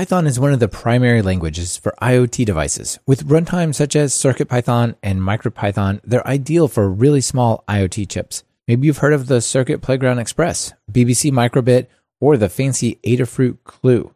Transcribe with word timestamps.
Python 0.00 0.26
is 0.26 0.40
one 0.40 0.54
of 0.54 0.60
the 0.60 0.66
primary 0.66 1.20
languages 1.20 1.76
for 1.76 1.94
IoT 2.00 2.46
devices. 2.46 2.98
With 3.06 3.28
runtimes 3.28 3.74
such 3.74 3.94
as 3.94 4.14
CircuitPython 4.14 4.94
and 5.02 5.20
MicroPython, 5.20 6.00
they're 6.02 6.26
ideal 6.26 6.68
for 6.68 6.88
really 6.88 7.20
small 7.20 7.64
IoT 7.68 8.08
chips. 8.08 8.42
Maybe 8.66 8.86
you've 8.86 9.04
heard 9.04 9.12
of 9.12 9.26
the 9.26 9.42
Circuit 9.42 9.82
Playground 9.82 10.18
Express, 10.18 10.72
BBC 10.90 11.30
Microbit, 11.30 11.86
or 12.18 12.38
the 12.38 12.48
fancy 12.48 12.98
Adafruit 13.04 13.58
Clue. 13.64 14.14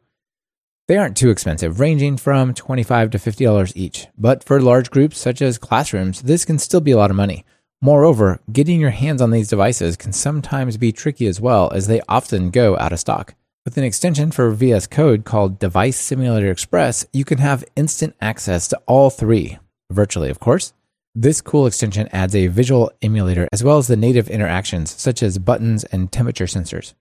They 0.88 0.96
aren't 0.96 1.18
too 1.18 1.28
expensive, 1.28 1.79
ranging 1.79 2.16
from 2.16 2.55
25 2.55 3.11
to 3.11 3.19
$50 3.19 3.73
each. 3.77 4.07
But 4.16 4.43
for 4.43 4.62
large 4.62 4.91
groups 4.91 5.19
such 5.19 5.43
as 5.43 5.59
classrooms, 5.59 6.23
this 6.23 6.46
can 6.46 6.59
still 6.59 6.80
be 6.80 6.93
a 6.93 6.96
lot 6.96 7.11
of 7.11 7.16
money. 7.16 7.45
Moreover, 7.82 8.41
getting 8.51 8.80
your 8.80 8.89
hands 8.89 9.21
on 9.21 9.32
these 9.32 9.51
devices 9.51 9.98
can 9.98 10.14
sometimes 10.14 10.79
be 10.79 10.93
tricky 10.93 11.27
as 11.27 11.43
well, 11.43 11.71
as 11.75 11.89
they 11.89 12.01
often 12.09 12.48
go 12.48 12.75
out 12.79 12.95
of 12.95 13.01
stock. 13.01 13.35
With 13.64 13.78
an 13.78 13.84
extension 13.84 14.30
for 14.30 14.50
VS 14.50 14.86
Code 14.88 15.24
called 15.24 15.58
Device 15.58 15.96
Simulator 15.96 16.50
Express, 16.50 17.06
you 17.14 17.24
can 17.24 17.38
have 17.38 17.64
instant 17.77 18.14
access 18.20 18.68
to 18.68 18.80
all 18.84 19.09
three, 19.09 19.59
virtually, 19.91 20.28
of 20.28 20.38
course. 20.38 20.74
This 21.14 21.41
cool 21.41 21.66
extension 21.66 22.06
adds 22.12 22.34
a 22.34 22.48
visual 22.48 22.92
emulator 23.00 23.48
as 23.55 23.64
well 23.64 23.78
as 23.78 23.86
the 23.86 23.96
native 23.96 24.28
interactions 24.28 24.91
such 24.91 25.22
as 25.22 25.38
buttons 25.38 25.82
and 25.84 26.12
temperature 26.12 26.45
sensors. 26.45 26.92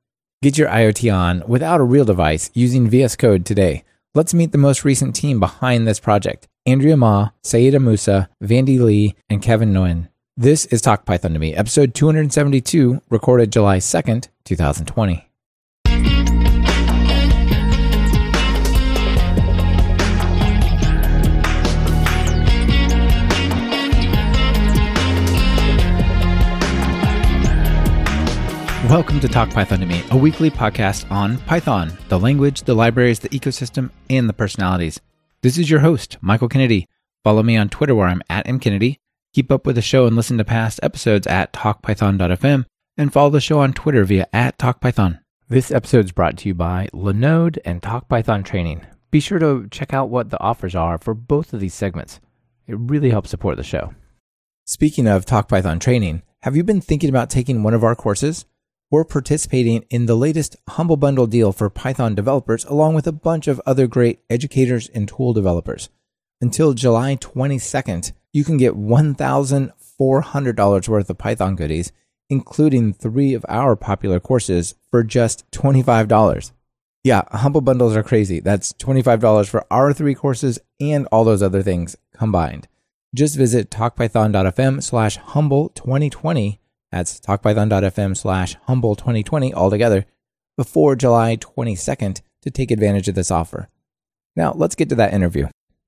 Get 0.42 0.58
your 0.58 0.70
IoT 0.70 1.14
on 1.14 1.44
without 1.50 1.82
a 1.82 1.84
real 1.84 2.06
device 2.06 2.50
using 2.54 2.90
VS 2.90 3.18
Code 3.18 3.46
today. 3.46 3.84
Let's 4.16 4.34
meet 4.34 4.54
the 4.54 4.58
most 4.58 4.86
recent 4.86 5.18
team 5.18 5.42
behind 5.42 5.86
this 5.86 6.00
project 6.00 6.48
Andrea 6.66 6.96
Ma, 6.96 7.32
Saida 7.44 7.82
Musa, 7.82 8.30
Vandy 8.42 8.80
Lee, 8.80 9.16
and 9.30 9.42
Kevin 9.42 9.74
Nguyen. 9.74 10.08
This 10.38 10.66
is 10.68 10.80
Talk 10.80 11.06
Python 11.06 11.34
to 11.34 11.40
Me, 11.40 11.54
episode 11.54 11.94
272, 11.94 13.02
recorded 13.10 13.52
July 13.52 13.80
2nd, 13.80 14.30
2020. 14.46 15.30
Welcome 28.90 29.22
to 29.22 29.30
Talk 29.30 29.50
Python 29.50 29.80
to 29.80 29.86
Me, 29.86 30.04
a 30.12 30.18
weekly 30.18 30.52
podcast 30.52 31.10
on 31.10 31.38
Python, 31.38 31.98
the 32.10 32.20
language, 32.20 32.64
the 32.64 32.74
libraries, 32.74 33.20
the 33.20 33.30
ecosystem, 33.30 33.90
and 34.10 34.28
the 34.28 34.34
personalities. 34.34 35.00
This 35.42 35.58
is 35.58 35.70
your 35.70 35.80
host, 35.80 36.18
Michael 36.20 36.50
Kennedy. 36.50 36.90
Follow 37.24 37.44
me 37.44 37.56
on 37.56 37.70
Twitter 37.70 37.96
where 37.96 38.10
I'm 38.10 38.22
at 38.30 38.46
mkennedy. 38.46 38.98
Keep 39.32 39.54
up 39.54 39.66
with 39.66 39.78
the 39.78 39.82
show 39.82 40.06
and 40.06 40.18
listen 40.18 40.38
to 40.38 40.44
past 40.44 40.82
episodes 40.84 41.26
at 41.28 41.54
talkpython.fm 41.54 42.66
and 42.98 43.14
follow 43.14 43.30
the 43.30 43.40
show 43.40 43.60
on 43.60 43.72
Twitter 43.72 44.04
via 44.04 44.28
at 44.34 44.58
talkpython. 44.58 45.22
This 45.48 45.72
episode 45.72 46.04
is 46.04 46.12
brought 46.12 46.36
to 46.40 46.50
you 46.50 46.54
by 46.54 46.90
Linode 46.94 47.60
and 47.64 47.82
TalkPython 47.82 48.44
Training. 48.44 48.86
Be 49.12 49.22
sure 49.22 49.40
to 49.40 49.70
check 49.72 49.94
out 49.94 50.10
what 50.10 50.30
the 50.30 50.42
offers 50.42 50.76
are 50.76 50.98
for 50.98 51.14
both 51.14 51.54
of 51.54 51.62
these 51.62 51.74
segments. 51.74 52.20
It 52.68 52.76
really 52.78 53.12
helps 53.12 53.30
support 53.30 53.56
the 53.56 53.64
show. 53.64 53.94
Speaking 54.66 55.08
of 55.08 55.26
TalkPython 55.26 55.80
Training, 55.80 56.24
have 56.42 56.58
you 56.58 56.66
been 56.66 56.82
thinking 56.82 57.10
about 57.10 57.30
taking 57.30 57.64
one 57.64 57.74
of 57.74 57.86
our 57.86 57.96
courses? 57.96 58.46
We're 58.94 59.04
participating 59.04 59.84
in 59.90 60.06
the 60.06 60.14
latest 60.14 60.56
Humble 60.70 60.98
Bundle 60.98 61.26
deal 61.26 61.52
for 61.52 61.72
Python 61.72 62.14
developers, 62.14 62.64
along 62.66 62.94
with 62.94 63.08
a 63.08 63.12
bunch 63.12 63.48
of 63.48 63.60
other 63.66 63.88
great 63.88 64.20
educators 64.30 64.88
and 64.90 65.08
tool 65.08 65.34
developers. 65.34 65.90
Until 66.40 66.74
July 66.74 67.16
22nd, 67.16 68.12
you 68.34 68.44
can 68.44 68.58
get 68.58 68.76
$1,400 68.76 70.88
worth 70.88 71.10
of 71.10 71.18
Python 71.18 71.56
goodies, 71.56 71.92
including 72.30 72.94
three 72.94 73.34
of 73.34 73.44
our 73.50 73.76
popular 73.76 74.20
courses 74.20 74.76
for 74.92 75.04
just 75.04 75.50
$25. 75.50 76.52
Yeah, 77.04 77.24
Humble 77.32 77.62
Bundles 77.62 77.96
are 77.96 78.04
crazy. 78.04 78.42
That's 78.42 78.74
$25 78.74 79.50
for 79.50 79.66
our 79.72 79.92
three 79.92 80.14
courses 80.14 80.60
and 80.80 81.08
all 81.12 81.24
those 81.24 81.42
other 81.42 81.64
things 81.64 81.96
combined. 82.16 82.68
Just 83.16 83.38
visit 83.38 83.72
talkpython.fm 83.72 84.84
slash 84.84 85.18
humble 85.18 85.70
2020 85.70 86.60
that's 86.94 87.20
talkpython.fm 87.20 88.16
slash 88.16 88.56
humble 88.68 88.96
2020 88.96 89.54
altogether 89.54 90.06
before 90.58 90.96
July 90.96 91.38
22nd 91.38 92.22
to 92.44 92.52
take 92.52 92.70
advantage 92.70 93.08
of 93.08 93.16
this 93.16 93.32
offer. 93.32 93.68
Now, 94.36 94.54
let's 94.54 94.76
get 94.76 94.90
to 94.90 94.96
that 94.96 95.14
interview. 95.14 95.48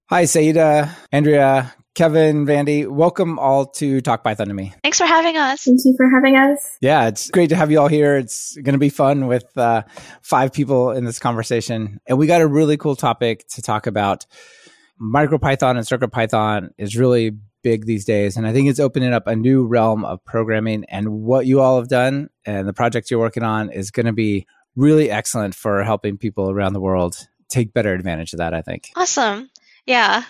Hi, 0.09 0.25
Saida, 0.25 0.95
Andrea, 1.11 1.73
Kevin, 1.95 2.45
Vandy. 2.45 2.87
Welcome 2.87 3.39
all 3.39 3.67
to 3.67 4.01
Talk 4.01 4.23
Python 4.23 4.47
to 4.47 4.53
Me. 4.53 4.73
Thanks 4.83 4.97
for 4.97 5.05
having 5.05 5.37
us. 5.37 5.63
Thank 5.63 5.79
you 5.85 5.93
for 5.95 6.09
having 6.09 6.35
us. 6.35 6.59
Yeah, 6.81 7.07
it's 7.07 7.29
great 7.29 7.49
to 7.49 7.55
have 7.55 7.71
you 7.71 7.79
all 7.79 7.87
here. 7.87 8.17
It's 8.17 8.55
going 8.55 8.73
to 8.73 8.79
be 8.79 8.89
fun 8.89 9.27
with 9.27 9.45
uh, 9.57 9.83
five 10.21 10.53
people 10.53 10.91
in 10.91 11.05
this 11.05 11.19
conversation. 11.19 11.99
And 12.07 12.17
we 12.17 12.27
got 12.27 12.41
a 12.41 12.47
really 12.47 12.77
cool 12.77 12.95
topic 12.95 13.47
to 13.49 13.61
talk 13.61 13.87
about. 13.87 14.25
MicroPython 15.01 15.77
and 15.77 15.79
CircuitPython 15.79 16.69
is 16.77 16.97
really 16.97 17.37
big 17.65 17.87
these 17.87 18.05
days. 18.05 18.37
And 18.37 18.45
I 18.45 18.53
think 18.53 18.69
it's 18.69 18.79
opening 18.79 19.11
up 19.11 19.25
a 19.25 19.35
new 19.35 19.65
realm 19.65 20.05
of 20.05 20.23
programming. 20.23 20.85
And 20.87 21.23
what 21.23 21.47
you 21.47 21.61
all 21.61 21.79
have 21.79 21.89
done 21.89 22.29
and 22.45 22.67
the 22.67 22.73
project 22.73 23.09
you're 23.09 23.19
working 23.19 23.41
on 23.41 23.71
is 23.71 23.89
going 23.89 24.05
to 24.05 24.13
be 24.13 24.45
really 24.75 25.09
excellent 25.09 25.55
for 25.55 25.83
helping 25.83 26.19
people 26.19 26.51
around 26.51 26.73
the 26.73 26.79
world 26.79 27.17
take 27.49 27.73
better 27.73 27.91
advantage 27.91 28.33
of 28.33 28.37
that, 28.37 28.53
I 28.53 28.61
think. 28.61 28.91
Awesome. 28.95 29.49
Yeah. 29.87 30.23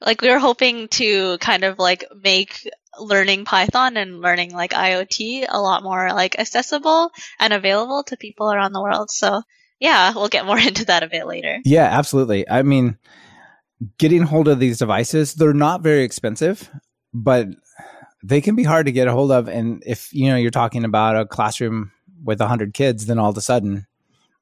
Like 0.00 0.22
we 0.22 0.30
were 0.30 0.38
hoping 0.38 0.86
to 0.88 1.38
kind 1.38 1.64
of 1.64 1.80
like 1.80 2.04
make 2.22 2.70
learning 3.00 3.46
Python 3.46 3.96
and 3.96 4.20
learning 4.20 4.54
like 4.54 4.70
IoT 4.70 5.46
a 5.48 5.60
lot 5.60 5.82
more 5.82 6.12
like 6.12 6.38
accessible 6.38 7.10
and 7.40 7.52
available 7.52 8.04
to 8.04 8.16
people 8.16 8.52
around 8.52 8.72
the 8.72 8.82
world. 8.82 9.10
So 9.10 9.42
yeah, 9.80 10.12
we'll 10.14 10.28
get 10.28 10.46
more 10.46 10.58
into 10.68 10.84
that 10.84 11.02
a 11.02 11.08
bit 11.08 11.26
later. 11.26 11.58
Yeah, 11.64 11.86
absolutely. 11.86 12.48
I 12.48 12.62
mean, 12.62 12.96
getting 13.98 14.22
hold 14.22 14.48
of 14.48 14.58
these 14.58 14.78
devices, 14.78 15.34
they're 15.34 15.52
not 15.52 15.82
very 15.82 16.02
expensive, 16.02 16.70
but 17.14 17.48
they 18.22 18.40
can 18.40 18.54
be 18.54 18.64
hard 18.64 18.86
to 18.86 18.92
get 18.92 19.08
a 19.08 19.12
hold 19.12 19.32
of. 19.32 19.48
And 19.48 19.82
if 19.86 20.12
you 20.12 20.28
know 20.28 20.36
you're 20.36 20.50
talking 20.50 20.84
about 20.84 21.16
a 21.16 21.26
classroom 21.26 21.92
with 22.22 22.40
hundred 22.40 22.74
kids, 22.74 23.06
then 23.06 23.18
all 23.18 23.30
of 23.30 23.36
a 23.36 23.40
sudden 23.40 23.86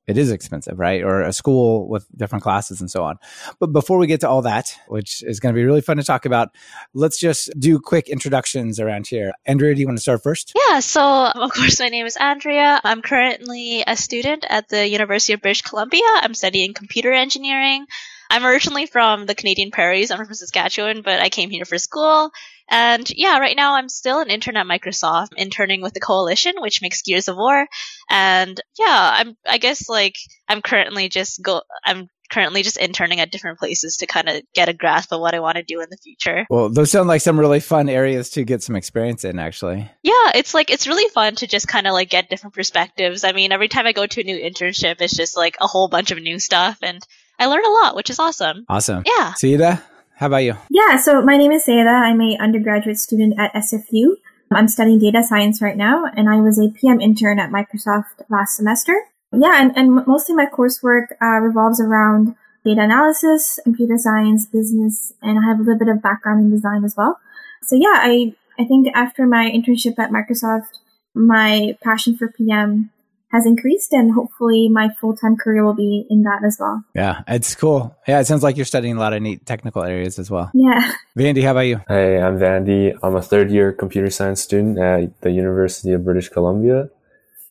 it 0.08 0.16
is 0.16 0.32
expensive, 0.32 0.78
right? 0.78 1.02
Or 1.02 1.20
a 1.20 1.34
school 1.34 1.86
with 1.86 2.06
different 2.16 2.42
classes 2.42 2.80
and 2.80 2.90
so 2.90 3.04
on. 3.04 3.18
But 3.60 3.72
before 3.72 3.98
we 3.98 4.06
get 4.06 4.20
to 4.20 4.28
all 4.28 4.40
that, 4.42 4.74
which 4.88 5.22
is 5.22 5.38
going 5.38 5.54
to 5.54 5.56
be 5.56 5.64
really 5.64 5.82
fun 5.82 5.98
to 5.98 6.02
talk 6.02 6.24
about, 6.24 6.48
let's 6.94 7.20
just 7.20 7.50
do 7.58 7.78
quick 7.78 8.08
introductions 8.08 8.80
around 8.80 9.06
here. 9.06 9.32
Andrea, 9.44 9.74
do 9.74 9.80
you 9.80 9.86
want 9.86 9.98
to 9.98 10.02
start 10.02 10.22
first? 10.22 10.54
Yeah. 10.68 10.80
So, 10.80 11.02
of 11.02 11.52
course, 11.52 11.78
my 11.78 11.90
name 11.90 12.06
is 12.06 12.16
Andrea. 12.16 12.80
I'm 12.82 13.02
currently 13.02 13.84
a 13.86 13.96
student 13.96 14.46
at 14.48 14.70
the 14.70 14.88
University 14.88 15.34
of 15.34 15.42
British 15.42 15.60
Columbia. 15.60 16.00
I'm 16.06 16.34
studying 16.34 16.72
computer 16.72 17.12
engineering. 17.12 17.84
I'm 18.30 18.44
originally 18.44 18.86
from 18.86 19.26
the 19.26 19.34
Canadian 19.34 19.70
prairies. 19.70 20.10
I'm 20.10 20.24
from 20.24 20.34
Saskatchewan, 20.34 21.02
but 21.02 21.20
I 21.20 21.28
came 21.28 21.50
here 21.50 21.64
for 21.64 21.78
school. 21.78 22.30
And 22.70 23.08
yeah, 23.16 23.38
right 23.38 23.56
now 23.56 23.76
I'm 23.76 23.88
still 23.88 24.20
an 24.20 24.28
intern 24.28 24.58
at 24.58 24.66
Microsoft, 24.66 25.28
interning 25.36 25.80
with 25.80 25.94
the 25.94 26.00
coalition, 26.00 26.54
which 26.58 26.82
makes 26.82 27.02
Gears 27.02 27.28
of 27.28 27.36
War. 27.36 27.66
And 28.10 28.60
yeah, 28.78 29.10
I'm, 29.14 29.36
I 29.46 29.56
guess 29.58 29.88
like 29.88 30.16
I'm 30.48 30.60
currently 30.60 31.08
just 31.08 31.42
go, 31.42 31.62
I'm 31.84 32.08
currently 32.30 32.62
just 32.62 32.76
interning 32.76 33.20
at 33.20 33.30
different 33.30 33.58
places 33.58 33.96
to 33.96 34.06
kind 34.06 34.28
of 34.28 34.42
get 34.54 34.68
a 34.68 34.74
grasp 34.74 35.12
of 35.12 35.20
what 35.20 35.34
I 35.34 35.40
want 35.40 35.56
to 35.56 35.62
do 35.62 35.80
in 35.80 35.88
the 35.88 35.96
future. 35.96 36.44
Well, 36.50 36.68
those 36.68 36.90
sound 36.90 37.08
like 37.08 37.22
some 37.22 37.40
really 37.40 37.60
fun 37.60 37.88
areas 37.88 38.28
to 38.30 38.44
get 38.44 38.62
some 38.62 38.76
experience 38.76 39.24
in, 39.24 39.38
actually. 39.38 39.90
Yeah, 40.02 40.32
it's 40.34 40.52
like, 40.52 40.70
it's 40.70 40.86
really 40.86 41.08
fun 41.08 41.36
to 41.36 41.46
just 41.46 41.68
kind 41.68 41.86
of 41.86 41.94
like 41.94 42.10
get 42.10 42.28
different 42.28 42.54
perspectives. 42.54 43.24
I 43.24 43.32
mean, 43.32 43.50
every 43.50 43.68
time 43.68 43.86
I 43.86 43.92
go 43.92 44.06
to 44.06 44.20
a 44.20 44.24
new 44.24 44.38
internship, 44.38 45.00
it's 45.00 45.16
just 45.16 45.38
like 45.38 45.56
a 45.58 45.66
whole 45.66 45.88
bunch 45.88 46.10
of 46.10 46.20
new 46.20 46.38
stuff. 46.38 46.76
And 46.82 47.02
I 47.38 47.46
learned 47.46 47.66
a 47.66 47.70
lot, 47.70 47.94
which 47.94 48.10
is 48.10 48.18
awesome. 48.18 48.64
Awesome. 48.68 49.04
Yeah. 49.06 49.34
Saida, 49.34 49.82
how 50.16 50.26
about 50.26 50.38
you? 50.38 50.56
Yeah, 50.70 50.96
so 50.96 51.22
my 51.22 51.36
name 51.36 51.52
is 51.52 51.64
Saida. 51.64 51.88
I'm 51.88 52.20
a 52.20 52.36
undergraduate 52.40 52.98
student 52.98 53.38
at 53.38 53.54
SFU. 53.54 54.16
I'm 54.50 54.66
studying 54.66 54.98
data 54.98 55.22
science 55.22 55.62
right 55.62 55.76
now, 55.76 56.06
and 56.16 56.28
I 56.28 56.36
was 56.36 56.58
a 56.58 56.70
PM 56.70 57.00
intern 57.00 57.38
at 57.38 57.50
Microsoft 57.50 58.24
last 58.28 58.56
semester. 58.56 58.98
Yeah, 59.30 59.60
and, 59.60 59.76
and 59.76 60.06
mostly 60.06 60.34
my 60.34 60.46
coursework 60.46 61.08
uh, 61.22 61.40
revolves 61.40 61.80
around 61.80 62.34
data 62.64 62.80
analysis, 62.80 63.60
computer 63.62 63.98
science, 63.98 64.46
business, 64.46 65.12
and 65.22 65.38
I 65.38 65.42
have 65.46 65.60
a 65.60 65.62
little 65.62 65.78
bit 65.78 65.88
of 65.88 66.02
background 66.02 66.40
in 66.40 66.50
design 66.50 66.84
as 66.84 66.96
well. 66.96 67.20
So 67.62 67.76
yeah, 67.76 68.00
I, 68.02 68.34
I 68.58 68.64
think 68.64 68.88
after 68.94 69.26
my 69.26 69.50
internship 69.50 69.98
at 69.98 70.10
Microsoft, 70.10 70.78
my 71.14 71.76
passion 71.82 72.16
for 72.16 72.32
PM 72.32 72.90
has 73.30 73.44
increased 73.44 73.92
and 73.92 74.12
hopefully 74.12 74.68
my 74.70 74.88
full-time 75.00 75.36
career 75.36 75.64
will 75.64 75.74
be 75.74 76.06
in 76.08 76.22
that 76.22 76.42
as 76.46 76.56
well. 76.58 76.82
Yeah, 76.94 77.22
it's 77.28 77.54
cool. 77.54 77.96
Yeah, 78.06 78.20
it 78.20 78.26
sounds 78.26 78.42
like 78.42 78.56
you're 78.56 78.64
studying 78.64 78.96
a 78.96 79.00
lot 79.00 79.12
of 79.12 79.20
neat 79.20 79.44
technical 79.44 79.84
areas 79.84 80.18
as 80.18 80.30
well. 80.30 80.50
Yeah. 80.54 80.92
Vandy, 81.16 81.42
how 81.42 81.50
about 81.52 81.60
you? 81.60 81.80
Hey, 81.88 82.20
I'm 82.20 82.38
Vandy. 82.38 82.96
I'm 83.02 83.16
a 83.16 83.22
third 83.22 83.50
year 83.50 83.72
computer 83.72 84.10
science 84.10 84.40
student 84.40 84.78
at 84.78 85.20
the 85.20 85.30
University 85.30 85.92
of 85.92 86.04
British 86.04 86.28
Columbia. 86.30 86.88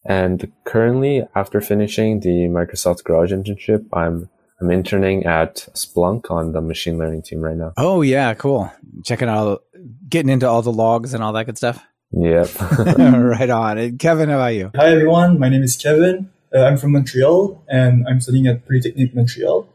And 0.04 0.52
currently, 0.64 1.28
after 1.36 1.60
finishing 1.62 2.22
the 2.22 2.48
Microsoft 2.48 3.04
Garage 3.04 3.34
internship, 3.34 3.86
I'm 3.92 4.30
I'm 4.60 4.72
interning 4.72 5.26
at 5.26 5.68
Splunk 5.74 6.32
on 6.32 6.54
the 6.54 6.62
machine 6.62 6.98
learning 6.98 7.22
team 7.22 7.42
right 7.42 7.56
now. 7.56 7.74
Oh 7.78 8.02
yeah, 8.02 8.34
cool. 8.34 8.72
Checking 9.04 9.30
out, 9.30 9.64
getting 10.10 10.30
into 10.30 10.48
all 10.48 10.62
the 10.62 10.72
logs 10.72 11.14
and 11.14 11.24
all 11.24 11.34
that 11.34 11.46
good 11.46 11.58
stuff. 11.58 11.84
Yep. 12.12 12.50
right 12.98 13.50
on. 13.50 13.78
And 13.78 14.00
Kevin, 14.00 14.30
how 14.30 14.36
about 14.36 14.48
you? 14.48 14.72
Hi, 14.76 14.90
everyone. 14.90 15.40
My 15.40 15.50
name 15.50 15.64
is 15.64 15.76
Kevin. 15.76 16.30
Uh, 16.54 16.64
I'm 16.64 16.78
from 16.78 16.94
Montreal 16.94 17.64
and 17.68 18.08
I'm 18.08 18.22
studying 18.22 18.48
at 18.48 18.66
Polytechnique 18.66 19.14
Montreal. 19.14 19.68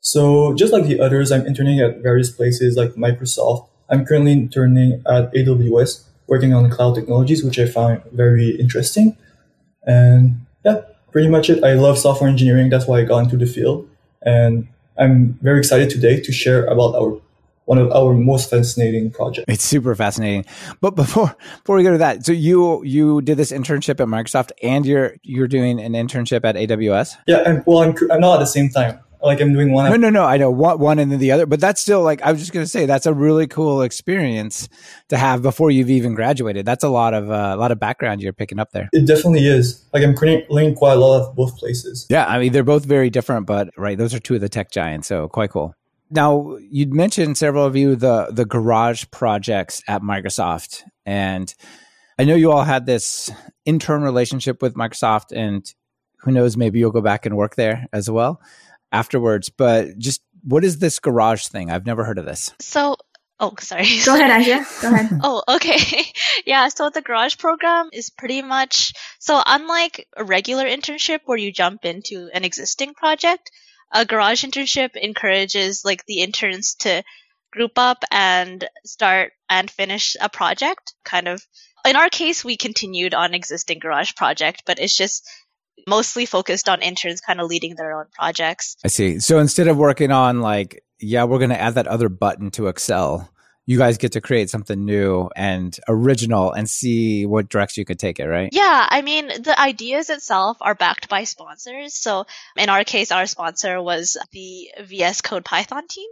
So 0.00 0.54
just 0.54 0.72
like 0.72 0.84
the 0.84 1.00
others, 1.00 1.30
I'm 1.30 1.46
interning 1.46 1.80
at 1.80 2.02
various 2.02 2.30
places 2.30 2.76
like 2.76 2.94
Microsoft. 2.94 3.68
I'm 3.90 4.04
currently 4.04 4.32
interning 4.32 5.02
at 5.06 5.32
AWS, 5.32 6.04
working 6.26 6.54
on 6.54 6.70
cloud 6.70 6.94
technologies, 6.94 7.44
which 7.44 7.58
I 7.58 7.66
find 7.66 8.02
very 8.12 8.50
interesting. 8.50 9.16
And 9.86 10.46
yeah, 10.64 10.80
pretty 11.12 11.28
much 11.28 11.50
it. 11.50 11.62
I 11.62 11.74
love 11.74 11.98
software 11.98 12.28
engineering. 12.28 12.70
That's 12.70 12.86
why 12.86 13.00
I 13.00 13.04
got 13.04 13.24
into 13.24 13.36
the 13.36 13.46
field. 13.46 13.88
And 14.22 14.68
I'm 14.98 15.38
very 15.42 15.58
excited 15.58 15.90
today 15.90 16.20
to 16.20 16.32
share 16.32 16.64
about 16.64 16.94
our 16.94 17.20
one 17.64 17.78
of 17.78 17.90
our 17.92 18.14
most 18.14 18.50
fascinating 18.50 19.10
projects. 19.10 19.46
It's 19.48 19.64
super 19.64 19.94
fascinating. 19.94 20.44
But 20.80 20.92
before 20.96 21.34
before 21.62 21.76
we 21.76 21.82
go 21.82 21.92
to 21.92 21.98
that, 21.98 22.24
so 22.24 22.32
you 22.32 22.82
you 22.84 23.22
did 23.22 23.36
this 23.36 23.52
internship 23.52 24.00
at 24.00 24.08
Microsoft, 24.08 24.50
and 24.62 24.84
you're 24.86 25.16
you're 25.22 25.48
doing 25.48 25.80
an 25.80 25.92
internship 25.92 26.44
at 26.44 26.56
AWS. 26.56 27.16
Yeah, 27.26 27.42
I'm, 27.46 27.62
well, 27.66 27.78
I'm, 27.78 27.94
I'm 28.10 28.20
not 28.20 28.34
at 28.34 28.40
the 28.40 28.46
same 28.46 28.68
time 28.68 29.00
like 29.24 29.40
I'm 29.40 29.52
doing 29.52 29.72
one. 29.72 29.90
No, 29.90 29.96
no, 29.96 30.10
no. 30.10 30.24
I 30.24 30.36
know 30.36 30.50
one, 30.50 30.78
one 30.78 30.98
and 30.98 31.10
then 31.10 31.18
the 31.18 31.32
other, 31.32 31.46
but 31.46 31.60
that's 31.60 31.80
still 31.80 32.02
like 32.02 32.22
I 32.22 32.30
was 32.30 32.40
just 32.40 32.52
going 32.52 32.64
to 32.64 32.68
say 32.68 32.86
that's 32.86 33.06
a 33.06 33.14
really 33.14 33.46
cool 33.46 33.82
experience 33.82 34.68
to 35.08 35.16
have 35.16 35.42
before 35.42 35.70
you've 35.70 35.90
even 35.90 36.14
graduated. 36.14 36.66
That's 36.66 36.84
a 36.84 36.88
lot 36.88 37.14
of 37.14 37.30
uh, 37.30 37.52
a 37.54 37.56
lot 37.56 37.72
of 37.72 37.80
background 37.80 38.20
you're 38.20 38.32
picking 38.32 38.58
up 38.60 38.70
there. 38.72 38.88
It 38.92 39.06
definitely 39.06 39.46
is. 39.46 39.84
Like 39.92 40.02
I'm 40.02 40.14
learning 40.48 40.74
quite 40.74 40.92
a 40.92 41.00
lot 41.00 41.20
of 41.20 41.34
both 41.34 41.56
places. 41.56 42.06
Yeah, 42.10 42.26
I 42.26 42.38
mean 42.38 42.52
they're 42.52 42.62
both 42.62 42.84
very 42.84 43.10
different, 43.10 43.46
but 43.46 43.70
right, 43.76 43.96
those 43.96 44.14
are 44.14 44.20
two 44.20 44.34
of 44.34 44.40
the 44.40 44.48
tech 44.48 44.70
giants, 44.70 45.08
so 45.08 45.28
quite 45.28 45.50
cool. 45.50 45.74
Now 46.10 46.56
you'd 46.60 46.92
mentioned 46.92 47.38
several 47.38 47.64
of 47.64 47.76
you 47.76 47.96
the 47.96 48.28
the 48.30 48.44
garage 48.44 49.04
projects 49.10 49.82
at 49.88 50.02
Microsoft, 50.02 50.82
and 51.04 51.52
I 52.18 52.24
know 52.24 52.34
you 52.34 52.52
all 52.52 52.64
had 52.64 52.86
this 52.86 53.30
intern 53.64 54.02
relationship 54.02 54.62
with 54.62 54.74
Microsoft, 54.74 55.32
and 55.32 55.64
who 56.18 56.30
knows, 56.30 56.56
maybe 56.56 56.78
you'll 56.78 56.90
go 56.90 57.00
back 57.00 57.26
and 57.26 57.36
work 57.36 57.56
there 57.56 57.86
as 57.92 58.10
well 58.10 58.40
afterwards. 58.92 59.48
But 59.48 59.98
just 59.98 60.22
what 60.42 60.64
is 60.64 60.78
this 60.78 60.98
garage 60.98 61.46
thing? 61.46 61.70
I've 61.70 61.86
never 61.86 62.04
heard 62.04 62.18
of 62.18 62.26
this. 62.26 62.52
So 62.60 62.96
Oh, 63.40 63.52
sorry. 63.58 63.86
Go 64.04 64.14
ahead, 64.14 64.30
Asia. 64.40 64.64
Go 64.80 64.94
ahead. 64.94 65.20
oh, 65.22 65.42
okay. 65.56 66.04
yeah, 66.46 66.68
so 66.68 66.88
the 66.88 67.02
garage 67.02 67.36
program 67.36 67.88
is 67.92 68.10
pretty 68.10 68.42
much 68.42 68.92
so 69.18 69.42
unlike 69.44 70.06
a 70.16 70.24
regular 70.24 70.64
internship 70.64 71.20
where 71.24 71.38
you 71.38 71.50
jump 71.52 71.84
into 71.84 72.30
an 72.32 72.44
existing 72.44 72.94
project, 72.94 73.50
a 73.92 74.04
garage 74.04 74.44
internship 74.44 74.96
encourages 74.96 75.84
like 75.84 76.04
the 76.06 76.20
interns 76.20 76.74
to 76.80 77.02
group 77.52 77.72
up 77.76 78.04
and 78.10 78.66
start 78.84 79.32
and 79.48 79.70
finish 79.70 80.16
a 80.20 80.28
project 80.28 80.94
kind 81.04 81.28
of 81.28 81.40
in 81.86 81.94
our 81.94 82.08
case 82.08 82.44
we 82.44 82.56
continued 82.56 83.14
on 83.14 83.34
existing 83.34 83.78
garage 83.78 84.14
project 84.16 84.62
but 84.66 84.80
it's 84.80 84.96
just 84.96 85.24
mostly 85.86 86.26
focused 86.26 86.68
on 86.68 86.82
interns 86.82 87.20
kind 87.20 87.40
of 87.40 87.48
leading 87.48 87.74
their 87.76 87.98
own 87.98 88.06
projects. 88.12 88.76
I 88.84 88.88
see. 88.88 89.18
So 89.20 89.38
instead 89.38 89.68
of 89.68 89.76
working 89.76 90.10
on 90.10 90.40
like, 90.40 90.82
yeah, 91.00 91.24
we're 91.24 91.38
going 91.38 91.50
to 91.50 91.60
add 91.60 91.74
that 91.74 91.86
other 91.86 92.08
button 92.08 92.50
to 92.52 92.68
Excel, 92.68 93.28
you 93.66 93.78
guys 93.78 93.98
get 93.98 94.12
to 94.12 94.20
create 94.20 94.50
something 94.50 94.84
new 94.84 95.30
and 95.34 95.78
original 95.88 96.52
and 96.52 96.68
see 96.68 97.26
what 97.26 97.48
direction 97.48 97.80
you 97.80 97.84
could 97.86 97.98
take 97.98 98.20
it, 98.20 98.26
right? 98.26 98.50
Yeah, 98.52 98.86
I 98.88 99.02
mean, 99.02 99.28
the 99.42 99.58
ideas 99.58 100.10
itself 100.10 100.58
are 100.60 100.74
backed 100.74 101.08
by 101.08 101.24
sponsors. 101.24 101.94
So 101.94 102.26
in 102.56 102.68
our 102.68 102.84
case, 102.84 103.10
our 103.10 103.26
sponsor 103.26 103.80
was 103.80 104.18
the 104.32 104.70
VS 104.84 105.22
Code 105.22 105.44
Python 105.44 105.88
team 105.88 106.08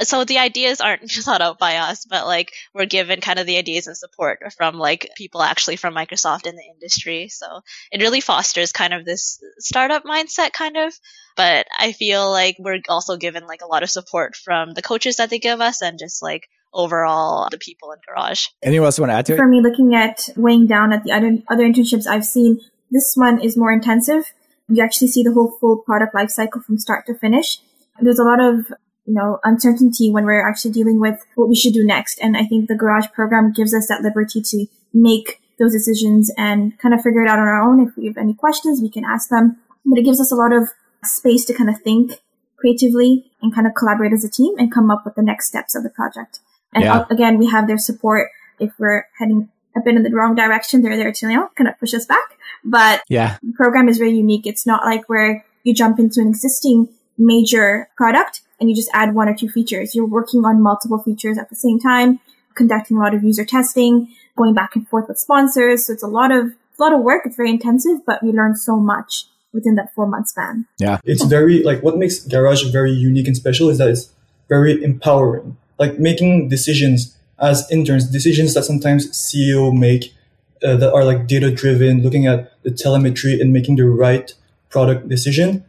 so 0.00 0.24
the 0.24 0.38
ideas 0.38 0.80
aren't 0.80 1.10
thought 1.10 1.40
out 1.40 1.58
by 1.58 1.76
us, 1.76 2.04
but 2.04 2.26
like 2.26 2.52
we're 2.72 2.86
given 2.86 3.20
kind 3.20 3.38
of 3.38 3.46
the 3.46 3.58
ideas 3.58 3.86
and 3.86 3.96
support 3.96 4.40
from 4.56 4.76
like 4.76 5.10
people 5.16 5.42
actually 5.42 5.76
from 5.76 5.94
Microsoft 5.94 6.46
in 6.46 6.56
the 6.56 6.66
industry. 6.74 7.28
So 7.28 7.62
it 7.90 8.00
really 8.00 8.20
fosters 8.20 8.72
kind 8.72 8.94
of 8.94 9.04
this 9.04 9.42
startup 9.58 10.04
mindset 10.04 10.52
kind 10.52 10.76
of. 10.76 10.94
But 11.36 11.66
I 11.76 11.92
feel 11.92 12.30
like 12.30 12.56
we're 12.58 12.80
also 12.88 13.16
given 13.16 13.46
like 13.46 13.62
a 13.62 13.66
lot 13.66 13.82
of 13.82 13.90
support 13.90 14.36
from 14.36 14.74
the 14.74 14.82
coaches 14.82 15.16
that 15.16 15.30
they 15.30 15.38
give 15.38 15.60
us 15.60 15.82
and 15.82 15.98
just 15.98 16.22
like 16.22 16.48
overall 16.72 17.48
the 17.50 17.58
people 17.58 17.92
in 17.92 17.98
Garage. 18.06 18.46
Anyone 18.62 18.86
else 18.86 18.98
want 18.98 19.10
to 19.10 19.14
add 19.14 19.26
to 19.26 19.34
it? 19.34 19.36
For 19.36 19.46
me, 19.46 19.60
looking 19.60 19.94
at 19.94 20.28
weighing 20.36 20.66
down 20.66 20.92
at 20.92 21.04
the 21.04 21.12
other 21.12 21.38
other 21.48 21.64
internships 21.64 22.06
I've 22.06 22.24
seen, 22.24 22.60
this 22.90 23.12
one 23.14 23.40
is 23.40 23.56
more 23.56 23.72
intensive. 23.72 24.32
You 24.68 24.82
actually 24.82 25.08
see 25.08 25.22
the 25.22 25.32
whole 25.32 25.56
full 25.60 25.78
product 25.78 26.14
life 26.14 26.30
cycle 26.30 26.60
from 26.60 26.78
start 26.78 27.06
to 27.06 27.14
finish. 27.14 27.58
There's 28.00 28.18
a 28.18 28.24
lot 28.24 28.40
of 28.40 28.66
you 29.08 29.14
know, 29.14 29.38
uncertainty 29.42 30.10
when 30.12 30.26
we're 30.26 30.46
actually 30.46 30.70
dealing 30.70 31.00
with 31.00 31.24
what 31.34 31.48
we 31.48 31.56
should 31.56 31.72
do 31.72 31.82
next. 31.82 32.18
And 32.20 32.36
I 32.36 32.44
think 32.44 32.68
the 32.68 32.76
Garage 32.76 33.06
program 33.14 33.52
gives 33.52 33.72
us 33.72 33.88
that 33.88 34.02
liberty 34.02 34.42
to 34.42 34.66
make 34.92 35.40
those 35.58 35.72
decisions 35.72 36.30
and 36.36 36.78
kind 36.78 36.92
of 36.92 37.00
figure 37.00 37.22
it 37.22 37.28
out 37.28 37.38
on 37.38 37.48
our 37.48 37.62
own. 37.62 37.80
If 37.80 37.96
we 37.96 38.06
have 38.06 38.18
any 38.18 38.34
questions, 38.34 38.82
we 38.82 38.90
can 38.90 39.06
ask 39.06 39.30
them. 39.30 39.56
But 39.86 39.98
it 39.98 40.04
gives 40.04 40.20
us 40.20 40.30
a 40.30 40.36
lot 40.36 40.52
of 40.52 40.68
space 41.04 41.46
to 41.46 41.54
kind 41.54 41.70
of 41.70 41.80
think 41.80 42.20
creatively 42.58 43.32
and 43.40 43.54
kind 43.54 43.66
of 43.66 43.74
collaborate 43.74 44.12
as 44.12 44.24
a 44.24 44.30
team 44.30 44.54
and 44.58 44.72
come 44.72 44.90
up 44.90 45.06
with 45.06 45.14
the 45.14 45.22
next 45.22 45.46
steps 45.46 45.74
of 45.74 45.82
the 45.82 45.90
project. 45.90 46.40
And 46.74 46.84
yeah. 46.84 46.98
Uh, 46.98 47.06
again, 47.10 47.38
we 47.38 47.46
have 47.46 47.66
their 47.66 47.78
support 47.78 48.30
if 48.58 48.72
we're 48.78 49.06
heading 49.18 49.48
a 49.76 49.80
bit 49.80 49.94
in 49.94 50.02
the 50.02 50.10
wrong 50.10 50.34
direction. 50.34 50.82
They're 50.82 50.96
there 50.96 51.12
to, 51.12 51.28
you 51.28 51.36
know, 51.36 51.48
kind 51.56 51.68
of 51.68 51.78
push 51.78 51.94
us 51.94 52.06
back. 52.06 52.38
But 52.64 53.02
yeah, 53.08 53.38
the 53.42 53.52
program 53.52 53.88
is 53.88 53.98
very 53.98 54.14
unique. 54.14 54.46
It's 54.46 54.66
not 54.66 54.84
like 54.84 55.08
where 55.08 55.44
you 55.62 55.74
jump 55.74 55.98
into 55.98 56.20
an 56.20 56.28
existing 56.28 56.88
major 57.16 57.88
product 57.96 58.42
and 58.60 58.68
you 58.68 58.76
just 58.76 58.90
add 58.92 59.14
one 59.14 59.28
or 59.28 59.34
two 59.34 59.48
features. 59.48 59.94
You're 59.94 60.06
working 60.06 60.44
on 60.44 60.62
multiple 60.62 60.98
features 60.98 61.38
at 61.38 61.48
the 61.50 61.56
same 61.56 61.78
time, 61.78 62.20
conducting 62.54 62.96
a 62.96 63.00
lot 63.00 63.14
of 63.14 63.22
user 63.22 63.44
testing, 63.44 64.08
going 64.36 64.54
back 64.54 64.74
and 64.74 64.86
forth 64.88 65.08
with 65.08 65.18
sponsors. 65.18 65.86
So 65.86 65.92
it's 65.92 66.02
a 66.02 66.08
lot 66.08 66.32
of, 66.32 66.46
a 66.46 66.82
lot 66.82 66.92
of 66.92 67.00
work. 67.00 67.22
It's 67.24 67.36
very 67.36 67.50
intensive, 67.50 68.04
but 68.04 68.22
we 68.22 68.32
learn 68.32 68.56
so 68.56 68.76
much 68.76 69.26
within 69.52 69.76
that 69.76 69.94
four 69.94 70.06
month 70.06 70.28
span. 70.28 70.66
Yeah. 70.78 70.98
It's 71.04 71.24
very, 71.24 71.62
like, 71.62 71.82
what 71.82 71.96
makes 71.96 72.20
Garage 72.20 72.64
very 72.70 72.92
unique 72.92 73.26
and 73.26 73.36
special 73.36 73.68
is 73.68 73.78
that 73.78 73.88
it's 73.88 74.10
very 74.48 74.82
empowering. 74.82 75.56
Like 75.78 75.98
making 75.98 76.48
decisions 76.48 77.16
as 77.40 77.70
interns, 77.70 78.10
decisions 78.10 78.54
that 78.54 78.64
sometimes 78.64 79.08
CEO 79.10 79.72
make 79.76 80.14
uh, 80.62 80.76
that 80.76 80.92
are 80.92 81.04
like 81.04 81.26
data 81.26 81.50
driven, 81.50 82.02
looking 82.02 82.26
at 82.26 82.52
the 82.62 82.70
telemetry 82.70 83.40
and 83.40 83.52
making 83.52 83.76
the 83.76 83.84
right 83.84 84.34
product 84.70 85.08
decision. 85.08 85.64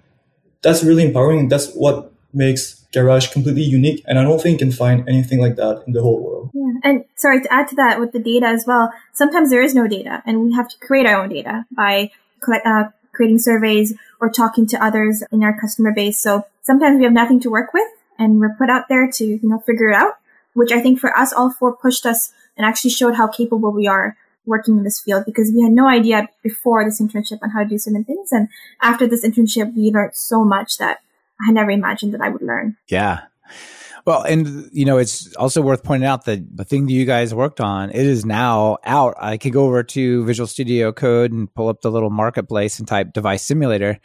That's 0.62 0.84
really 0.84 1.06
empowering. 1.06 1.48
That's 1.48 1.72
what 1.74 2.12
makes 2.34 2.86
Garage 2.92 3.32
completely 3.32 3.62
unique, 3.62 4.04
and 4.08 4.18
I 4.18 4.24
don't 4.24 4.42
think 4.42 4.60
you 4.60 4.66
can 4.68 4.76
find 4.76 5.08
anything 5.08 5.40
like 5.40 5.56
that 5.58 5.84
in 5.86 5.94
the 5.94 6.02
whole 6.02 6.24
world. 6.24 6.50
Yeah. 6.54 6.74
And 6.84 7.06
sorry 7.16 7.42
to 7.42 7.54
add 7.54 7.68
to 7.68 7.76
that 7.76 8.00
with 8.00 8.14
the 8.14 8.20
data 8.20 8.48
as 8.48 8.66
well. 8.66 8.92
Sometimes 9.14 9.52
there 9.52 9.62
is 9.62 9.76
no 9.76 9.88
data, 9.88 10.24
and 10.26 10.44
we 10.44 10.54
have 10.54 10.68
to 10.70 10.78
create 10.80 11.06
our 11.06 11.22
own 11.22 11.30
data 11.30 11.66
by 11.72 12.10
uh, 12.66 12.86
creating 13.12 13.38
surveys 13.38 13.94
or 14.20 14.30
talking 14.30 14.66
to 14.68 14.84
others 14.84 15.24
in 15.32 15.44
our 15.44 15.58
customer 15.60 15.94
base. 15.94 16.20
So 16.20 16.46
sometimes 16.64 16.98
we 16.98 17.04
have 17.04 17.14
nothing 17.14 17.40
to 17.42 17.50
work 17.50 17.74
with, 17.74 17.88
and 18.20 18.40
we're 18.40 18.56
put 18.56 18.70
out 18.70 18.90
there 18.90 19.10
to 19.10 19.26
you 19.26 19.40
know 19.44 19.60
figure 19.66 19.90
it 19.90 19.96
out. 19.96 20.14
Which 20.54 20.72
I 20.72 20.82
think 20.82 21.00
for 21.00 21.18
us, 21.18 21.32
all 21.32 21.52
four 21.52 21.76
pushed 21.76 22.06
us 22.06 22.34
and 22.58 22.66
actually 22.66 22.92
showed 22.92 23.16
how 23.16 23.28
capable 23.28 23.72
we 23.72 23.88
are 23.88 24.18
working 24.46 24.78
in 24.78 24.84
this 24.84 25.00
field 25.00 25.24
because 25.26 25.52
we 25.54 25.64
had 25.64 25.72
no 25.72 25.88
idea 25.88 26.28
before 26.44 26.84
this 26.84 27.00
internship 27.02 27.40
on 27.42 27.52
how 27.52 27.64
to 27.64 27.70
do 27.70 27.78
certain 27.78 28.04
things. 28.04 28.32
And 28.32 28.50
after 28.82 29.08
this 29.08 29.26
internship, 29.26 29.76
we 29.76 29.92
learned 29.92 30.16
so 30.16 30.44
much 30.44 30.78
that 30.80 31.00
I 31.40 31.46
had 31.48 31.56
never 31.56 31.72
imagined 31.72 32.14
that 32.14 32.22
I 32.22 32.30
would 32.30 32.42
learn. 32.42 32.76
Yeah. 32.88 33.22
Well, 34.06 34.24
and 34.24 34.70
you 34.74 34.86
know, 34.86 34.98
it's 34.98 35.34
also 35.36 35.62
worth 35.62 35.84
pointing 35.84 36.08
out 36.08 36.26
that 36.26 36.58
the 36.58 36.66
thing 36.66 36.88
that 36.88 36.94
you 36.94 37.06
guys 37.06 37.34
worked 37.34 37.62
on, 37.62 37.92
it 37.92 38.06
is 38.06 38.26
now 38.26 38.78
out. 38.84 39.14
I 39.20 39.38
could 39.38 39.54
go 39.54 39.66
over 39.66 39.84
to 39.84 40.26
Visual 40.26 40.48
Studio 40.48 40.92
Code 40.92 41.32
and 41.32 41.54
pull 41.54 41.68
up 41.68 41.82
the 41.82 41.92
little 41.92 42.10
marketplace 42.10 42.80
and 42.80 42.88
type 42.88 43.14
device 43.14 43.44
simulator, 43.44 44.00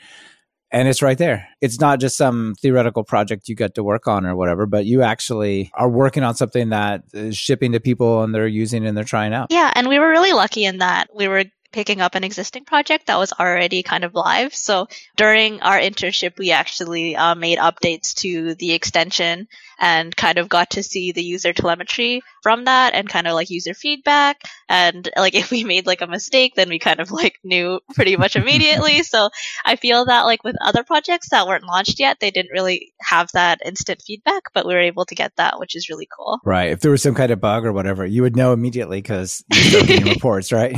and 0.74 0.88
it's 0.88 1.02
right 1.02 1.16
there. 1.16 1.48
It's 1.60 1.78
not 1.78 2.00
just 2.00 2.16
some 2.16 2.56
theoretical 2.60 3.04
project 3.04 3.48
you 3.48 3.54
get 3.54 3.76
to 3.76 3.84
work 3.84 4.08
on 4.08 4.26
or 4.26 4.34
whatever, 4.34 4.66
but 4.66 4.86
you 4.86 5.02
actually 5.02 5.70
are 5.74 5.88
working 5.88 6.24
on 6.24 6.34
something 6.34 6.70
that 6.70 7.04
is 7.12 7.36
shipping 7.36 7.72
to 7.72 7.80
people 7.80 8.24
and 8.24 8.34
they're 8.34 8.48
using 8.48 8.84
and 8.84 8.96
they're 8.96 9.04
trying 9.04 9.32
out. 9.32 9.46
Yeah, 9.50 9.72
and 9.76 9.88
we 9.88 10.00
were 10.00 10.08
really 10.08 10.32
lucky 10.32 10.64
in 10.64 10.78
that 10.78 11.06
we 11.14 11.28
were 11.28 11.44
picking 11.74 12.00
up 12.00 12.14
an 12.14 12.22
existing 12.22 12.64
project 12.64 13.08
that 13.08 13.18
was 13.18 13.32
already 13.32 13.82
kind 13.82 14.04
of 14.04 14.14
live. 14.14 14.54
So 14.54 14.86
during 15.16 15.60
our 15.60 15.76
internship, 15.76 16.38
we 16.38 16.52
actually 16.52 17.16
uh, 17.16 17.34
made 17.34 17.58
updates 17.58 18.14
to 18.22 18.54
the 18.54 18.72
extension 18.72 19.48
and 19.78 20.14
kind 20.14 20.38
of 20.38 20.48
got 20.48 20.70
to 20.70 20.84
see 20.84 21.10
the 21.10 21.22
user 21.22 21.52
telemetry 21.52 22.22
from 22.44 22.64
that 22.66 22.94
and 22.94 23.08
kind 23.08 23.26
of 23.26 23.34
like 23.34 23.50
user 23.50 23.74
feedback. 23.74 24.40
And 24.68 25.10
like 25.16 25.34
if 25.42 25.50
we 25.50 25.64
made 25.64 25.84
like 25.86 26.00
a 26.00 26.06
mistake, 26.06 26.54
then 26.54 26.68
we 26.68 26.78
kind 26.78 27.00
of 27.00 27.10
like 27.10 27.40
knew 27.42 27.80
pretty 27.94 28.16
much 28.16 28.36
immediately. 28.36 29.02
so 29.02 29.30
I 29.64 29.74
feel 29.74 30.04
that 30.04 30.22
like 30.22 30.44
with 30.44 30.56
other 30.60 30.84
projects 30.84 31.30
that 31.30 31.46
weren't 31.46 31.64
launched 31.64 31.98
yet, 31.98 32.18
they 32.20 32.30
didn't 32.30 32.52
really 32.52 32.92
have 33.00 33.30
that 33.32 33.60
instant 33.64 34.00
feedback, 34.00 34.44
but 34.54 34.64
we 34.64 34.74
were 34.74 34.80
able 34.80 35.06
to 35.06 35.14
get 35.14 35.34
that, 35.36 35.58
which 35.58 35.74
is 35.74 35.88
really 35.88 36.08
cool. 36.16 36.38
Right. 36.44 36.70
If 36.70 36.80
there 36.80 36.92
was 36.92 37.02
some 37.02 37.14
kind 37.14 37.32
of 37.32 37.40
bug 37.40 37.64
or 37.64 37.72
whatever, 37.72 38.06
you 38.06 38.22
would 38.22 38.36
know 38.36 38.52
immediately 38.52 39.02
because 39.02 39.44
you're 39.52 39.82
getting 39.82 40.04
reports, 40.14 40.52
right? 40.52 40.76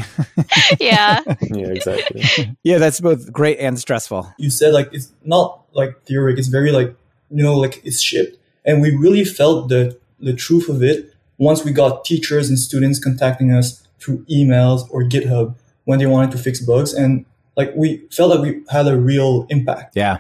Yeah. 0.87 1.21
yeah, 1.43 1.67
exactly. 1.67 2.57
yeah, 2.63 2.79
that's 2.79 3.01
both 3.01 3.33
great 3.33 3.59
and 3.59 3.79
stressful. 3.79 4.33
You 4.39 4.51
said 4.51 4.73
like 4.73 4.89
it's 4.93 5.13
not 5.25 5.63
like 5.73 6.03
theoretic, 6.05 6.39
it's 6.39 6.49
very 6.49 6.73
like 6.73 6.95
you 7.31 7.43
know, 7.43 7.57
like 7.57 7.81
it's 7.85 8.01
shipped. 8.01 8.39
And 8.65 8.81
we 8.81 8.95
really 8.95 9.25
felt 9.25 9.69
the, 9.69 9.99
the 10.19 10.33
truth 10.33 10.69
of 10.69 10.83
it 10.83 11.15
once 11.39 11.65
we 11.65 11.73
got 11.73 12.05
teachers 12.05 12.49
and 12.49 12.59
students 12.59 12.99
contacting 12.99 13.53
us 13.53 13.87
through 13.99 14.25
emails 14.25 14.89
or 14.91 15.03
GitHub 15.05 15.55
when 15.85 15.99
they 15.99 16.07
wanted 16.07 16.31
to 16.33 16.39
fix 16.39 16.61
bugs. 16.61 16.93
And 16.93 17.25
like 17.57 17.73
we 17.75 18.07
felt 18.11 18.31
like 18.31 18.41
we 18.41 18.63
had 18.69 18.87
a 18.87 18.97
real 18.97 19.47
impact. 19.51 19.97
Yeah, 19.97 20.19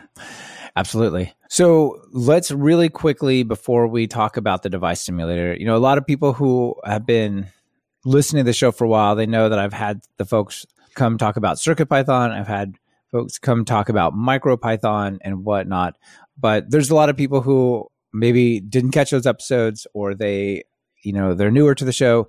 absolutely. 0.76 1.32
So 1.48 2.02
let's 2.12 2.50
really 2.50 2.88
quickly, 2.88 3.42
before 3.42 3.86
we 3.86 4.06
talk 4.06 4.36
about 4.36 4.62
the 4.62 4.68
device 4.68 5.00
simulator, 5.00 5.54
you 5.54 5.64
know, 5.64 5.76
a 5.76 5.78
lot 5.78 5.98
of 5.98 6.06
people 6.06 6.32
who 6.32 6.74
have 6.84 7.06
been 7.06 7.46
listening 8.06 8.44
to 8.44 8.48
the 8.48 8.52
show 8.52 8.72
for 8.72 8.84
a 8.84 8.88
while, 8.88 9.14
they 9.16 9.26
know 9.26 9.48
that 9.48 9.58
I've 9.58 9.72
had 9.72 10.00
the 10.16 10.24
folks 10.24 10.64
come 10.94 11.18
talk 11.18 11.36
about 11.36 11.56
CircuitPython. 11.58 12.30
I've 12.30 12.46
had 12.46 12.76
folks 13.10 13.38
come 13.38 13.64
talk 13.64 13.88
about 13.88 14.14
MicroPython 14.14 15.18
and 15.20 15.44
whatnot. 15.44 15.96
But 16.38 16.70
there's 16.70 16.90
a 16.90 16.94
lot 16.94 17.08
of 17.08 17.16
people 17.16 17.40
who 17.40 17.86
maybe 18.12 18.60
didn't 18.60 18.92
catch 18.92 19.10
those 19.10 19.26
episodes 19.26 19.86
or 19.92 20.14
they, 20.14 20.64
you 21.02 21.12
know, 21.12 21.34
they're 21.34 21.50
newer 21.50 21.74
to 21.74 21.84
the 21.84 21.92
show. 21.92 22.28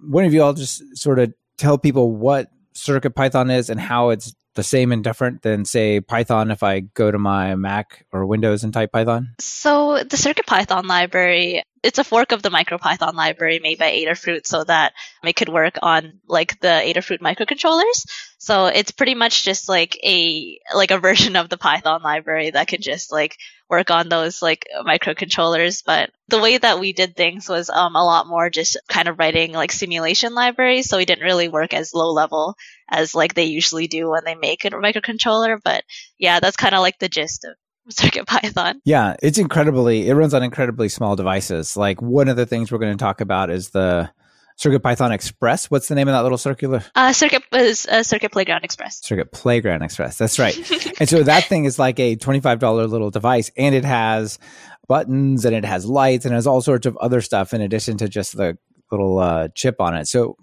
One 0.00 0.24
of 0.24 0.34
you 0.34 0.42
all 0.42 0.54
just 0.54 0.96
sort 0.96 1.18
of 1.18 1.32
tell 1.56 1.78
people 1.78 2.12
what 2.12 2.48
CircuitPython 2.74 3.52
is 3.54 3.70
and 3.70 3.80
how 3.80 4.10
it's 4.10 4.34
the 4.58 4.64
same 4.64 4.90
and 4.90 5.04
different 5.04 5.42
than 5.42 5.64
say 5.64 6.00
Python 6.00 6.50
if 6.50 6.64
I 6.64 6.80
go 6.80 7.12
to 7.12 7.18
my 7.18 7.54
Mac 7.54 8.04
or 8.12 8.26
Windows 8.26 8.64
and 8.64 8.74
type 8.74 8.90
Python? 8.90 9.36
So 9.38 9.98
the 9.98 10.16
CircuitPython 10.16 10.84
library, 10.84 11.62
it's 11.84 12.00
a 12.00 12.04
fork 12.04 12.32
of 12.32 12.42
the 12.42 12.50
MicroPython 12.50 13.14
library 13.14 13.60
made 13.60 13.78
by 13.78 13.92
Adafruit 13.92 14.48
so 14.48 14.64
that 14.64 14.94
it 15.22 15.36
could 15.36 15.48
work 15.48 15.78
on 15.80 16.18
like 16.26 16.58
the 16.58 16.82
Adafruit 16.84 17.20
microcontrollers. 17.20 18.04
So 18.38 18.66
it's 18.66 18.90
pretty 18.90 19.14
much 19.14 19.44
just 19.44 19.68
like 19.68 19.96
a 20.02 20.58
like 20.74 20.90
a 20.90 20.98
version 20.98 21.36
of 21.36 21.48
the 21.48 21.56
Python 21.56 22.02
library 22.02 22.50
that 22.50 22.66
can 22.66 22.82
just 22.82 23.12
like 23.12 23.36
work 23.68 23.90
on 23.90 24.08
those 24.08 24.42
like 24.42 24.66
microcontrollers. 24.84 25.82
But 25.84 26.10
the 26.28 26.40
way 26.40 26.58
that 26.58 26.80
we 26.80 26.92
did 26.92 27.16
things 27.16 27.48
was 27.48 27.70
um, 27.70 27.96
a 27.96 28.04
lot 28.04 28.26
more 28.26 28.50
just 28.50 28.76
kind 28.88 29.08
of 29.08 29.18
writing 29.18 29.52
like 29.52 29.72
simulation 29.72 30.34
libraries. 30.34 30.88
So 30.88 30.96
we 30.96 31.04
didn't 31.04 31.24
really 31.24 31.48
work 31.48 31.74
as 31.74 31.94
low 31.94 32.12
level 32.12 32.56
as 32.88 33.14
like 33.14 33.34
they 33.34 33.44
usually 33.44 33.86
do 33.86 34.10
when 34.10 34.24
they 34.24 34.34
make 34.34 34.64
a 34.64 34.70
microcontroller. 34.70 35.60
But 35.62 35.84
yeah, 36.18 36.40
that's 36.40 36.56
kind 36.56 36.74
of 36.74 36.80
like 36.80 36.98
the 36.98 37.08
gist 37.08 37.44
of 37.44 37.54
Circuit 37.90 38.26
Python. 38.26 38.80
Yeah, 38.84 39.16
it's 39.22 39.38
incredibly, 39.38 40.08
it 40.08 40.14
runs 40.14 40.34
on 40.34 40.42
incredibly 40.42 40.88
small 40.88 41.16
devices. 41.16 41.76
Like 41.76 42.02
one 42.02 42.28
of 42.28 42.36
the 42.36 42.46
things 42.46 42.70
we're 42.70 42.78
going 42.78 42.96
to 42.96 43.02
talk 43.02 43.20
about 43.20 43.50
is 43.50 43.70
the 43.70 44.10
Circuit 44.58 44.80
Python 44.80 45.12
Express. 45.12 45.70
What's 45.70 45.86
the 45.86 45.94
name 45.94 46.08
of 46.08 46.14
that 46.14 46.22
little 46.22 46.36
circular? 46.36 46.82
Uh, 46.96 47.12
Circuit 47.12 47.44
is 47.52 47.86
uh, 47.86 48.02
Circuit 48.02 48.32
Playground 48.32 48.64
Express. 48.64 49.00
Circuit 49.04 49.30
Playground 49.30 49.82
Express. 49.82 50.18
That's 50.18 50.38
right. 50.40 50.56
and 51.00 51.08
so 51.08 51.22
that 51.22 51.44
thing 51.44 51.64
is 51.64 51.78
like 51.78 52.00
a 52.00 52.16
twenty-five 52.16 52.58
dollar 52.58 52.88
little 52.88 53.10
device, 53.10 53.52
and 53.56 53.72
it 53.72 53.84
has 53.84 54.40
buttons 54.88 55.44
and 55.44 55.54
it 55.54 55.64
has 55.64 55.86
lights 55.86 56.24
and 56.24 56.32
it 56.32 56.36
has 56.36 56.46
all 56.46 56.60
sorts 56.60 56.86
of 56.86 56.96
other 56.96 57.20
stuff 57.20 57.54
in 57.54 57.60
addition 57.60 57.98
to 57.98 58.08
just 58.08 58.36
the 58.36 58.58
little 58.90 59.18
uh, 59.18 59.46
chip 59.54 59.80
on 59.80 59.94
it. 59.94 60.08
So 60.08 60.36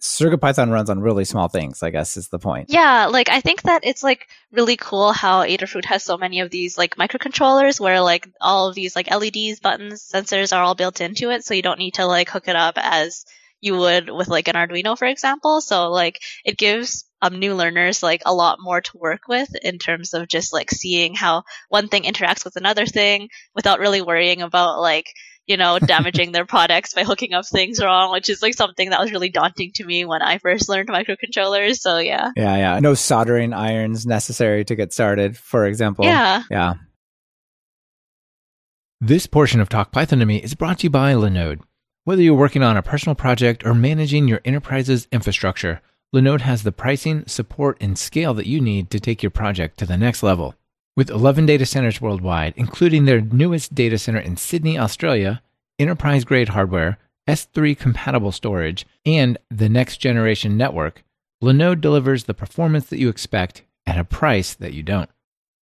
Circuit 0.00 0.38
Python 0.38 0.70
runs 0.70 0.90
on 0.90 1.00
really 1.00 1.24
small 1.24 1.48
things, 1.48 1.82
I 1.82 1.88
guess 1.88 2.18
is 2.18 2.28
the 2.28 2.38
point. 2.38 2.66
Yeah, 2.68 3.06
like 3.06 3.30
I 3.30 3.40
think 3.40 3.62
that 3.62 3.86
it's 3.86 4.02
like 4.02 4.28
really 4.52 4.76
cool 4.76 5.12
how 5.12 5.44
Adafruit 5.46 5.86
has 5.86 6.02
so 6.02 6.18
many 6.18 6.40
of 6.40 6.50
these 6.50 6.76
like 6.76 6.96
microcontrollers 6.96 7.80
where 7.80 8.02
like 8.02 8.28
all 8.38 8.68
of 8.68 8.74
these 8.74 8.94
like 8.94 9.10
LEDs, 9.10 9.60
buttons, 9.60 10.06
sensors 10.06 10.54
are 10.54 10.62
all 10.62 10.74
built 10.74 11.00
into 11.00 11.30
it, 11.30 11.44
so 11.44 11.54
you 11.54 11.62
don't 11.62 11.78
need 11.78 11.94
to 11.94 12.04
like 12.04 12.28
hook 12.28 12.48
it 12.48 12.56
up 12.56 12.74
as 12.76 13.24
you 13.60 13.76
would 13.76 14.10
with 14.10 14.28
like 14.28 14.48
an 14.48 14.54
Arduino, 14.54 14.98
for 14.98 15.06
example. 15.06 15.60
So 15.60 15.90
like 15.90 16.20
it 16.44 16.58
gives 16.58 17.04
um, 17.22 17.38
new 17.38 17.54
learners 17.54 18.02
like 18.02 18.22
a 18.26 18.34
lot 18.34 18.58
more 18.60 18.80
to 18.80 18.98
work 18.98 19.22
with 19.28 19.48
in 19.62 19.78
terms 19.78 20.14
of 20.14 20.28
just 20.28 20.52
like 20.52 20.70
seeing 20.70 21.14
how 21.14 21.44
one 21.68 21.88
thing 21.88 22.02
interacts 22.02 22.44
with 22.44 22.56
another 22.56 22.86
thing 22.86 23.28
without 23.54 23.80
really 23.80 24.02
worrying 24.02 24.42
about 24.42 24.80
like 24.80 25.06
you 25.46 25.56
know 25.56 25.78
damaging 25.78 26.32
their 26.32 26.44
products 26.44 26.92
by 26.92 27.04
hooking 27.04 27.32
up 27.32 27.46
things 27.46 27.82
wrong 27.82 28.10
which 28.10 28.28
is 28.28 28.42
like 28.42 28.54
something 28.54 28.90
that 28.90 29.00
was 29.00 29.12
really 29.12 29.28
daunting 29.28 29.70
to 29.72 29.84
me 29.84 30.04
when 30.04 30.20
i 30.20 30.38
first 30.38 30.68
learned 30.68 30.88
microcontrollers. 30.88 31.76
So 31.76 31.98
yeah. 31.98 32.30
Yeah 32.36 32.56
yeah. 32.56 32.78
No 32.80 32.94
soldering 32.94 33.52
irons 33.52 34.04
necessary 34.04 34.64
to 34.64 34.74
get 34.74 34.92
started 34.92 35.36
for 35.36 35.66
example. 35.66 36.04
Yeah. 36.04 36.42
Yeah. 36.50 36.74
This 39.00 39.26
portion 39.26 39.60
of 39.60 39.68
talk 39.68 39.92
python 39.92 40.18
to 40.18 40.26
me 40.26 40.38
is 40.38 40.54
brought 40.54 40.80
to 40.80 40.84
you 40.84 40.90
by 40.90 41.14
linode 41.14 41.60
whether 42.06 42.22
you're 42.22 42.34
working 42.34 42.62
on 42.62 42.76
a 42.76 42.82
personal 42.82 43.16
project 43.16 43.66
or 43.66 43.74
managing 43.74 44.28
your 44.28 44.40
enterprise's 44.44 45.08
infrastructure, 45.10 45.80
Linode 46.14 46.42
has 46.42 46.62
the 46.62 46.70
pricing, 46.70 47.26
support, 47.26 47.76
and 47.80 47.98
scale 47.98 48.32
that 48.34 48.46
you 48.46 48.60
need 48.60 48.90
to 48.90 49.00
take 49.00 49.24
your 49.24 49.30
project 49.30 49.76
to 49.76 49.86
the 49.86 49.96
next 49.96 50.22
level. 50.22 50.54
With 50.96 51.10
11 51.10 51.46
data 51.46 51.66
centers 51.66 52.00
worldwide, 52.00 52.54
including 52.56 53.06
their 53.06 53.20
newest 53.20 53.74
data 53.74 53.98
center 53.98 54.20
in 54.20 54.36
Sydney, 54.36 54.78
Australia, 54.78 55.42
enterprise 55.80 56.24
grade 56.24 56.50
hardware, 56.50 56.98
S3 57.26 57.76
compatible 57.76 58.30
storage, 58.30 58.86
and 59.04 59.36
the 59.50 59.68
next 59.68 59.96
generation 59.96 60.56
network, 60.56 61.02
Linode 61.42 61.80
delivers 61.80 62.24
the 62.24 62.34
performance 62.34 62.86
that 62.86 63.00
you 63.00 63.08
expect 63.08 63.64
at 63.84 63.98
a 63.98 64.04
price 64.04 64.54
that 64.54 64.74
you 64.74 64.84
don't. 64.84 65.10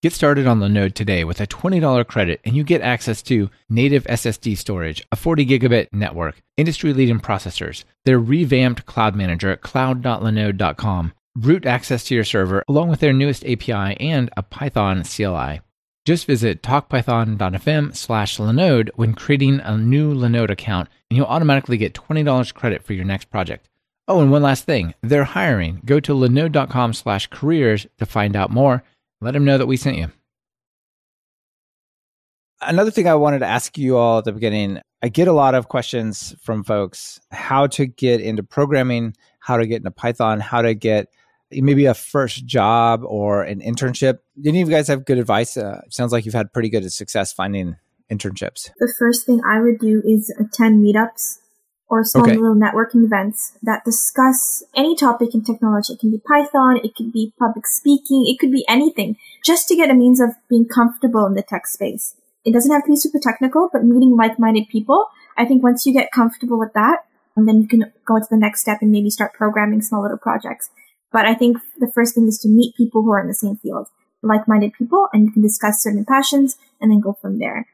Get 0.04 0.12
started 0.12 0.46
on 0.46 0.61
Linode 0.61 0.92
today 0.92 1.25
with 1.25 1.40
a 1.40 1.46
$20 1.46 2.06
credit 2.06 2.38
and 2.44 2.54
you 2.54 2.62
get 2.62 2.82
access 2.82 3.23
to 3.23 3.49
native 3.70 4.04
SSD 4.04 4.54
storage, 4.58 5.02
a 5.11 5.16
40 5.16 5.46
gigabit 5.46 5.94
network, 5.94 6.42
industry 6.58 6.92
leading 6.92 7.20
processors, 7.20 7.84
their 8.04 8.20
revamped 8.20 8.84
cloud 8.84 9.16
manager 9.16 9.49
at 9.49 9.62
cloud.linode.com, 9.62 11.14
root 11.37 11.64
access 11.64 12.04
to 12.04 12.14
your 12.14 12.23
server, 12.23 12.62
along 12.68 12.90
with 12.90 13.00
their 13.00 13.14
newest 13.14 13.46
API 13.46 13.99
and 13.99 14.28
a 14.37 14.42
Python 14.42 15.04
CLI. 15.04 15.62
Just 16.04 16.26
visit 16.26 16.62
talkpython.fm 16.62 17.96
slash 17.96 18.37
Linode 18.37 18.90
when 18.96 19.14
creating 19.14 19.61
a 19.61 19.78
new 19.78 20.12
Linode 20.14 20.50
account 20.50 20.90
and 21.08 21.16
you'll 21.16 21.25
automatically 21.25 21.78
get 21.78 21.94
$20 21.94 22.52
credit 22.52 22.82
for 22.82 22.92
your 22.92 23.06
next 23.06 23.30
project. 23.30 23.70
Oh, 24.06 24.20
and 24.20 24.30
one 24.30 24.42
last 24.42 24.66
thing. 24.66 24.92
They're 25.00 25.25
hiring. 25.25 25.80
Go 25.87 25.99
to 25.99 26.12
linode.com 26.12 26.92
slash 26.92 27.26
careers 27.28 27.87
to 27.96 28.04
find 28.04 28.37
out 28.37 28.50
more 28.50 28.82
let 29.24 29.34
him 29.34 29.44
know 29.44 29.58
that 29.58 29.66
we 29.66 29.76
sent 29.76 29.96
you. 29.96 30.08
Another 32.60 32.90
thing 32.90 33.08
I 33.08 33.14
wanted 33.14 33.40
to 33.40 33.46
ask 33.46 33.76
you 33.76 33.96
all 33.96 34.18
at 34.18 34.24
the 34.24 34.32
beginning 34.32 34.80
I 35.04 35.08
get 35.08 35.28
a 35.28 35.34
lot 35.34 35.54
of 35.54 35.68
questions 35.68 36.34
from 36.40 36.64
folks 36.64 37.20
how 37.30 37.66
to 37.66 37.84
get 37.84 38.22
into 38.22 38.42
programming, 38.42 39.14
how 39.38 39.58
to 39.58 39.66
get 39.66 39.76
into 39.76 39.90
Python, 39.90 40.40
how 40.40 40.62
to 40.62 40.72
get 40.72 41.08
maybe 41.50 41.84
a 41.84 41.92
first 41.92 42.46
job 42.46 43.02
or 43.04 43.42
an 43.42 43.60
internship. 43.60 44.20
Any 44.46 44.62
of 44.62 44.68
you 44.70 44.74
guys 44.74 44.88
have 44.88 45.04
good 45.04 45.18
advice? 45.18 45.58
Uh, 45.58 45.82
sounds 45.90 46.10
like 46.10 46.24
you've 46.24 46.34
had 46.34 46.54
pretty 46.54 46.70
good 46.70 46.90
success 46.90 47.34
finding 47.34 47.76
internships. 48.10 48.70
The 48.78 48.94
first 48.98 49.26
thing 49.26 49.42
I 49.46 49.60
would 49.60 49.78
do 49.78 50.02
is 50.06 50.34
attend 50.40 50.82
meetups 50.82 51.40
or 51.88 52.04
small 52.04 52.24
okay. 52.24 52.36
little 52.36 52.54
networking 52.54 53.04
events 53.04 53.56
that 53.62 53.84
discuss 53.84 54.62
any 54.74 54.96
topic 54.96 55.34
in 55.34 55.44
technology. 55.44 55.92
It 55.92 56.00
can 56.00 56.10
be 56.10 56.20
Python, 56.26 56.80
it 56.82 56.94
could 56.94 57.12
be 57.12 57.32
public 57.38 57.66
speaking, 57.66 58.24
it 58.26 58.38
could 58.38 58.50
be 58.50 58.64
anything, 58.68 59.16
just 59.44 59.68
to 59.68 59.76
get 59.76 59.90
a 59.90 59.94
means 59.94 60.20
of 60.20 60.30
being 60.48 60.66
comfortable 60.66 61.26
in 61.26 61.34
the 61.34 61.42
tech 61.42 61.66
space. 61.66 62.16
It 62.44 62.52
doesn't 62.52 62.72
have 62.72 62.84
to 62.84 62.90
be 62.90 62.96
super 62.96 63.18
technical, 63.18 63.68
but 63.72 63.84
meeting 63.84 64.16
like-minded 64.16 64.68
people, 64.68 65.06
I 65.36 65.44
think 65.44 65.62
once 65.62 65.86
you 65.86 65.92
get 65.92 66.12
comfortable 66.12 66.58
with 66.58 66.72
that, 66.74 67.04
and 67.36 67.48
then 67.48 67.62
you 67.62 67.68
can 67.68 67.92
go 68.06 68.18
to 68.18 68.26
the 68.30 68.36
next 68.36 68.60
step 68.60 68.78
and 68.80 68.92
maybe 68.92 69.10
start 69.10 69.34
programming 69.34 69.82
small 69.82 70.02
little 70.02 70.18
projects. 70.18 70.70
But 71.10 71.26
I 71.26 71.34
think 71.34 71.58
the 71.78 71.90
first 71.94 72.14
thing 72.14 72.26
is 72.26 72.38
to 72.40 72.48
meet 72.48 72.76
people 72.76 73.02
who 73.02 73.12
are 73.12 73.20
in 73.20 73.28
the 73.28 73.34
same 73.34 73.56
field, 73.56 73.88
like-minded 74.22 74.72
people, 74.74 75.08
and 75.12 75.24
you 75.24 75.32
can 75.32 75.42
discuss 75.42 75.82
certain 75.82 76.04
passions 76.04 76.56
and 76.80 76.90
then 76.90 77.00
go 77.00 77.16
from 77.20 77.38
there. 77.38 77.66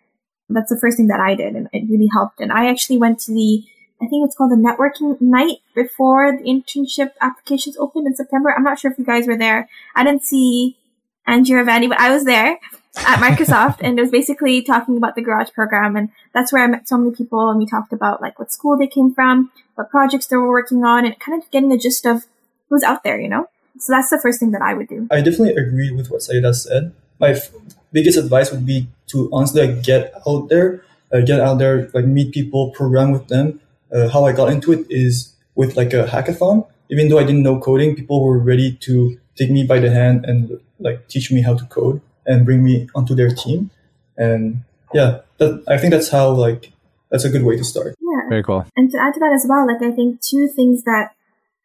That's 0.49 0.71
the 0.71 0.79
first 0.81 0.97
thing 0.97 1.07
that 1.09 1.21
I 1.21 1.35
did, 1.35 1.55
and 1.55 1.69
it 1.73 1.88
really 1.90 2.09
helped. 2.12 2.40
And 2.40 2.50
I 2.52 2.69
actually 2.69 2.99
went 2.99 3.21
to 3.21 3.33
the 3.33 3.64
I 4.02 4.07
think 4.07 4.25
it's 4.26 4.37
called 4.37 4.52
the 4.52 4.57
networking 4.57 5.21
night 5.21 5.59
before 5.75 6.37
the 6.37 6.45
internship 6.45 7.12
applications 7.21 7.76
opened 7.76 8.07
in 8.07 8.14
September. 8.14 8.54
I'm 8.57 8.64
not 8.64 8.78
sure 8.78 8.90
if 8.90 8.99
you 8.99 9.04
guys 9.04 9.26
were 9.26 9.37
there. 9.37 9.69
I 9.95 10.04
didn't 10.04 10.25
see 10.25 10.78
Andrea 11.26 11.64
Vandy, 11.64 11.88
but 11.88 12.00
I 12.00 12.11
was 12.11 12.25
there 12.25 12.59
at 12.97 13.19
Microsoft 13.19 13.78
and 13.83 13.99
it 13.99 14.02
was 14.02 14.11
basically 14.11 14.62
talking 14.62 14.97
about 14.97 15.16
the 15.16 15.23
garage 15.23 15.50
program. 15.50 15.97
And 15.97 16.09
that's 16.33 16.52
where 16.52 16.64
I 16.64 16.66
met 16.66 16.88
so 16.88 16.97
many 16.97 17.14
people 17.14 17.50
and 17.50 17.59
we 17.59 17.66
talked 17.66 17.92
about 17.92 18.23
like 18.23 18.38
what 18.38 18.50
school 18.50 18.78
they 18.78 18.87
came 18.87 19.12
from, 19.12 19.52
what 19.75 19.90
projects 19.90 20.26
they 20.26 20.37
were 20.37 20.49
working 20.49 20.83
on 20.85 21.04
and 21.04 21.19
kind 21.21 21.40
of 21.40 21.50
getting 21.50 21.69
the 21.69 21.78
gist 21.78 22.07
of 22.07 22.25
who's 22.69 22.83
out 22.83 23.04
there, 23.04 23.21
you 23.21 23.28
know? 23.28 23.49
So 23.78 23.92
that's 23.92 24.11
the 24.11 24.19
first 24.21 24.40
thing 24.40 24.50
that 24.52 24.62
I 24.62 24.75
would 24.75 24.88
do. 24.88 25.09
I 25.11 25.21
definitely 25.21 25.54
agree 25.54 25.90
with 25.92 26.11
what 26.11 26.23
Saida 26.23 26.54
said. 26.54 26.92
My 27.19 27.30
f- 27.30 27.50
biggest 27.92 28.19
advice 28.19 28.50
would 28.50 28.66
be 28.66 28.88
to 29.09 29.28
honestly 29.33 29.66
like, 29.66 29.83
get 29.83 30.14
out 30.26 30.49
there, 30.49 30.85
uh, 31.12 31.21
get 31.21 31.40
out 31.40 31.59
there, 31.59 31.90
like 31.92 32.07
meet 32.07 32.33
people, 32.33 32.71
program 32.71 33.12
with 33.12 33.28
them, 33.28 33.61
uh, 33.93 34.09
how 34.09 34.25
I 34.25 34.33
got 34.33 34.53
into 34.53 34.73
it 34.73 34.87
is 34.89 35.35
with 35.55 35.77
like 35.77 35.93
a 35.93 36.07
hackathon. 36.07 36.67
Even 36.91 37.09
though 37.09 37.19
I 37.19 37.25
didn't 37.25 37.43
know 37.43 37.61
coding, 37.61 37.95
people 37.95 38.25
were 38.25 38.39
ready 38.39 38.73
to 38.77 39.19
take 39.37 39.51
me 39.51 39.65
by 39.65 39.79
the 39.79 39.91
hand 39.91 40.25
and 40.25 40.61
like 40.79 41.09
teach 41.09 41.31
me 41.31 41.43
how 41.43 41.55
to 41.55 41.65
code 41.67 42.01
and 42.27 42.45
bring 42.45 42.63
me 42.65 42.89
onto 42.95 43.15
their 43.15 43.31
team. 43.31 43.71
And 44.17 44.65
yeah, 44.93 45.21
that, 45.39 45.63
I 45.69 45.79
think 45.79 45.93
that's 45.93 46.09
how 46.09 46.31
like 46.31 46.73
that's 47.11 47.25
a 47.25 47.31
good 47.31 47.45
way 47.45 47.57
to 47.57 47.65
start. 47.65 47.95
Yeah, 48.01 48.29
very 48.29 48.43
cool. 48.43 48.67
And 48.77 48.91
to 48.91 48.99
add 48.99 49.15
to 49.15 49.21
that 49.21 49.33
as 49.33 49.47
well, 49.49 49.67
like 49.67 49.83
I 49.83 49.95
think 49.95 50.21
two 50.21 50.49
things 50.49 50.85
that 50.85 51.11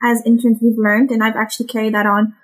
as 0.04 0.22
interns 0.26 0.60
we've 0.62 0.78
learned, 0.78 1.12
and 1.12 1.24
I've 1.24 1.36
actually 1.36 1.68
carried 1.68 1.94
that 1.94 2.06
on 2.06 2.36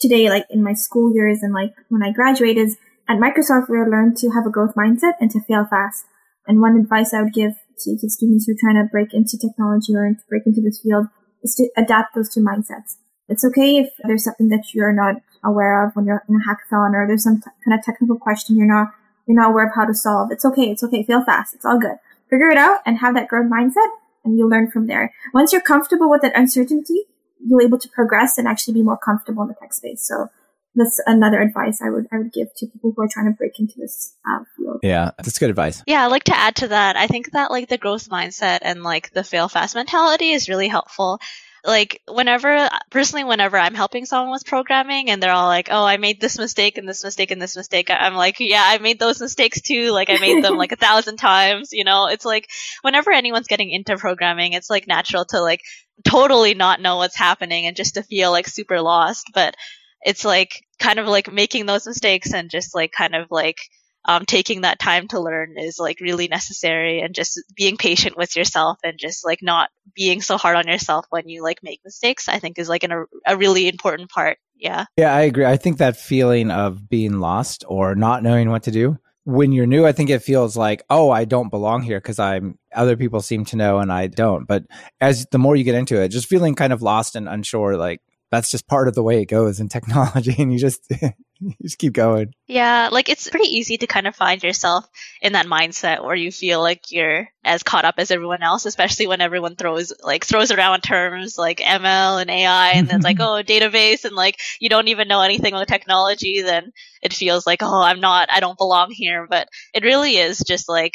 today, 0.00 0.28
like 0.28 0.46
in 0.50 0.62
my 0.62 0.74
school 0.74 1.14
years 1.14 1.42
and 1.42 1.52
like 1.52 1.74
when 1.88 2.02
I 2.02 2.12
graduated, 2.12 2.70
at 3.08 3.18
Microsoft 3.18 3.68
we 3.68 3.78
learned 3.78 4.16
to 4.18 4.30
have 4.30 4.46
a 4.46 4.50
growth 4.50 4.74
mindset 4.74 5.14
and 5.20 5.30
to 5.30 5.40
fail 5.40 5.66
fast. 5.68 6.04
And 6.46 6.60
one 6.60 6.76
advice 6.76 7.12
I 7.12 7.22
would 7.22 7.34
give 7.34 7.52
to, 7.84 7.96
to 7.96 8.08
students 8.08 8.46
who 8.46 8.52
are 8.52 8.60
trying 8.60 8.82
to 8.82 8.88
break 8.90 9.14
into 9.14 9.38
technology 9.38 9.94
or 9.94 10.10
break 10.28 10.42
into 10.46 10.60
this 10.60 10.80
field 10.80 11.06
is 11.42 11.54
to 11.56 11.68
adapt 11.76 12.14
those 12.14 12.32
two 12.32 12.40
mindsets. 12.40 12.96
It's 13.28 13.44
okay 13.44 13.78
if 13.78 13.90
there's 14.04 14.24
something 14.24 14.48
that 14.48 14.74
you're 14.74 14.92
not 14.92 15.16
aware 15.44 15.86
of 15.86 15.94
when 15.94 16.04
you're 16.04 16.24
in 16.28 16.34
a 16.34 16.44
hackathon 16.48 16.94
or 16.94 17.06
there's 17.06 17.24
some 17.24 17.40
t- 17.40 17.50
kind 17.64 17.78
of 17.78 17.84
technical 17.84 18.18
question 18.18 18.56
you're 18.56 18.66
not 18.66 18.88
you're 19.26 19.40
not 19.40 19.50
aware 19.50 19.66
of 19.66 19.72
how 19.74 19.84
to 19.84 19.94
solve. 19.94 20.30
It's 20.32 20.44
okay. 20.44 20.70
It's 20.70 20.82
okay. 20.82 21.04
Fail 21.04 21.24
fast. 21.24 21.54
It's 21.54 21.64
all 21.64 21.78
good. 21.78 21.96
Figure 22.28 22.48
it 22.48 22.58
out 22.58 22.80
and 22.84 22.98
have 22.98 23.14
that 23.14 23.28
growth 23.28 23.50
mindset 23.50 23.88
and 24.24 24.36
you'll 24.36 24.48
learn 24.48 24.70
from 24.70 24.86
there. 24.86 25.14
Once 25.32 25.52
you're 25.52 25.62
comfortable 25.62 26.10
with 26.10 26.22
that 26.22 26.36
uncertainty, 26.36 27.04
you'll 27.44 27.62
able 27.62 27.78
to 27.78 27.88
progress 27.88 28.36
and 28.36 28.48
actually 28.48 28.74
be 28.74 28.82
more 28.82 28.98
comfortable 28.98 29.42
in 29.42 29.48
the 29.48 29.54
tech 29.54 29.72
space. 29.72 30.06
So 30.06 30.28
that's 30.74 31.00
another 31.06 31.40
advice 31.40 31.80
I 31.82 31.90
would 31.90 32.06
I 32.12 32.18
would 32.18 32.32
give 32.32 32.48
to 32.56 32.66
people 32.66 32.92
who 32.94 33.02
are 33.02 33.08
trying 33.10 33.26
to 33.26 33.36
break 33.36 33.58
into 33.58 33.74
this 33.76 34.14
uh, 34.28 34.44
field. 34.56 34.80
Yeah, 34.82 35.10
that's 35.16 35.38
good 35.38 35.50
advice. 35.50 35.82
Yeah, 35.86 36.04
I'd 36.04 36.12
like 36.12 36.24
to 36.24 36.36
add 36.36 36.56
to 36.56 36.68
that. 36.68 36.96
I 36.96 37.06
think 37.06 37.32
that 37.32 37.50
like 37.50 37.68
the 37.68 37.78
growth 37.78 38.08
mindset 38.08 38.60
and 38.62 38.82
like 38.82 39.12
the 39.12 39.24
fail 39.24 39.48
fast 39.48 39.74
mentality 39.74 40.30
is 40.30 40.48
really 40.48 40.68
helpful 40.68 41.20
like 41.64 42.00
whenever 42.08 42.68
personally 42.90 43.24
whenever 43.24 43.58
i'm 43.58 43.74
helping 43.74 44.06
someone 44.06 44.32
with 44.32 44.46
programming 44.46 45.10
and 45.10 45.22
they're 45.22 45.32
all 45.32 45.46
like 45.46 45.68
oh 45.70 45.84
i 45.84 45.96
made 45.96 46.20
this 46.20 46.38
mistake 46.38 46.78
and 46.78 46.88
this 46.88 47.04
mistake 47.04 47.30
and 47.30 47.40
this 47.40 47.56
mistake 47.56 47.90
i'm 47.90 48.14
like 48.14 48.36
yeah 48.40 48.62
i 48.64 48.78
made 48.78 48.98
those 48.98 49.20
mistakes 49.20 49.60
too 49.60 49.90
like 49.90 50.08
i 50.08 50.18
made 50.18 50.42
them 50.42 50.56
like 50.56 50.72
a 50.72 50.76
thousand 50.76 51.16
times 51.18 51.72
you 51.72 51.84
know 51.84 52.06
it's 52.06 52.24
like 52.24 52.48
whenever 52.82 53.12
anyone's 53.12 53.46
getting 53.46 53.70
into 53.70 53.96
programming 53.98 54.54
it's 54.54 54.70
like 54.70 54.86
natural 54.86 55.24
to 55.24 55.40
like 55.40 55.60
totally 56.02 56.54
not 56.54 56.80
know 56.80 56.96
what's 56.96 57.16
happening 57.16 57.66
and 57.66 57.76
just 57.76 57.94
to 57.94 58.02
feel 58.02 58.30
like 58.30 58.48
super 58.48 58.80
lost 58.80 59.26
but 59.34 59.54
it's 60.02 60.24
like 60.24 60.64
kind 60.78 60.98
of 60.98 61.06
like 61.06 61.32
making 61.32 61.66
those 61.66 61.86
mistakes 61.86 62.32
and 62.32 62.50
just 62.50 62.74
like 62.74 62.92
kind 62.92 63.14
of 63.14 63.26
like 63.30 63.58
um, 64.06 64.24
taking 64.24 64.62
that 64.62 64.78
time 64.78 65.08
to 65.08 65.20
learn 65.20 65.54
is 65.58 65.78
like 65.78 66.00
really 66.00 66.28
necessary 66.28 67.00
and 67.00 67.14
just 67.14 67.40
being 67.54 67.76
patient 67.76 68.16
with 68.16 68.34
yourself 68.34 68.78
and 68.82 68.98
just 68.98 69.24
like 69.24 69.40
not 69.42 69.68
being 69.94 70.22
so 70.22 70.38
hard 70.38 70.56
on 70.56 70.66
yourself 70.66 71.04
when 71.10 71.28
you 71.28 71.42
like 71.42 71.58
make 71.62 71.80
mistakes 71.84 72.28
i 72.28 72.38
think 72.38 72.58
is 72.58 72.68
like 72.68 72.82
an, 72.84 73.04
a 73.26 73.36
really 73.36 73.68
important 73.68 74.08
part. 74.10 74.38
Yeah. 74.56 74.86
Yeah 74.96 75.14
i 75.14 75.22
agree. 75.22 75.44
I 75.44 75.56
think 75.56 75.78
that 75.78 75.96
feeling 75.96 76.50
of 76.50 76.88
being 76.88 77.20
lost 77.20 77.64
or 77.68 77.94
not 77.94 78.22
knowing 78.22 78.50
what 78.50 78.64
to 78.64 78.70
do 78.70 78.98
when 79.24 79.52
you're 79.52 79.66
new 79.66 79.84
i 79.84 79.92
think 79.92 80.08
it 80.08 80.22
feels 80.22 80.56
like 80.56 80.82
oh 80.88 81.10
i 81.10 81.26
don't 81.26 81.50
belong 81.50 81.82
here 81.82 82.00
because 82.00 82.18
i'm 82.18 82.58
other 82.74 82.96
people 82.96 83.20
seem 83.20 83.44
to 83.44 83.56
know 83.56 83.78
and 83.78 83.92
i 83.92 84.06
don't. 84.06 84.46
But 84.46 84.64
as 85.00 85.26
the 85.30 85.38
more 85.38 85.56
you 85.56 85.64
get 85.64 85.74
into 85.74 86.00
it 86.00 86.08
just 86.08 86.26
feeling 86.26 86.54
kind 86.54 86.72
of 86.72 86.80
lost 86.80 87.16
and 87.16 87.28
unsure 87.28 87.76
like 87.76 88.00
that's 88.30 88.50
just 88.50 88.66
part 88.66 88.88
of 88.88 88.94
the 88.94 89.02
way 89.02 89.22
it 89.22 89.26
goes 89.26 89.60
in 89.60 89.68
technology 89.68 90.34
and 90.38 90.52
you 90.52 90.58
just 90.58 90.82
you 91.40 91.54
just 91.62 91.78
keep 91.78 91.92
going. 91.92 92.32
Yeah 92.46 92.88
like 92.92 93.08
it's 93.08 93.28
pretty 93.28 93.48
easy 93.48 93.78
to 93.78 93.86
kind 93.86 94.06
of 94.06 94.14
find 94.14 94.42
yourself 94.42 94.86
in 95.20 95.32
that 95.32 95.46
mindset 95.46 96.04
where 96.04 96.14
you 96.14 96.30
feel 96.30 96.60
like 96.60 96.90
you're 96.90 97.28
as 97.44 97.62
caught 97.62 97.84
up 97.84 97.94
as 97.98 98.10
everyone 98.10 98.42
else 98.42 98.66
especially 98.66 99.06
when 99.06 99.20
everyone 99.20 99.56
throws 99.56 99.92
like 100.02 100.24
throws 100.24 100.50
around 100.50 100.82
terms 100.82 101.38
like 101.38 101.58
ml 101.58 102.20
and 102.20 102.30
ai 102.30 102.72
and 102.72 102.90
it's 102.90 103.04
like 103.04 103.16
oh 103.20 103.42
database 103.42 104.04
and 104.04 104.14
like 104.14 104.38
you 104.60 104.68
don't 104.68 104.88
even 104.88 105.08
know 105.08 105.22
anything 105.22 105.54
about 105.54 105.66
technology 105.66 106.42
then 106.42 106.72
it 107.02 107.14
feels 107.14 107.46
like 107.46 107.62
oh 107.62 107.80
i'm 107.80 108.00
not 108.00 108.28
i 108.30 108.40
don't 108.40 108.58
belong 108.58 108.90
here 108.90 109.26
but 109.28 109.48
it 109.72 109.84
really 109.84 110.16
is 110.16 110.38
just 110.46 110.68
like 110.68 110.92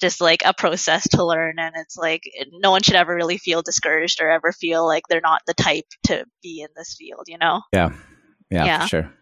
just 0.00 0.20
like 0.20 0.42
a 0.44 0.54
process 0.54 1.08
to 1.08 1.24
learn 1.24 1.58
and 1.58 1.74
it's 1.76 1.96
like 1.96 2.22
no 2.52 2.70
one 2.70 2.82
should 2.82 2.94
ever 2.94 3.14
really 3.14 3.38
feel 3.38 3.62
discouraged 3.62 4.20
or 4.20 4.30
ever 4.30 4.52
feel 4.52 4.86
like 4.86 5.04
they're 5.08 5.20
not 5.20 5.42
the 5.46 5.54
type 5.54 5.86
to 6.04 6.24
be 6.42 6.60
in 6.60 6.68
this 6.76 6.96
field 6.98 7.24
you 7.26 7.38
know? 7.38 7.62
Yeah. 7.72 7.92
Yeah, 8.50 8.64
yeah. 8.66 8.86
sure. 8.86 9.12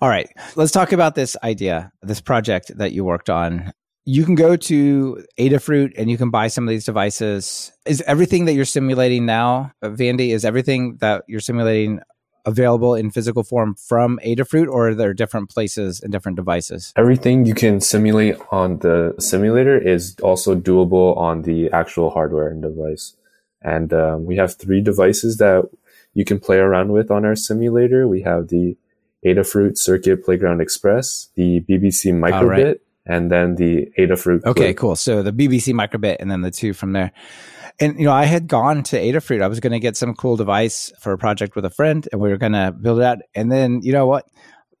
All 0.00 0.08
right. 0.08 0.28
Let's 0.56 0.72
talk 0.72 0.92
about 0.92 1.14
this 1.14 1.36
idea 1.42 1.92
this 2.02 2.20
project 2.20 2.72
that 2.76 2.92
you 2.92 3.04
worked 3.04 3.30
on. 3.30 3.72
You 4.04 4.24
can 4.24 4.34
go 4.34 4.56
to 4.56 5.24
Adafruit 5.38 5.92
and 5.96 6.10
you 6.10 6.16
can 6.16 6.30
buy 6.30 6.48
some 6.48 6.64
of 6.64 6.68
these 6.68 6.84
devices. 6.84 7.72
Is 7.86 8.02
everything 8.02 8.44
that 8.44 8.52
you're 8.52 8.64
simulating 8.64 9.26
now, 9.26 9.72
uh, 9.82 9.88
Vandy, 9.88 10.32
is 10.32 10.44
everything 10.44 10.98
that 11.00 11.24
you're 11.26 11.40
simulating 11.40 12.00
available 12.46 12.94
in 12.94 13.10
physical 13.10 13.42
form 13.42 13.74
from 13.74 14.18
Adafruit, 14.24 14.68
or 14.68 14.88
are 14.88 14.94
there 14.94 15.12
different 15.12 15.50
places 15.50 16.00
and 16.00 16.12
different 16.12 16.36
devices? 16.36 16.92
Everything 16.96 17.44
you 17.44 17.54
can 17.54 17.80
simulate 17.80 18.36
on 18.50 18.78
the 18.78 19.14
simulator 19.18 19.76
is 19.76 20.16
also 20.22 20.54
doable 20.54 21.16
on 21.16 21.42
the 21.42 21.70
actual 21.72 22.10
hardware 22.10 22.48
and 22.48 22.62
device. 22.62 23.16
And 23.60 23.92
um, 23.92 24.24
we 24.24 24.36
have 24.36 24.54
three 24.54 24.80
devices 24.80 25.38
that 25.38 25.68
you 26.14 26.24
can 26.24 26.38
play 26.38 26.58
around 26.58 26.92
with 26.92 27.10
on 27.10 27.24
our 27.24 27.36
simulator. 27.36 28.06
We 28.06 28.22
have 28.22 28.48
the 28.48 28.76
Adafruit 29.24 29.76
Circuit 29.76 30.24
Playground 30.24 30.60
Express, 30.60 31.28
the 31.34 31.60
BBC 31.62 32.12
Microbit, 32.12 32.64
right. 32.64 32.80
and 33.04 33.30
then 33.30 33.56
the 33.56 33.90
Adafruit. 33.98 34.44
Okay, 34.44 34.72
cool. 34.72 34.94
So 34.94 35.22
the 35.22 35.32
BBC 35.32 35.74
Microbit 35.74 36.16
and 36.20 36.30
then 36.30 36.42
the 36.42 36.50
two 36.50 36.72
from 36.72 36.92
there. 36.92 37.12
And, 37.78 37.98
you 37.98 38.06
know, 38.06 38.12
I 38.12 38.24
had 38.24 38.48
gone 38.48 38.82
to 38.84 38.96
Adafruit. 38.98 39.42
I 39.42 39.48
was 39.48 39.60
going 39.60 39.72
to 39.72 39.78
get 39.78 39.96
some 39.96 40.14
cool 40.14 40.36
device 40.36 40.92
for 41.00 41.12
a 41.12 41.18
project 41.18 41.56
with 41.56 41.64
a 41.64 41.70
friend 41.70 42.08
and 42.10 42.20
we 42.20 42.30
were 42.30 42.38
going 42.38 42.52
to 42.52 42.72
build 42.72 43.00
it 43.00 43.04
out. 43.04 43.18
And 43.34 43.52
then, 43.52 43.82
you 43.82 43.92
know 43.92 44.06
what? 44.06 44.26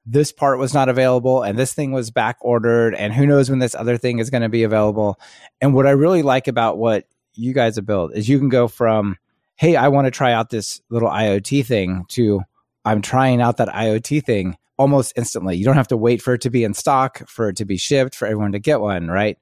This 0.06 0.32
part 0.32 0.58
was 0.58 0.72
not 0.72 0.88
available 0.88 1.42
and 1.42 1.58
this 1.58 1.74
thing 1.74 1.92
was 1.92 2.10
back 2.10 2.36
ordered. 2.40 2.94
And 2.94 3.12
who 3.12 3.26
knows 3.26 3.50
when 3.50 3.58
this 3.58 3.74
other 3.74 3.98
thing 3.98 4.18
is 4.18 4.30
going 4.30 4.42
to 4.42 4.48
be 4.48 4.62
available. 4.62 5.20
And 5.60 5.74
what 5.74 5.86
I 5.86 5.90
really 5.90 6.22
like 6.22 6.48
about 6.48 6.78
what 6.78 7.04
you 7.34 7.52
guys 7.52 7.76
have 7.76 7.86
built 7.86 8.14
is 8.14 8.28
you 8.28 8.38
can 8.38 8.48
go 8.48 8.66
from, 8.68 9.16
hey, 9.56 9.76
I 9.76 9.88
want 9.88 10.06
to 10.06 10.10
try 10.10 10.32
out 10.32 10.50
this 10.50 10.80
little 10.88 11.10
IoT 11.10 11.66
thing 11.66 12.06
to 12.10 12.42
I'm 12.86 13.02
trying 13.02 13.42
out 13.42 13.56
that 13.56 13.68
IoT 13.68 14.24
thing 14.24 14.56
almost 14.78 15.12
instantly. 15.16 15.56
You 15.56 15.64
don't 15.64 15.74
have 15.74 15.88
to 15.88 15.96
wait 15.96 16.22
for 16.22 16.34
it 16.34 16.40
to 16.42 16.50
be 16.50 16.64
in 16.64 16.72
stock, 16.72 17.28
for 17.28 17.48
it 17.48 17.56
to 17.56 17.64
be 17.64 17.76
shipped, 17.76 18.14
for 18.14 18.26
everyone 18.26 18.52
to 18.52 18.58
get 18.58 18.80
one, 18.80 19.08
right? 19.08 19.38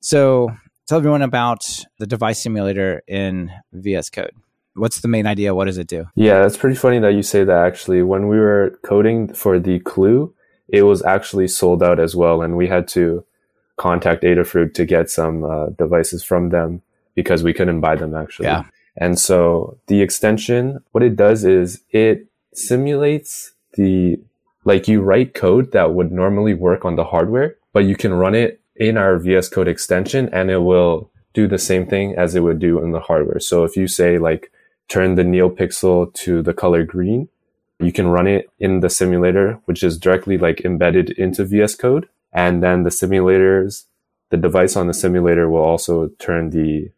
So 0.00 0.54
tell 0.86 0.98
everyone 0.98 1.22
about 1.22 1.64
the 1.98 2.06
device 2.06 2.42
simulator 2.42 3.02
in 3.06 3.50
VS 3.72 4.10
Code. 4.10 4.32
What's 4.74 5.00
the 5.00 5.08
main 5.08 5.26
idea? 5.26 5.54
What 5.54 5.66
does 5.66 5.78
it 5.78 5.86
do? 5.86 6.06
Yeah, 6.16 6.40
that's 6.40 6.56
pretty 6.56 6.76
funny 6.76 6.98
that 6.98 7.14
you 7.14 7.22
say 7.22 7.44
that 7.44 7.64
actually. 7.64 8.02
When 8.02 8.28
we 8.28 8.38
were 8.38 8.78
coding 8.82 9.32
for 9.32 9.58
the 9.58 9.78
clue, 9.80 10.34
it 10.68 10.82
was 10.82 11.02
actually 11.04 11.48
sold 11.48 11.82
out 11.82 12.00
as 12.00 12.16
well. 12.16 12.42
And 12.42 12.56
we 12.56 12.66
had 12.66 12.88
to 12.88 13.24
contact 13.76 14.24
Adafruit 14.24 14.74
to 14.74 14.84
get 14.84 15.10
some 15.10 15.44
uh, 15.44 15.66
devices 15.68 16.24
from 16.24 16.50
them 16.50 16.82
because 17.14 17.42
we 17.42 17.52
couldn't 17.52 17.80
buy 17.80 17.94
them 17.94 18.14
actually. 18.14 18.46
Yeah. 18.46 18.64
And 18.96 19.18
so 19.18 19.78
the 19.86 20.02
extension, 20.02 20.80
what 20.92 21.02
it 21.02 21.16
does 21.16 21.44
is 21.44 21.82
it 21.90 22.26
simulates 22.52 23.52
the, 23.74 24.20
like 24.64 24.86
you 24.88 25.00
write 25.00 25.34
code 25.34 25.72
that 25.72 25.94
would 25.94 26.12
normally 26.12 26.54
work 26.54 26.84
on 26.84 26.96
the 26.96 27.04
hardware, 27.04 27.56
but 27.72 27.84
you 27.84 27.96
can 27.96 28.12
run 28.12 28.34
it 28.34 28.60
in 28.76 28.96
our 28.96 29.18
VS 29.18 29.48
Code 29.48 29.68
extension 29.68 30.28
and 30.32 30.50
it 30.50 30.58
will 30.58 31.10
do 31.32 31.46
the 31.48 31.58
same 31.58 31.86
thing 31.86 32.14
as 32.16 32.34
it 32.34 32.40
would 32.40 32.58
do 32.58 32.82
in 32.82 32.92
the 32.92 33.00
hardware. 33.00 33.40
So 33.40 33.64
if 33.64 33.76
you 33.76 33.86
say 33.88 34.18
like 34.18 34.50
turn 34.88 35.14
the 35.14 35.22
NeoPixel 35.22 36.14
to 36.14 36.42
the 36.42 36.54
color 36.54 36.84
green, 36.84 37.28
you 37.80 37.92
can 37.92 38.08
run 38.08 38.26
it 38.26 38.48
in 38.58 38.80
the 38.80 38.90
simulator, 38.90 39.58
which 39.64 39.82
is 39.82 39.98
directly 39.98 40.38
like 40.38 40.64
embedded 40.64 41.10
into 41.10 41.44
VS 41.44 41.74
Code. 41.74 42.08
And 42.32 42.62
then 42.62 42.84
the 42.84 42.90
simulators, 42.90 43.84
the 44.30 44.36
device 44.36 44.76
on 44.76 44.86
the 44.86 44.94
simulator 44.94 45.48
will 45.48 45.62
also 45.62 46.08
turn 46.18 46.50
the 46.50 46.90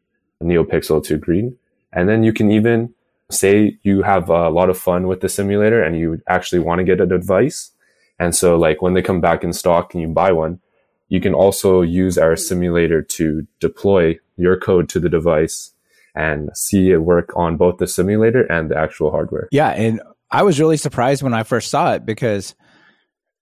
NeoPixel 0.42 1.04
to 1.04 1.18
green. 1.18 1.56
And 1.92 2.08
then 2.08 2.22
you 2.22 2.32
can 2.32 2.50
even 2.50 2.94
say 3.30 3.78
you 3.82 4.02
have 4.02 4.28
a 4.28 4.50
lot 4.50 4.70
of 4.70 4.78
fun 4.78 5.06
with 5.06 5.20
the 5.20 5.28
simulator 5.28 5.82
and 5.82 5.98
you 5.98 6.22
actually 6.28 6.58
want 6.58 6.78
to 6.78 6.84
get 6.84 7.00
a 7.00 7.06
device. 7.06 7.72
And 8.18 8.34
so 8.34 8.56
like 8.56 8.82
when 8.82 8.94
they 8.94 9.02
come 9.02 9.20
back 9.20 9.42
in 9.42 9.52
stock 9.52 9.94
and 9.94 10.02
you 10.02 10.08
buy 10.08 10.32
one, 10.32 10.60
you 11.08 11.20
can 11.20 11.34
also 11.34 11.82
use 11.82 12.18
our 12.18 12.32
hmm. 12.32 12.40
simulator 12.40 13.02
to 13.02 13.46
deploy 13.60 14.18
your 14.36 14.58
code 14.58 14.88
to 14.90 15.00
the 15.00 15.08
device 15.08 15.72
and 16.14 16.50
see 16.54 16.90
it 16.90 16.98
work 16.98 17.32
on 17.36 17.56
both 17.56 17.78
the 17.78 17.86
simulator 17.86 18.42
and 18.44 18.70
the 18.70 18.76
actual 18.76 19.10
hardware. 19.10 19.48
Yeah. 19.52 19.68
And 19.68 20.00
I 20.30 20.42
was 20.42 20.58
really 20.58 20.78
surprised 20.78 21.22
when 21.22 21.34
I 21.34 21.42
first 21.42 21.70
saw 21.70 21.92
it 21.92 22.06
because 22.06 22.54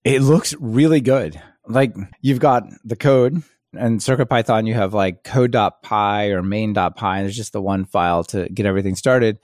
it 0.02 0.22
looks 0.22 0.54
really 0.58 1.00
good. 1.00 1.40
Like 1.66 1.94
you've 2.20 2.40
got 2.40 2.64
the 2.84 2.96
code 2.96 3.42
and 3.72 4.00
CircuitPython, 4.00 4.66
you 4.66 4.74
have 4.74 4.92
like 4.92 5.24
code.py 5.24 6.32
or 6.32 6.42
main.py, 6.42 6.80
and 7.00 7.24
there's 7.24 7.36
just 7.36 7.52
the 7.52 7.62
one 7.62 7.84
file 7.84 8.24
to 8.24 8.48
get 8.48 8.66
everything 8.66 8.96
started. 8.96 9.38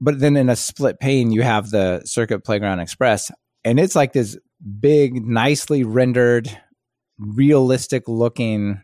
But 0.00 0.18
then 0.18 0.36
in 0.36 0.48
a 0.48 0.56
split 0.56 0.98
pane, 0.98 1.30
you 1.30 1.42
have 1.42 1.70
the 1.70 2.02
Circuit 2.04 2.40
Playground 2.40 2.80
Express, 2.80 3.30
and 3.64 3.78
it's 3.78 3.94
like 3.94 4.12
this 4.12 4.36
big, 4.80 5.24
nicely 5.24 5.84
rendered 5.84 6.50
realistic 7.18 8.08
looking 8.08 8.80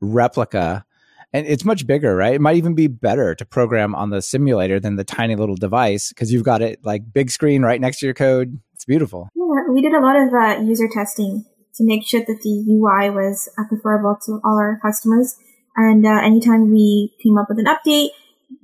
replica. 0.00 0.84
And 1.32 1.46
it's 1.46 1.64
much 1.64 1.86
bigger 1.86 2.16
right? 2.16 2.34
It 2.34 2.40
might 2.40 2.56
even 2.56 2.74
be 2.74 2.88
better 2.88 3.34
to 3.36 3.44
program 3.44 3.94
on 3.94 4.10
the 4.10 4.20
simulator 4.20 4.80
than 4.80 4.96
the 4.96 5.04
tiny 5.04 5.36
little 5.36 5.54
device 5.54 6.08
because 6.08 6.32
you've 6.32 6.44
got 6.44 6.60
it 6.60 6.80
like 6.84 7.12
big 7.12 7.30
screen 7.30 7.62
right 7.62 7.80
next 7.80 8.00
to 8.00 8.06
your 8.06 8.14
code. 8.14 8.58
It's 8.74 8.84
beautiful. 8.84 9.28
Yeah 9.34 9.50
we 9.72 9.82
did 9.82 9.92
a 9.92 10.00
lot 10.00 10.16
of 10.16 10.32
uh, 10.34 10.62
user 10.62 10.88
testing 10.92 11.44
to 11.74 11.84
make 11.84 12.06
sure 12.06 12.20
that 12.20 12.40
the 12.42 12.64
ui 12.68 13.10
was 13.10 13.48
preferable 13.68 14.18
to 14.26 14.40
all 14.44 14.58
our 14.58 14.78
customers. 14.82 15.36
And 15.76 16.04
uh, 16.04 16.20
anytime 16.22 16.70
we 16.70 17.14
came 17.22 17.38
up 17.38 17.46
with 17.48 17.58
an 17.58 17.66
update 17.66 18.10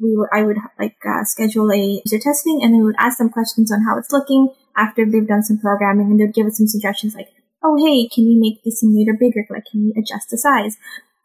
we 0.01 0.17
would 0.17 0.29
i 0.33 0.43
would 0.43 0.57
like 0.81 0.97
uh, 1.09 1.23
schedule 1.23 1.71
a 1.71 2.03
user 2.05 2.19
testing 2.19 2.59
and 2.61 2.75
then 2.75 2.81
we 2.81 2.87
would 2.87 2.97
ask 2.99 3.19
them 3.19 3.31
questions 3.31 3.71
on 3.71 3.85
how 3.85 3.97
it's 3.97 4.11
looking 4.11 4.49
after 4.77 5.07
they've 5.07 5.29
done 5.29 5.45
some 5.45 5.59
programming 5.59 6.11
and 6.11 6.19
they'd 6.19 6.35
give 6.35 6.45
us 6.45 6.59
some 6.59 6.67
suggestions 6.67 7.15
like 7.15 7.29
oh, 7.67 7.77
hey, 7.85 8.09
can 8.09 8.25
we 8.27 8.37
make 8.37 8.63
the 8.63 8.71
simulator 8.71 9.13
bigger? 9.19 9.45
Like, 9.51 9.65
can 9.71 9.85
we 9.85 9.95
adjust 9.97 10.31
the 10.31 10.39
size? 10.39 10.77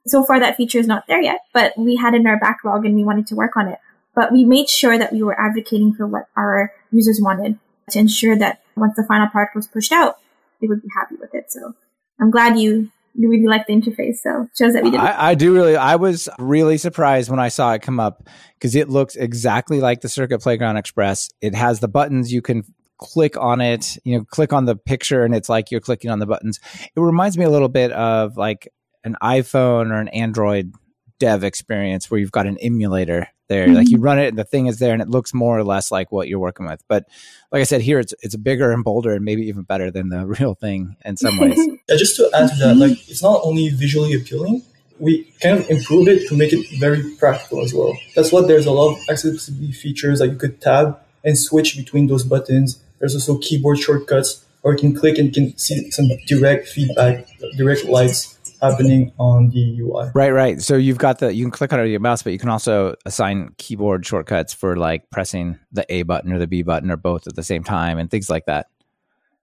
So 0.07 0.23
far, 0.23 0.39
that 0.39 0.57
feature 0.57 0.79
is 0.79 0.87
not 0.87 1.05
there 1.07 1.21
yet, 1.21 1.41
but 1.53 1.73
we 1.77 1.95
had 1.95 2.15
it 2.15 2.21
in 2.21 2.27
our 2.27 2.39
backlog 2.39 2.85
and 2.85 2.95
we 2.95 3.03
wanted 3.03 3.27
to 3.27 3.35
work 3.35 3.55
on 3.55 3.67
it. 3.67 3.77
But 4.15 4.31
we 4.31 4.43
made 4.43 4.67
sure 4.67 4.97
that 4.97 5.13
we 5.13 5.21
were 5.21 5.39
advocating 5.39 5.93
for 5.93 6.07
what 6.07 6.25
our 6.35 6.73
users 6.91 7.19
wanted 7.21 7.59
to 7.91 7.99
ensure 7.99 8.35
that 8.37 8.61
once 8.75 8.95
the 8.95 9.05
final 9.07 9.27
product 9.27 9.55
was 9.55 9.67
pushed 9.67 9.91
out, 9.91 10.17
they 10.59 10.67
would 10.67 10.81
be 10.81 10.89
happy 10.97 11.15
with 11.19 11.33
it. 11.33 11.51
So 11.51 11.75
I'm 12.19 12.31
glad 12.31 12.57
you 12.59 12.89
we 13.17 13.27
really 13.27 13.47
like 13.47 13.67
the 13.67 13.73
interface. 13.73 14.17
So 14.17 14.47
shows 14.57 14.73
that 14.73 14.83
we 14.83 14.91
did. 14.91 14.99
I, 14.99 15.29
I 15.29 15.35
do 15.35 15.53
really. 15.53 15.75
I 15.75 15.97
was 15.97 16.29
really 16.39 16.77
surprised 16.77 17.29
when 17.29 17.39
I 17.39 17.49
saw 17.49 17.73
it 17.73 17.81
come 17.81 17.99
up 17.99 18.27
because 18.53 18.75
it 18.75 18.89
looks 18.89 19.15
exactly 19.15 19.81
like 19.81 20.01
the 20.01 20.09
Circuit 20.09 20.39
Playground 20.39 20.77
Express. 20.77 21.29
It 21.41 21.53
has 21.53 21.79
the 21.79 21.87
buttons 21.87 22.31
you 22.31 22.41
can 22.41 22.63
click 23.01 23.35
on 23.37 23.59
it. 23.59 23.97
You 24.05 24.17
know, 24.17 24.25
click 24.25 24.53
on 24.53 24.65
the 24.65 24.75
picture, 24.75 25.25
and 25.25 25.35
it's 25.35 25.49
like 25.49 25.71
you're 25.71 25.81
clicking 25.81 26.09
on 26.09 26.19
the 26.19 26.25
buttons. 26.25 26.59
It 26.95 26.99
reminds 26.99 27.37
me 27.37 27.45
a 27.45 27.49
little 27.49 27.69
bit 27.69 27.91
of 27.91 28.37
like 28.37 28.71
an 29.03 29.17
iPhone 29.21 29.91
or 29.91 29.99
an 29.99 30.07
Android 30.09 30.73
dev 31.19 31.43
experience 31.43 32.09
where 32.09 32.19
you've 32.19 32.31
got 32.31 32.47
an 32.47 32.57
emulator 32.59 33.27
there. 33.47 33.67
Mm-hmm. 33.67 33.75
Like 33.75 33.89
you 33.89 33.99
run 33.99 34.17
it 34.17 34.29
and 34.29 34.37
the 34.37 34.43
thing 34.43 34.67
is 34.67 34.79
there 34.79 34.93
and 34.93 35.01
it 35.01 35.09
looks 35.09 35.33
more 35.33 35.57
or 35.57 35.63
less 35.63 35.91
like 35.91 36.11
what 36.11 36.27
you're 36.27 36.39
working 36.39 36.65
with. 36.65 36.81
But 36.87 37.05
like 37.51 37.59
I 37.59 37.63
said, 37.63 37.81
here 37.81 37.99
it's 37.99 38.13
it's 38.21 38.35
bigger 38.35 38.71
and 38.71 38.83
bolder 38.83 39.13
and 39.13 39.23
maybe 39.23 39.43
even 39.43 39.63
better 39.63 39.91
than 39.91 40.09
the 40.09 40.25
real 40.39 40.55
thing 40.55 40.95
in 41.05 41.17
some 41.17 41.37
ways. 41.37 41.57
yeah, 41.89 41.95
just 41.97 42.15
to 42.15 42.29
add 42.33 42.49
to 42.49 42.55
that, 42.57 42.77
like 42.77 43.09
it's 43.09 43.21
not 43.21 43.41
only 43.43 43.69
visually 43.69 44.13
appealing, 44.13 44.63
we 44.99 45.23
kind 45.41 45.59
of 45.59 45.69
improve 45.69 46.07
it 46.07 46.27
to 46.29 46.35
make 46.37 46.53
it 46.53 46.65
very 46.79 47.03
practical 47.17 47.61
as 47.61 47.73
well. 47.73 47.95
That's 48.15 48.31
what 48.31 48.47
there's 48.47 48.65
a 48.65 48.71
lot 48.71 48.93
of 48.93 49.09
accessibility 49.09 49.71
features 49.71 50.21
like 50.21 50.31
you 50.31 50.37
could 50.37 50.61
tab 50.61 50.99
and 51.23 51.37
switch 51.37 51.77
between 51.77 52.07
those 52.07 52.23
buttons. 52.23 52.81
There's 53.01 53.15
also 53.15 53.37
keyboard 53.39 53.79
shortcuts, 53.79 54.45
or 54.63 54.73
you 54.73 54.79
can 54.79 54.95
click 54.95 55.17
and 55.17 55.33
can 55.33 55.57
see 55.57 55.91
some 55.91 56.07
direct 56.27 56.69
feedback, 56.69 57.27
direct 57.57 57.83
lights 57.85 58.37
happening 58.61 59.11
on 59.17 59.49
the 59.49 59.79
UI. 59.81 60.11
Right, 60.13 60.29
right. 60.29 60.61
So 60.61 60.75
you've 60.77 60.99
got 60.99 61.17
the 61.17 61.33
you 61.33 61.43
can 61.43 61.51
click 61.51 61.73
on 61.73 61.89
your 61.89 61.99
mouse, 61.99 62.21
but 62.21 62.31
you 62.31 62.39
can 62.39 62.49
also 62.49 62.95
assign 63.05 63.55
keyboard 63.57 64.05
shortcuts 64.05 64.53
for 64.53 64.77
like 64.77 65.09
pressing 65.09 65.57
the 65.71 65.83
A 65.89 66.03
button 66.03 66.31
or 66.31 66.37
the 66.37 66.47
B 66.47 66.61
button 66.61 66.91
or 66.91 66.97
both 66.97 67.27
at 67.27 67.35
the 67.35 67.43
same 67.43 67.63
time 67.63 67.97
and 67.97 68.09
things 68.09 68.29
like 68.29 68.45
that. 68.45 68.67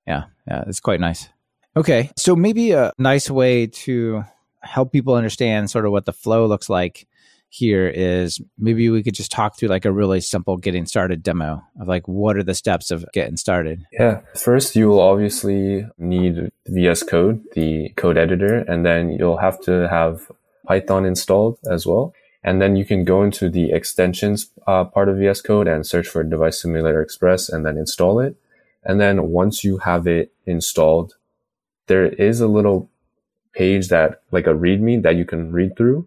Yeah, 0.07 0.25
yeah, 0.47 0.65
it's 0.69 0.81
quite 0.81 1.01
nice. 1.01 1.29
Okay, 1.77 2.11
so 2.17 2.37
maybe 2.37 2.71
a 2.71 2.93
nice 2.97 3.29
way 3.29 3.67
to 3.67 4.25
help 4.63 4.93
people 4.93 5.15
understand 5.15 5.69
sort 5.69 5.85
of 5.85 5.91
what 5.93 6.07
the 6.07 6.13
flow 6.13 6.47
looks 6.47 6.71
like 6.71 7.08
here 7.51 7.89
is 7.89 8.41
maybe 8.59 8.89
we 8.91 9.03
could 9.03 9.15
just 9.15 9.33
talk 9.33 9.57
through 9.57 9.69
like 9.69 9.85
a 9.85 9.93
really 9.93 10.21
simple 10.21 10.57
getting 10.57 10.87
started 10.87 11.23
demo 11.23 11.63
of 11.81 11.89
like 11.89 12.07
what 12.07 12.37
are 12.37 12.43
the 12.43 12.55
steps 12.55 12.91
of 12.91 13.05
getting 13.13 13.37
started. 13.37 13.85
Yeah. 13.93 14.21
First, 14.37 14.77
you 14.77 14.89
will 14.89 15.01
obviously 15.01 15.87
need 15.97 16.51
VS 16.67 17.03
Code, 17.05 17.43
the 17.55 17.91
code 17.97 18.19
editor, 18.19 18.57
and 18.57 18.85
then 18.85 19.11
you'll 19.13 19.39
have 19.39 19.61
to 19.63 19.89
have 19.89 20.31
Python 20.67 21.07
installed 21.07 21.59
as 21.71 21.87
well. 21.87 22.13
And 22.45 22.63
then 22.63 22.77
you 22.77 22.85
can 22.85 23.05
go 23.05 23.23
into 23.23 23.49
the 23.49 23.73
extensions 23.73 24.51
uh, 24.67 24.85
part 24.85 25.09
of 25.09 25.17
VS 25.17 25.41
Code 25.41 25.67
and 25.67 25.87
search 25.87 26.07
for 26.07 26.23
Device 26.23 26.63
Simulator 26.63 27.03
Express 27.03 27.49
and 27.49 27.65
then 27.65 27.77
install 27.77 28.21
it. 28.21 28.37
And 28.85 29.01
then 29.01 29.31
once 29.31 29.65
you 29.65 29.79
have 29.79 30.07
it 30.07 30.33
installed, 30.47 31.17
there 31.87 32.07
is 32.07 32.41
a 32.41 32.47
little 32.47 32.91
page 33.53 33.89
that 33.89 34.23
like 34.31 34.47
a 34.47 34.55
README 34.55 35.03
that 35.03 35.17
you 35.17 35.25
can 35.25 35.51
read 35.51 35.77
through 35.77 36.07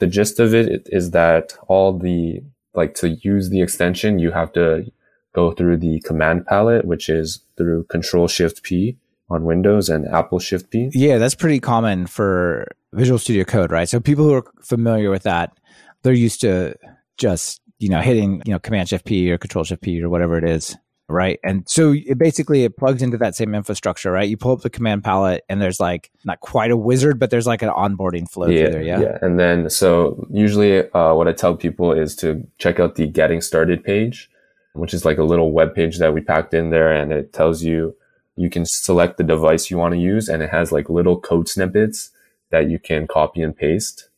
the 0.00 0.06
gist 0.06 0.40
of 0.40 0.54
it 0.54 0.88
is 0.90 1.12
that 1.12 1.52
all 1.68 1.96
the 1.96 2.42
like 2.74 2.94
to 2.96 3.10
use 3.10 3.50
the 3.50 3.62
extension, 3.62 4.18
you 4.18 4.30
have 4.32 4.52
to 4.52 4.90
go 5.32 5.52
through 5.52 5.76
the 5.76 6.00
command 6.00 6.46
palette, 6.46 6.84
which 6.84 7.08
is 7.08 7.40
through 7.56 7.84
Control 7.84 8.26
Shift 8.26 8.62
P 8.62 8.96
on 9.28 9.44
Windows 9.44 9.88
and 9.88 10.06
Apple 10.08 10.38
Shift 10.38 10.70
P. 10.70 10.90
Yeah, 10.92 11.18
that's 11.18 11.34
pretty 11.34 11.60
common 11.60 12.06
for 12.06 12.66
Visual 12.92 13.18
Studio 13.18 13.44
Code, 13.44 13.70
right? 13.70 13.88
So 13.88 14.00
people 14.00 14.24
who 14.24 14.34
are 14.34 14.44
familiar 14.60 15.10
with 15.10 15.22
that, 15.22 15.56
they're 16.02 16.12
used 16.12 16.40
to 16.40 16.74
just 17.16 17.60
you 17.78 17.88
know 17.88 18.00
hitting 18.00 18.42
you 18.44 18.52
know 18.52 18.58
Command 18.58 18.88
Shift 18.88 19.04
P 19.04 19.30
or 19.30 19.38
Control 19.38 19.64
Shift 19.64 19.82
P 19.82 20.02
or 20.02 20.08
whatever 20.08 20.36
it 20.36 20.44
is 20.44 20.76
right? 21.10 21.38
And 21.42 21.68
so 21.68 21.92
it 21.92 22.18
basically 22.18 22.64
it 22.64 22.76
plugs 22.76 23.02
into 23.02 23.18
that 23.18 23.34
same 23.34 23.54
infrastructure, 23.54 24.10
right? 24.10 24.28
You 24.28 24.36
pull 24.36 24.52
up 24.52 24.62
the 24.62 24.70
command 24.70 25.04
palette 25.04 25.44
and 25.48 25.60
there's 25.60 25.80
like 25.80 26.10
not 26.24 26.40
quite 26.40 26.70
a 26.70 26.76
wizard, 26.76 27.18
but 27.18 27.30
there's 27.30 27.46
like 27.46 27.62
an 27.62 27.70
onboarding 27.70 28.30
flow 28.30 28.48
yeah, 28.48 28.70
there, 28.70 28.82
yeah. 28.82 29.00
Yeah. 29.00 29.18
And 29.22 29.38
then 29.38 29.68
so 29.70 30.26
usually 30.30 30.90
uh, 30.92 31.14
what 31.14 31.28
I 31.28 31.32
tell 31.32 31.56
people 31.56 31.92
is 31.92 32.14
to 32.16 32.46
check 32.58 32.80
out 32.80 32.94
the 32.94 33.06
getting 33.06 33.40
started 33.40 33.84
page, 33.84 34.30
which 34.74 34.94
is 34.94 35.04
like 35.04 35.18
a 35.18 35.24
little 35.24 35.52
web 35.52 35.74
page 35.74 35.98
that 35.98 36.14
we 36.14 36.20
packed 36.20 36.54
in 36.54 36.70
there 36.70 36.92
and 36.92 37.12
it 37.12 37.32
tells 37.32 37.62
you 37.62 37.94
you 38.36 38.48
can 38.48 38.64
select 38.64 39.18
the 39.18 39.24
device 39.24 39.70
you 39.70 39.76
want 39.76 39.92
to 39.92 40.00
use 40.00 40.28
and 40.28 40.42
it 40.42 40.50
has 40.50 40.72
like 40.72 40.88
little 40.88 41.20
code 41.20 41.48
snippets 41.48 42.10
that 42.50 42.70
you 42.70 42.78
can 42.78 43.06
copy 43.06 43.42
and 43.42 43.56
paste 43.56 44.08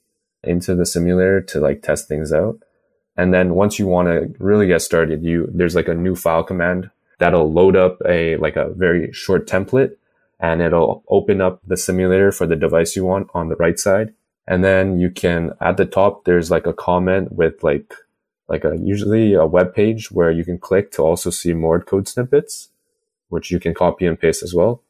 into 0.45 0.75
the 0.75 0.87
simulator 0.87 1.41
to 1.41 1.61
like 1.61 1.83
test 1.83 2.09
things 2.09 2.33
out. 2.33 2.59
And 3.17 3.33
then 3.33 3.55
once 3.55 3.79
you 3.79 3.87
want 3.87 4.09
to 4.09 4.35
really 4.39 4.67
get 4.67 4.83
started, 4.83 5.23
you, 5.23 5.49
there's 5.53 5.75
like 5.75 5.89
a 5.89 5.95
new 5.95 6.17
file 6.17 6.43
command 6.43 6.91
that'll 7.19 7.53
load 7.53 7.77
up 7.77 8.01
a, 8.07 8.37
like 8.39 8.57
a 8.57 8.71
very 8.71 9.13
short 9.13 9.47
template 9.47 9.97
and 10.41 10.61
it'll 10.61 11.05
open 11.09 11.41
up 11.41 11.61
the 11.67 11.77
simulator 11.77 12.33
for 12.33 12.47
the 12.47 12.57
device 12.57 12.97
you 12.97 13.05
want 13.05 13.29
on 13.35 13.49
the 13.49 13.57
right 13.57 13.79
side. 13.79 14.13
And 14.47 14.65
then 14.65 14.99
you 14.99 15.11
can, 15.11 15.53
at 15.61 15.77
the 15.77 15.85
top, 15.85 16.25
there's 16.25 16.51
like 16.51 16.67
a 16.67 16.73
comment 16.73 17.33
with 17.33 17.63
like, 17.63 17.95
like 18.49 18.65
a, 18.65 18.77
usually 18.77 19.35
a 19.35 19.47
web 19.47 19.75
page 19.75 20.11
where 20.11 20.33
you 20.33 20.45
can 20.45 20.59
click 20.59 20.91
to 20.93 21.03
also 21.03 21.31
see 21.31 21.55
more 21.55 21.81
code 21.81 22.09
snippets, 22.09 22.71
which 23.29 23.51
you 23.51 23.61
can 23.61 23.73
copy 23.73 24.05
and 24.05 24.19
paste 24.19 24.43
as 24.43 24.53
well. 24.53 24.83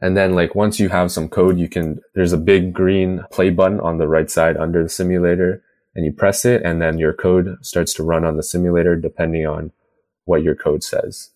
And 0.00 0.16
then 0.16 0.34
like 0.34 0.54
once 0.54 0.78
you 0.78 0.90
have 0.90 1.10
some 1.10 1.28
code, 1.28 1.58
you 1.58 1.68
can, 1.68 2.02
there's 2.14 2.34
a 2.34 2.38
big 2.38 2.72
green 2.72 3.24
play 3.32 3.50
button 3.50 3.80
on 3.80 3.98
the 3.98 4.06
right 4.06 4.30
side 4.30 4.56
under 4.56 4.82
the 4.82 4.88
simulator 4.88 5.62
and 5.98 6.06
you 6.06 6.12
press 6.12 6.44
it 6.44 6.62
and 6.62 6.80
then 6.80 6.96
your 6.96 7.12
code 7.12 7.58
starts 7.60 7.92
to 7.92 8.04
run 8.04 8.24
on 8.24 8.36
the 8.36 8.42
simulator 8.44 8.94
depending 8.94 9.44
on 9.44 9.72
what 10.26 10.44
your 10.44 10.54
code 10.54 10.84
says. 10.84 11.30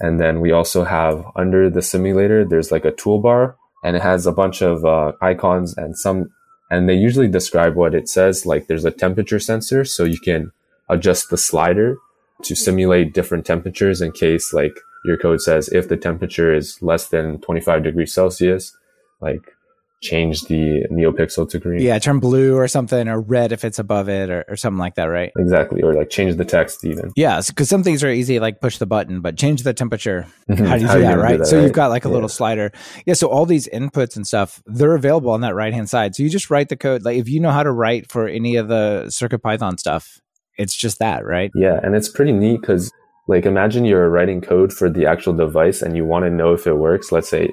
And 0.00 0.20
then 0.20 0.42
we 0.42 0.52
also 0.52 0.84
have 0.84 1.24
under 1.34 1.70
the 1.70 1.80
simulator, 1.80 2.44
there's 2.44 2.70
like 2.70 2.84
a 2.84 2.92
toolbar 2.92 3.54
and 3.82 3.96
it 3.96 4.02
has 4.02 4.26
a 4.26 4.32
bunch 4.32 4.60
of 4.60 4.84
uh, 4.84 5.12
icons 5.22 5.74
and 5.78 5.98
some, 5.98 6.30
and 6.70 6.90
they 6.90 6.94
usually 6.94 7.26
describe 7.26 7.74
what 7.74 7.94
it 7.94 8.06
says. 8.06 8.44
Like 8.44 8.66
there's 8.66 8.84
a 8.84 8.90
temperature 8.90 9.40
sensor. 9.40 9.82
So 9.86 10.04
you 10.04 10.20
can 10.20 10.52
adjust 10.90 11.30
the 11.30 11.38
slider 11.38 11.96
to 12.42 12.54
simulate 12.54 13.14
different 13.14 13.46
temperatures 13.46 14.02
in 14.02 14.12
case 14.12 14.52
like 14.52 14.78
your 15.06 15.16
code 15.16 15.40
says 15.40 15.70
if 15.70 15.88
the 15.88 15.96
temperature 15.96 16.54
is 16.54 16.82
less 16.82 17.08
than 17.08 17.40
25 17.40 17.82
degrees 17.82 18.12
Celsius, 18.12 18.76
like 19.22 19.54
change 20.02 20.42
the 20.42 20.84
neopixel 20.90 21.48
to 21.50 21.58
green. 21.58 21.80
Yeah, 21.80 21.98
turn 21.98 22.18
blue 22.18 22.56
or 22.56 22.68
something, 22.68 23.08
or 23.08 23.20
red 23.20 23.52
if 23.52 23.64
it's 23.64 23.78
above 23.78 24.08
it, 24.08 24.28
or, 24.28 24.44
or 24.48 24.56
something 24.56 24.78
like 24.78 24.96
that, 24.96 25.04
right? 25.04 25.32
Exactly, 25.38 25.82
or 25.82 25.94
like 25.94 26.10
change 26.10 26.36
the 26.36 26.44
text 26.44 26.84
even. 26.84 27.12
Yeah, 27.16 27.40
because 27.46 27.68
some 27.68 27.82
things 27.82 28.02
are 28.04 28.10
easy, 28.10 28.40
like 28.40 28.60
push 28.60 28.78
the 28.78 28.86
button, 28.86 29.20
but 29.20 29.38
change 29.38 29.62
the 29.62 29.72
temperature. 29.72 30.26
Mm-hmm. 30.50 30.64
How 30.64 30.76
do 30.76 30.82
you 30.82 30.88
How 30.88 30.94
do 30.94 31.00
that, 31.02 31.18
right? 31.18 31.32
Do 31.32 31.38
that, 31.38 31.46
so 31.46 31.56
right? 31.56 31.62
you've 31.62 31.72
got 31.72 31.90
like 31.90 32.04
a 32.04 32.08
yeah. 32.08 32.14
little 32.14 32.28
slider. 32.28 32.72
Yeah, 33.06 33.14
so 33.14 33.28
all 33.28 33.46
these 33.46 33.68
inputs 33.68 34.16
and 34.16 34.26
stuff, 34.26 34.62
they're 34.66 34.94
available 34.94 35.30
on 35.30 35.40
that 35.42 35.54
right 35.54 35.72
hand 35.72 35.88
side. 35.88 36.14
So 36.14 36.22
you 36.22 36.28
just 36.28 36.50
write 36.50 36.68
the 36.68 36.76
code. 36.76 37.04
Like 37.04 37.16
if 37.16 37.28
you 37.28 37.40
know 37.40 37.50
how 37.50 37.62
to 37.62 37.72
write 37.72 38.10
for 38.10 38.26
any 38.26 38.56
of 38.56 38.68
the 38.68 39.08
Circuit 39.08 39.38
Python 39.38 39.78
stuff, 39.78 40.20
it's 40.58 40.76
just 40.76 40.98
that, 40.98 41.24
right? 41.24 41.50
Yeah, 41.54 41.78
and 41.82 41.94
it's 41.94 42.08
pretty 42.08 42.32
neat 42.32 42.60
because 42.60 42.90
like 43.28 43.46
imagine 43.46 43.84
you're 43.84 44.10
writing 44.10 44.40
code 44.40 44.72
for 44.72 44.90
the 44.90 45.06
actual 45.06 45.32
device 45.32 45.80
and 45.80 45.96
you 45.96 46.04
want 46.04 46.24
to 46.24 46.30
know 46.30 46.52
if 46.52 46.66
it 46.66 46.74
works. 46.74 47.12
Let's 47.12 47.28
say 47.28 47.50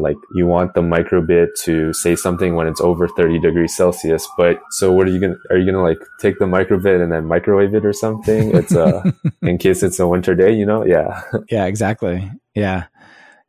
like 0.00 0.16
you 0.34 0.46
want 0.46 0.74
the 0.74 0.80
microbit 0.80 1.48
to 1.64 1.92
say 1.92 2.16
something 2.16 2.54
when 2.54 2.66
it's 2.66 2.80
over 2.80 3.08
30 3.08 3.38
degrees 3.38 3.76
Celsius. 3.76 4.28
But 4.36 4.60
so 4.70 4.92
what 4.92 5.06
are 5.06 5.10
you 5.10 5.20
going 5.20 5.34
to, 5.34 5.54
are 5.54 5.58
you 5.58 5.64
going 5.70 5.74
to 5.74 5.82
like 5.82 6.00
take 6.20 6.38
the 6.38 6.46
microbit 6.46 7.02
and 7.02 7.12
then 7.12 7.26
microwave 7.26 7.74
it 7.74 7.84
or 7.84 7.92
something? 7.92 8.54
It's 8.56 8.74
uh, 8.74 9.10
in 9.42 9.58
case 9.58 9.82
it's 9.82 9.98
a 9.98 10.08
winter 10.08 10.34
day, 10.34 10.52
you 10.52 10.66
know? 10.66 10.84
Yeah. 10.84 11.22
yeah, 11.50 11.66
exactly. 11.66 12.30
Yeah. 12.54 12.86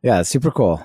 Yeah. 0.02 0.22
Super 0.22 0.50
cool. 0.50 0.84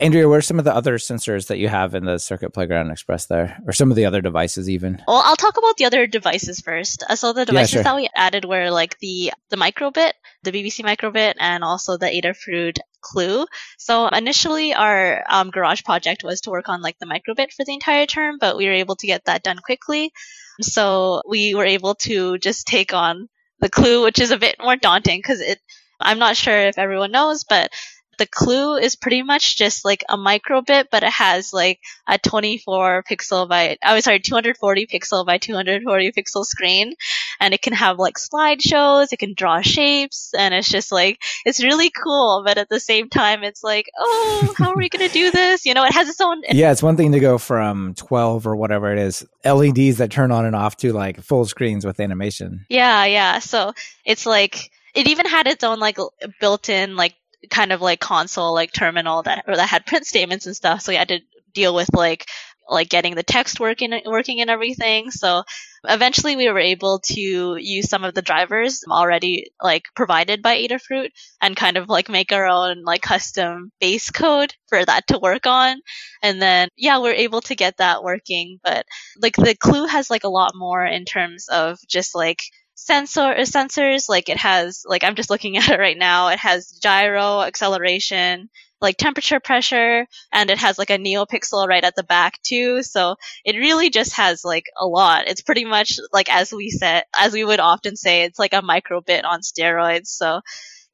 Andrea, 0.00 0.28
what 0.28 0.36
are 0.36 0.42
some 0.42 0.60
of 0.60 0.64
the 0.64 0.74
other 0.74 0.96
sensors 0.96 1.48
that 1.48 1.58
you 1.58 1.66
have 1.66 1.96
in 1.96 2.04
the 2.04 2.18
Circuit 2.18 2.50
Playground 2.50 2.92
Express 2.92 3.26
there, 3.26 3.60
or 3.66 3.72
some 3.72 3.90
of 3.90 3.96
the 3.96 4.06
other 4.06 4.20
devices 4.20 4.70
even? 4.70 5.02
Well, 5.08 5.20
I'll 5.24 5.34
talk 5.34 5.58
about 5.58 5.76
the 5.76 5.86
other 5.86 6.06
devices 6.06 6.60
first. 6.60 7.02
Uh, 7.08 7.16
so 7.16 7.32
the 7.32 7.44
devices 7.44 7.74
yeah, 7.74 7.76
sure. 7.78 7.82
that 7.82 7.96
we 7.96 8.08
added 8.14 8.44
were 8.44 8.70
like 8.70 8.96
the 9.00 9.32
the 9.50 9.56
microbit, 9.56 10.12
the 10.44 10.52
BBC 10.52 10.84
microbit, 10.84 11.34
and 11.40 11.64
also 11.64 11.96
the 11.96 12.06
Adafruit 12.06 12.78
Clue. 13.00 13.46
So 13.76 14.06
initially, 14.06 14.72
our 14.72 15.24
um, 15.28 15.50
garage 15.50 15.82
project 15.82 16.22
was 16.22 16.42
to 16.42 16.50
work 16.50 16.68
on 16.68 16.80
like 16.80 16.98
the 17.00 17.06
microbit 17.06 17.52
for 17.52 17.64
the 17.64 17.74
entire 17.74 18.06
term, 18.06 18.36
but 18.38 18.56
we 18.56 18.66
were 18.66 18.74
able 18.74 18.94
to 18.96 19.06
get 19.08 19.24
that 19.24 19.42
done 19.42 19.58
quickly. 19.58 20.12
So 20.60 21.22
we 21.28 21.56
were 21.56 21.66
able 21.66 21.96
to 22.02 22.38
just 22.38 22.68
take 22.68 22.94
on 22.94 23.28
the 23.58 23.68
Clue, 23.68 24.04
which 24.04 24.20
is 24.20 24.30
a 24.30 24.38
bit 24.38 24.56
more 24.60 24.76
daunting 24.76 25.18
because 25.18 25.40
it. 25.40 25.58
I'm 26.00 26.20
not 26.20 26.36
sure 26.36 26.56
if 26.56 26.78
everyone 26.78 27.10
knows, 27.10 27.42
but 27.42 27.72
the 28.18 28.26
clue 28.26 28.76
is 28.76 28.96
pretty 28.96 29.22
much 29.22 29.56
just 29.56 29.84
like 29.84 30.04
a 30.08 30.16
microbit, 30.16 30.86
but 30.90 31.02
it 31.02 31.12
has 31.12 31.52
like 31.52 31.80
a 32.06 32.18
24 32.18 33.04
pixel 33.10 33.48
by, 33.48 33.78
I 33.82 33.94
was 33.94 34.04
sorry, 34.04 34.20
240 34.20 34.86
pixel 34.86 35.24
by 35.24 35.38
240 35.38 36.12
pixel 36.12 36.44
screen. 36.44 36.94
And 37.40 37.54
it 37.54 37.62
can 37.62 37.72
have 37.72 37.98
like 37.98 38.16
slideshows, 38.16 39.12
it 39.12 39.18
can 39.18 39.34
draw 39.34 39.62
shapes, 39.62 40.32
and 40.36 40.52
it's 40.52 40.68
just 40.68 40.90
like, 40.90 41.20
it's 41.44 41.62
really 41.62 41.90
cool. 41.90 42.42
But 42.44 42.58
at 42.58 42.68
the 42.68 42.80
same 42.80 43.08
time, 43.08 43.44
it's 43.44 43.62
like, 43.62 43.86
oh, 43.98 44.54
how 44.58 44.72
are 44.72 44.76
we 44.76 44.88
going 44.88 45.06
to 45.06 45.12
do 45.12 45.30
this? 45.30 45.64
You 45.64 45.74
know, 45.74 45.84
it 45.84 45.92
has 45.92 46.08
its 46.08 46.20
own. 46.20 46.42
yeah, 46.50 46.72
it's 46.72 46.82
one 46.82 46.96
thing 46.96 47.12
to 47.12 47.20
go 47.20 47.38
from 47.38 47.94
12 47.94 48.46
or 48.46 48.56
whatever 48.56 48.92
it 48.92 48.98
is, 48.98 49.24
LEDs 49.44 49.98
that 49.98 50.10
turn 50.10 50.32
on 50.32 50.44
and 50.44 50.56
off 50.56 50.76
to 50.78 50.92
like 50.92 51.22
full 51.22 51.44
screens 51.44 51.86
with 51.86 52.00
animation. 52.00 52.66
Yeah, 52.68 53.04
yeah. 53.04 53.38
So 53.38 53.72
it's 54.04 54.26
like, 54.26 54.70
it 54.94 55.06
even 55.06 55.26
had 55.26 55.46
its 55.46 55.62
own 55.62 55.78
like 55.78 55.98
built-in 56.40 56.96
like 56.96 57.14
kind 57.50 57.72
of 57.72 57.80
like 57.80 58.00
console 58.00 58.54
like 58.54 58.72
terminal 58.72 59.22
that 59.22 59.44
or 59.46 59.56
that 59.56 59.68
had 59.68 59.86
print 59.86 60.06
statements 60.06 60.46
and 60.46 60.56
stuff. 60.56 60.82
So 60.82 60.92
we 60.92 60.96
had 60.96 61.08
to 61.08 61.20
deal 61.54 61.74
with 61.74 61.88
like 61.94 62.26
like 62.68 62.88
getting 62.88 63.14
the 63.14 63.22
text 63.22 63.60
working 63.60 63.98
working 64.04 64.40
and 64.40 64.50
everything. 64.50 65.10
So 65.10 65.44
eventually 65.84 66.36
we 66.36 66.50
were 66.50 66.58
able 66.58 67.00
to 67.00 67.56
use 67.58 67.88
some 67.88 68.04
of 68.04 68.14
the 68.14 68.22
drivers 68.22 68.82
already 68.90 69.50
like 69.62 69.84
provided 69.96 70.42
by 70.42 70.58
Adafruit 70.58 71.10
and 71.40 71.56
kind 71.56 71.76
of 71.76 71.88
like 71.88 72.08
make 72.08 72.32
our 72.32 72.46
own 72.46 72.82
like 72.84 73.02
custom 73.02 73.72
base 73.80 74.10
code 74.10 74.54
for 74.66 74.84
that 74.84 75.06
to 75.08 75.18
work 75.18 75.46
on. 75.46 75.80
And 76.22 76.42
then 76.42 76.68
yeah, 76.76 76.98
we're 76.98 77.14
able 77.14 77.40
to 77.42 77.54
get 77.54 77.78
that 77.78 78.02
working. 78.02 78.60
But 78.62 78.84
like 79.20 79.36
the 79.36 79.54
clue 79.54 79.86
has 79.86 80.10
like 80.10 80.24
a 80.24 80.28
lot 80.28 80.52
more 80.54 80.84
in 80.84 81.04
terms 81.04 81.48
of 81.48 81.78
just 81.88 82.14
like 82.14 82.40
sensor 82.78 83.20
uh, 83.20 83.40
sensors 83.40 84.08
like 84.08 84.28
it 84.28 84.36
has 84.36 84.84
like 84.86 85.04
i'm 85.04 85.16
just 85.16 85.30
looking 85.30 85.56
at 85.58 85.68
it 85.68 85.78
right 85.78 85.98
now 85.98 86.28
it 86.28 86.38
has 86.38 86.70
gyro 86.80 87.40
acceleration 87.42 88.48
like 88.80 88.96
temperature 88.96 89.40
pressure 89.40 90.06
and 90.32 90.50
it 90.50 90.58
has 90.58 90.78
like 90.78 90.90
a 90.90 90.98
neopixel 90.98 91.66
right 91.66 91.82
at 91.82 91.96
the 91.96 92.04
back 92.04 92.40
too. 92.42 92.82
So 92.82 93.16
it 93.44 93.56
really 93.56 93.90
just 93.90 94.14
has 94.14 94.44
like 94.44 94.66
a 94.78 94.86
lot. 94.86 95.26
It's 95.26 95.42
pretty 95.42 95.64
much 95.64 95.98
like 96.12 96.32
as 96.32 96.52
we 96.52 96.70
said, 96.70 97.02
as 97.18 97.32
we 97.32 97.44
would 97.44 97.60
often 97.60 97.96
say, 97.96 98.22
it's 98.22 98.38
like 98.38 98.52
a 98.52 98.62
microbit 98.62 99.24
on 99.24 99.40
steroids. 99.40 100.06
So 100.06 100.42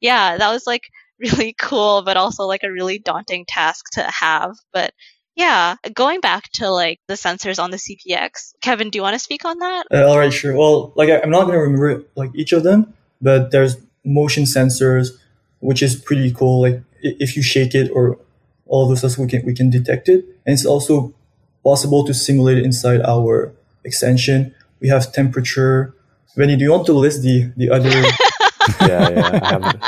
yeah, 0.01 0.37
that 0.37 0.51
was 0.51 0.65
like 0.65 0.81
really 1.19 1.53
cool, 1.57 2.03
but 2.03 2.17
also 2.17 2.43
like 2.45 2.63
a 2.63 2.71
really 2.71 2.99
daunting 2.99 3.45
task 3.47 3.85
to 3.93 4.01
have. 4.01 4.55
But 4.73 4.93
yeah, 5.35 5.75
going 5.93 6.21
back 6.21 6.49
to 6.53 6.69
like 6.69 6.99
the 7.07 7.15
sensors 7.15 7.61
on 7.61 7.71
the 7.71 7.77
CPX, 7.77 8.53
Kevin, 8.61 8.89
do 8.89 8.97
you 8.97 9.03
want 9.03 9.15
to 9.15 9.19
speak 9.19 9.43
on 9.43 9.59
that? 9.59 9.85
Uh, 9.91 10.07
all 10.07 10.17
right, 10.17 10.31
sure. 10.31 10.55
Well, 10.55 10.93
like 10.95 11.09
I, 11.09 11.19
I'm 11.19 11.29
not 11.29 11.41
going 11.41 11.53
to 11.55 11.59
remember 11.59 12.03
like 12.15 12.31
each 12.33 12.53
of 12.53 12.63
them, 12.63 12.93
but 13.21 13.51
there's 13.51 13.77
motion 14.05 14.43
sensors, 14.43 15.09
which 15.59 15.83
is 15.83 15.95
pretty 15.95 16.31
cool. 16.31 16.61
Like 16.61 16.81
if 17.01 17.35
you 17.35 17.43
shake 17.43 17.75
it 17.75 17.91
or 17.91 18.17
all 18.65 18.87
those 18.87 18.99
stuff, 18.99 19.17
we 19.17 19.27
can 19.27 19.45
we 19.45 19.53
can 19.53 19.69
detect 19.69 20.07
it. 20.07 20.25
And 20.45 20.53
it's 20.53 20.65
also 20.65 21.13
possible 21.63 22.05
to 22.05 22.13
simulate 22.13 22.57
it 22.57 22.63
inside 22.63 23.01
our 23.01 23.53
extension. 23.83 24.55
We 24.79 24.87
have 24.87 25.11
temperature. 25.11 25.93
Benny, 26.37 26.55
do 26.55 26.63
you 26.63 26.71
want 26.71 26.85
to 26.85 26.93
list 26.93 27.23
the 27.23 27.51
the 27.57 27.71
other? 27.71 27.89
yeah, 28.81 29.09
yeah. 29.09 29.39
I 29.41 29.47
haven't. 29.47 29.83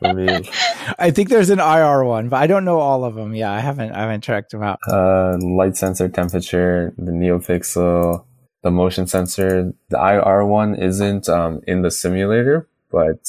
For 0.00 0.14
me, 0.14 0.26
I 0.98 1.10
think 1.10 1.28
there's 1.28 1.50
an 1.50 1.60
IR 1.60 2.04
one, 2.04 2.28
but 2.28 2.36
I 2.36 2.46
don't 2.46 2.64
know 2.64 2.80
all 2.80 3.04
of 3.04 3.14
them. 3.14 3.34
Yeah, 3.34 3.52
I 3.52 3.60
haven't 3.60 3.92
I 3.92 4.00
haven't 4.00 4.22
checked 4.22 4.52
them 4.52 4.62
out. 4.62 4.78
Uh, 4.88 5.36
light 5.40 5.76
sensor, 5.76 6.08
temperature, 6.08 6.94
the 6.96 7.12
NeoPixel, 7.12 8.24
the 8.62 8.70
motion 8.70 9.06
sensor. 9.06 9.72
The 9.88 9.98
IR 9.98 10.44
one 10.44 10.74
isn't 10.74 11.28
um, 11.28 11.60
in 11.66 11.82
the 11.82 11.90
simulator, 11.90 12.68
but 12.90 13.20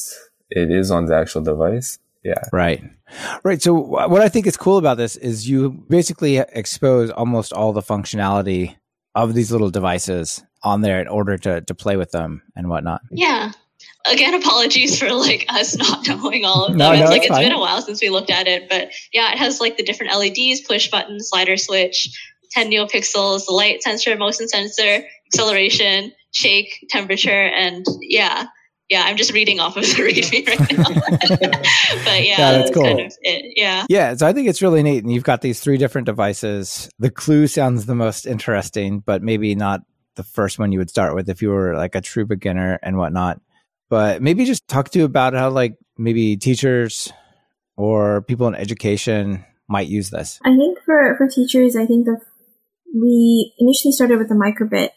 it 0.49 0.71
is 0.71 0.91
on 0.91 1.05
the 1.05 1.15
actual 1.15 1.41
device. 1.41 1.99
Yeah. 2.23 2.43
Right. 2.51 2.83
Right. 3.43 3.61
So 3.61 3.73
what 3.73 4.21
I 4.21 4.29
think 4.29 4.45
is 4.45 4.57
cool 4.57 4.77
about 4.77 4.97
this 4.97 5.15
is 5.15 5.49
you 5.49 5.71
basically 5.89 6.37
expose 6.37 7.09
almost 7.09 7.53
all 7.53 7.73
the 7.73 7.81
functionality 7.81 8.75
of 9.15 9.33
these 9.33 9.51
little 9.51 9.69
devices 9.69 10.43
on 10.63 10.81
there 10.81 10.99
in 10.99 11.07
order 11.07 11.37
to, 11.37 11.61
to 11.61 11.73
play 11.73 11.95
with 11.95 12.11
them 12.11 12.41
and 12.55 12.69
whatnot. 12.69 13.01
Yeah. 13.11 13.51
Again, 14.05 14.33
apologies 14.33 14.97
for 14.97 15.11
like 15.11 15.45
us 15.49 15.75
not 15.75 16.07
knowing 16.07 16.45
all 16.45 16.65
of 16.65 16.71
them. 16.71 16.77
no, 16.77 16.93
no, 16.93 17.01
it's 17.01 17.09
like 17.09 17.21
it's 17.21 17.29
fine. 17.29 17.43
been 17.43 17.51
a 17.51 17.59
while 17.59 17.81
since 17.81 18.01
we 18.01 18.09
looked 18.09 18.29
at 18.29 18.47
it, 18.47 18.69
but 18.69 18.91
yeah, 19.13 19.31
it 19.31 19.37
has 19.37 19.59
like 19.59 19.77
the 19.77 19.83
different 19.83 20.13
LEDs, 20.13 20.61
push 20.61 20.89
button, 20.89 21.19
slider 21.19 21.57
switch, 21.57 22.09
10 22.51 22.71
neopixels, 22.71 23.45
the 23.45 23.51
light 23.51 23.83
sensor, 23.83 24.15
motion 24.15 24.47
sensor, 24.47 25.03
acceleration, 25.27 26.13
shake, 26.31 26.85
temperature, 26.89 27.29
and 27.29 27.85
yeah, 28.01 28.45
yeah, 28.89 29.03
I'm 29.05 29.17
just 29.17 29.33
reading 29.33 29.59
off 29.59 29.77
of 29.77 29.83
the 29.83 29.89
readme 29.93 30.47
right 30.47 30.77
now. 30.77 31.37
but 32.03 32.23
yeah, 32.23 32.37
yeah 32.37 32.51
that's, 32.53 32.71
cool. 32.71 32.83
Kind 32.83 32.99
of 33.01 33.13
yeah. 33.23 33.85
Yeah. 33.87 34.15
So 34.15 34.25
I 34.25 34.33
think 34.33 34.49
it's 34.49 34.63
really 34.63 34.81
neat. 34.81 35.03
And 35.03 35.13
you've 35.13 35.23
got 35.23 35.41
these 35.41 35.59
three 35.59 35.77
different 35.77 36.05
devices. 36.05 36.89
The 36.97 37.11
clue 37.11 37.45
sounds 37.45 37.85
the 37.85 37.95
most 37.95 38.25
interesting, 38.25 38.99
but 38.99 39.21
maybe 39.21 39.53
not 39.53 39.81
the 40.15 40.23
first 40.23 40.57
one 40.57 40.71
you 40.71 40.79
would 40.79 40.89
start 40.89 41.13
with 41.13 41.29
if 41.29 41.41
you 41.41 41.49
were 41.49 41.75
like 41.75 41.93
a 41.93 42.01
true 42.01 42.25
beginner 42.25 42.79
and 42.81 42.97
whatnot. 42.97 43.39
But 43.89 44.21
maybe 44.21 44.45
just 44.45 44.67
talk 44.67 44.89
to 44.89 44.99
you 44.99 45.05
about 45.05 45.33
how 45.33 45.49
like 45.49 45.77
maybe 45.97 46.37
teachers 46.37 47.11
or 47.75 48.21
people 48.21 48.47
in 48.47 48.55
education 48.55 49.45
might 49.67 49.87
use 49.87 50.09
this. 50.09 50.39
I 50.43 50.55
think 50.55 50.79
for, 50.85 51.15
for 51.17 51.27
teachers, 51.27 51.75
I 51.75 51.85
think 51.85 52.05
that 52.05 52.21
we 52.93 53.53
initially 53.59 53.91
started 53.91 54.17
with 54.17 54.29
the 54.29 54.35
microbit 54.35 54.89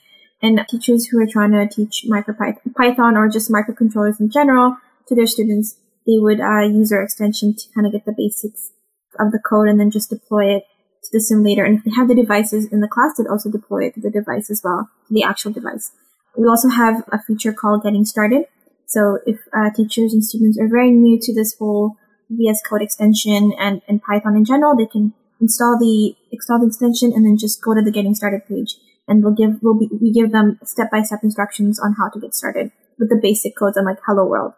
and 0.43 0.61
teachers 0.69 1.07
who 1.07 1.21
are 1.21 1.27
trying 1.27 1.53
to 1.53 1.69
teach 1.69 2.05
MicroPython 2.11 3.17
or 3.17 3.29
just 3.29 3.51
microcontrollers 3.51 4.19
in 4.19 4.31
general 4.31 4.77
to 5.09 5.15
their 5.15 5.27
students, 5.27 5.77
they 6.07 6.19
would 6.19 6.41
uh, 6.41 6.67
use 6.67 6.91
our 6.93 7.03
extension 7.03 7.55
to 7.55 7.65
kind 7.75 7.87
of 7.87 7.93
get 7.93 8.05
the 8.05 8.15
basics 8.17 8.73
of 9.21 9.31
the 9.31 9.39
code 9.39 9.69
and 9.69 9.79
then 9.79 9.91
just 9.91 10.11
deploy 10.11 10.57
it 10.57 10.65
to 11.05 11.11
the 11.13 11.21
simulator. 11.21 11.65
And 11.65 11.79
if 11.79 11.85
they 11.85 11.93
have 11.93 12.09
the 12.09 12.15
devices 12.15 12.67
in 12.67 12.81
the 12.81 12.89
class, 12.89 13.13
they'd 13.17 13.29
also 13.29 13.51
deploy 13.51 13.87
it 13.87 13.95
to 13.95 14.01
the 14.01 14.11
device 14.11 14.51
as 14.51 14.63
well, 14.65 14.91
to 15.07 15.15
the 15.15 15.23
actual 15.23 15.53
device. 15.53 15.93
We 16.37 16.49
also 16.49 16.69
have 16.69 17.05
a 17.13 17.23
feature 17.23 17.53
called 17.53 17.85
Getting 17.85 18.05
Started. 18.05 18.47
So 18.93 19.21
if 19.25 19.39
uh, 19.57 19.71
teachers 19.75 20.13
and 20.13 20.23
students 20.23 20.59
are 20.61 20.69
very 20.69 20.91
new 20.91 21.19
to 21.19 21.35
this 21.35 21.57
whole 21.59 21.97
VS 22.29 22.61
Code 22.69 22.83
extension 22.83 23.55
and, 23.59 23.81
and 23.89 24.03
Python 24.03 24.37
in 24.37 24.45
general, 24.45 24.77
they 24.77 24.85
can 24.85 25.15
install 25.41 25.79
the 25.79 26.15
install 26.31 26.61
the 26.61 26.67
extension 26.67 27.11
and 27.15 27.25
then 27.25 27.39
just 27.39 27.63
go 27.63 27.73
to 27.73 27.81
the 27.81 27.91
Getting 27.91 28.15
Started 28.15 28.43
page 28.47 28.77
and 29.09 29.25
we'll 29.25 29.33
give 29.33 29.63
we'll 29.63 29.79
be, 29.79 29.89
we 29.99 30.13
give 30.13 30.31
them 30.31 30.59
step 30.63 30.91
by 30.91 31.01
step 31.01 31.21
instructions 31.23 31.81
on 31.81 31.95
how 31.97 32.11
to 32.11 32.21
get 32.21 32.35
started 32.35 32.71
with 32.99 33.09
the 33.09 33.19
basic 33.21 33.57
codes 33.57 33.79
on 33.79 33.87
like 33.87 33.97
Hello 34.07 34.27
World. 34.27 34.53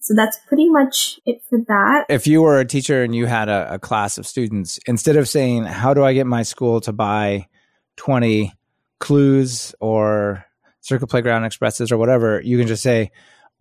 So 0.00 0.14
that's 0.14 0.38
pretty 0.48 0.70
much 0.70 1.20
it 1.26 1.42
for 1.50 1.58
that. 1.68 2.06
If 2.08 2.26
you 2.26 2.40
were 2.40 2.60
a 2.60 2.64
teacher 2.64 3.02
and 3.02 3.14
you 3.14 3.26
had 3.26 3.50
a, 3.50 3.74
a 3.74 3.78
class 3.78 4.16
of 4.16 4.26
students, 4.26 4.78
instead 4.86 5.16
of 5.16 5.28
saying, 5.28 5.64
"How 5.64 5.92
do 5.92 6.02
I 6.02 6.14
get 6.14 6.26
my 6.26 6.42
school 6.42 6.80
to 6.82 6.92
buy 6.94 7.48
twenty 7.96 8.54
clues 8.98 9.74
or 9.78 10.46
Circuit 10.80 11.08
Playground 11.08 11.44
Expresses 11.44 11.92
or 11.92 11.98
whatever," 11.98 12.40
you 12.42 12.56
can 12.56 12.66
just 12.66 12.82
say, 12.82 13.12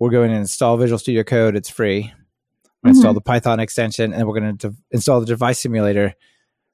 "We're 0.03 0.11
going 0.11 0.31
to 0.31 0.37
install 0.37 0.77
Visual 0.77 0.99
Studio 0.99 1.23
Code. 1.23 1.55
It's 1.55 1.69
free." 1.69 2.03
Mm-hmm. 2.03 2.89
Install 2.89 3.13
the 3.13 3.21
Python 3.21 3.59
extension, 3.59 4.13
and 4.13 4.27
we're 4.27 4.39
going 4.39 4.57
to 4.57 4.75
install 4.91 5.21
the 5.21 5.25
device 5.25 5.59
simulator 5.59 6.15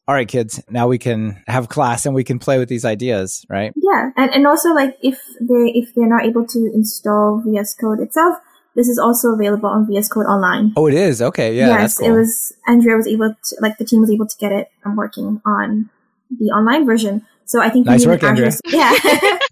all 0.09 0.15
right, 0.15 0.27
kids, 0.27 0.59
now 0.71 0.87
we 0.87 0.97
can 0.97 1.39
have 1.45 1.69
class 1.69 2.07
and 2.07 2.15
we 2.15 2.23
can 2.23 2.39
play 2.39 2.57
with 2.57 2.67
these 2.67 2.83
ideas, 2.83 3.45
right? 3.47 3.71
Yeah, 3.75 4.09
and, 4.17 4.33
and 4.33 4.47
also 4.47 4.73
like 4.73 4.97
if 5.03 5.19
they 5.39 5.71
if 5.75 5.93
they're 5.93 6.09
not 6.09 6.25
able 6.25 6.47
to 6.47 6.71
install 6.73 7.43
VS 7.45 7.75
Code 7.75 7.99
itself, 7.99 8.37
this 8.75 8.87
is 8.87 8.97
also 8.97 9.27
available 9.27 9.69
on 9.69 9.85
VS 9.85 10.09
Code 10.09 10.25
Online. 10.25 10.73
Oh, 10.75 10.87
it 10.87 10.95
is. 10.95 11.21
Okay, 11.21 11.55
yeah. 11.55 11.67
Yes, 11.67 11.99
cool. 11.99 12.07
it 12.07 12.11
was. 12.17 12.53
Andrea 12.67 12.95
was 12.95 13.05
able 13.05 13.35
to 13.35 13.55
like 13.61 13.77
the 13.77 13.85
team 13.85 14.01
was 14.01 14.09
able 14.09 14.25
to 14.25 14.35
get 14.39 14.51
it 14.51 14.71
and 14.83 14.97
working 14.97 15.43
on 15.45 15.91
the 16.39 16.45
online 16.45 16.87
version. 16.87 17.23
So 17.45 17.61
I 17.61 17.69
think 17.69 17.85
nice 17.85 18.07
work, 18.07 18.23
Andrea. 18.23 18.51
Yeah. 18.65 18.91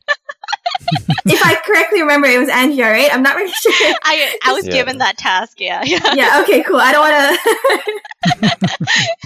if 1.26 1.44
I 1.44 1.56
correctly 1.66 2.02
remember, 2.02 2.28
it 2.28 2.40
was 2.40 2.50
Andrea, 2.50 2.90
right? 2.90 3.14
I'm 3.14 3.24
not 3.24 3.36
really 3.36 3.52
sure. 3.52 3.74
I 4.04 4.38
I 4.44 4.54
was 4.54 4.66
yeah. 4.66 4.74
given 4.74 4.98
that 5.00 5.18
task. 5.18 5.60
Yeah. 5.60 5.84
Yeah. 5.84 6.00
yeah 6.14 6.42
okay. 6.44 6.64
Cool. 6.64 6.80
I 6.80 6.92
don't 6.92 7.10
want 7.10 7.40
to. 8.42 8.58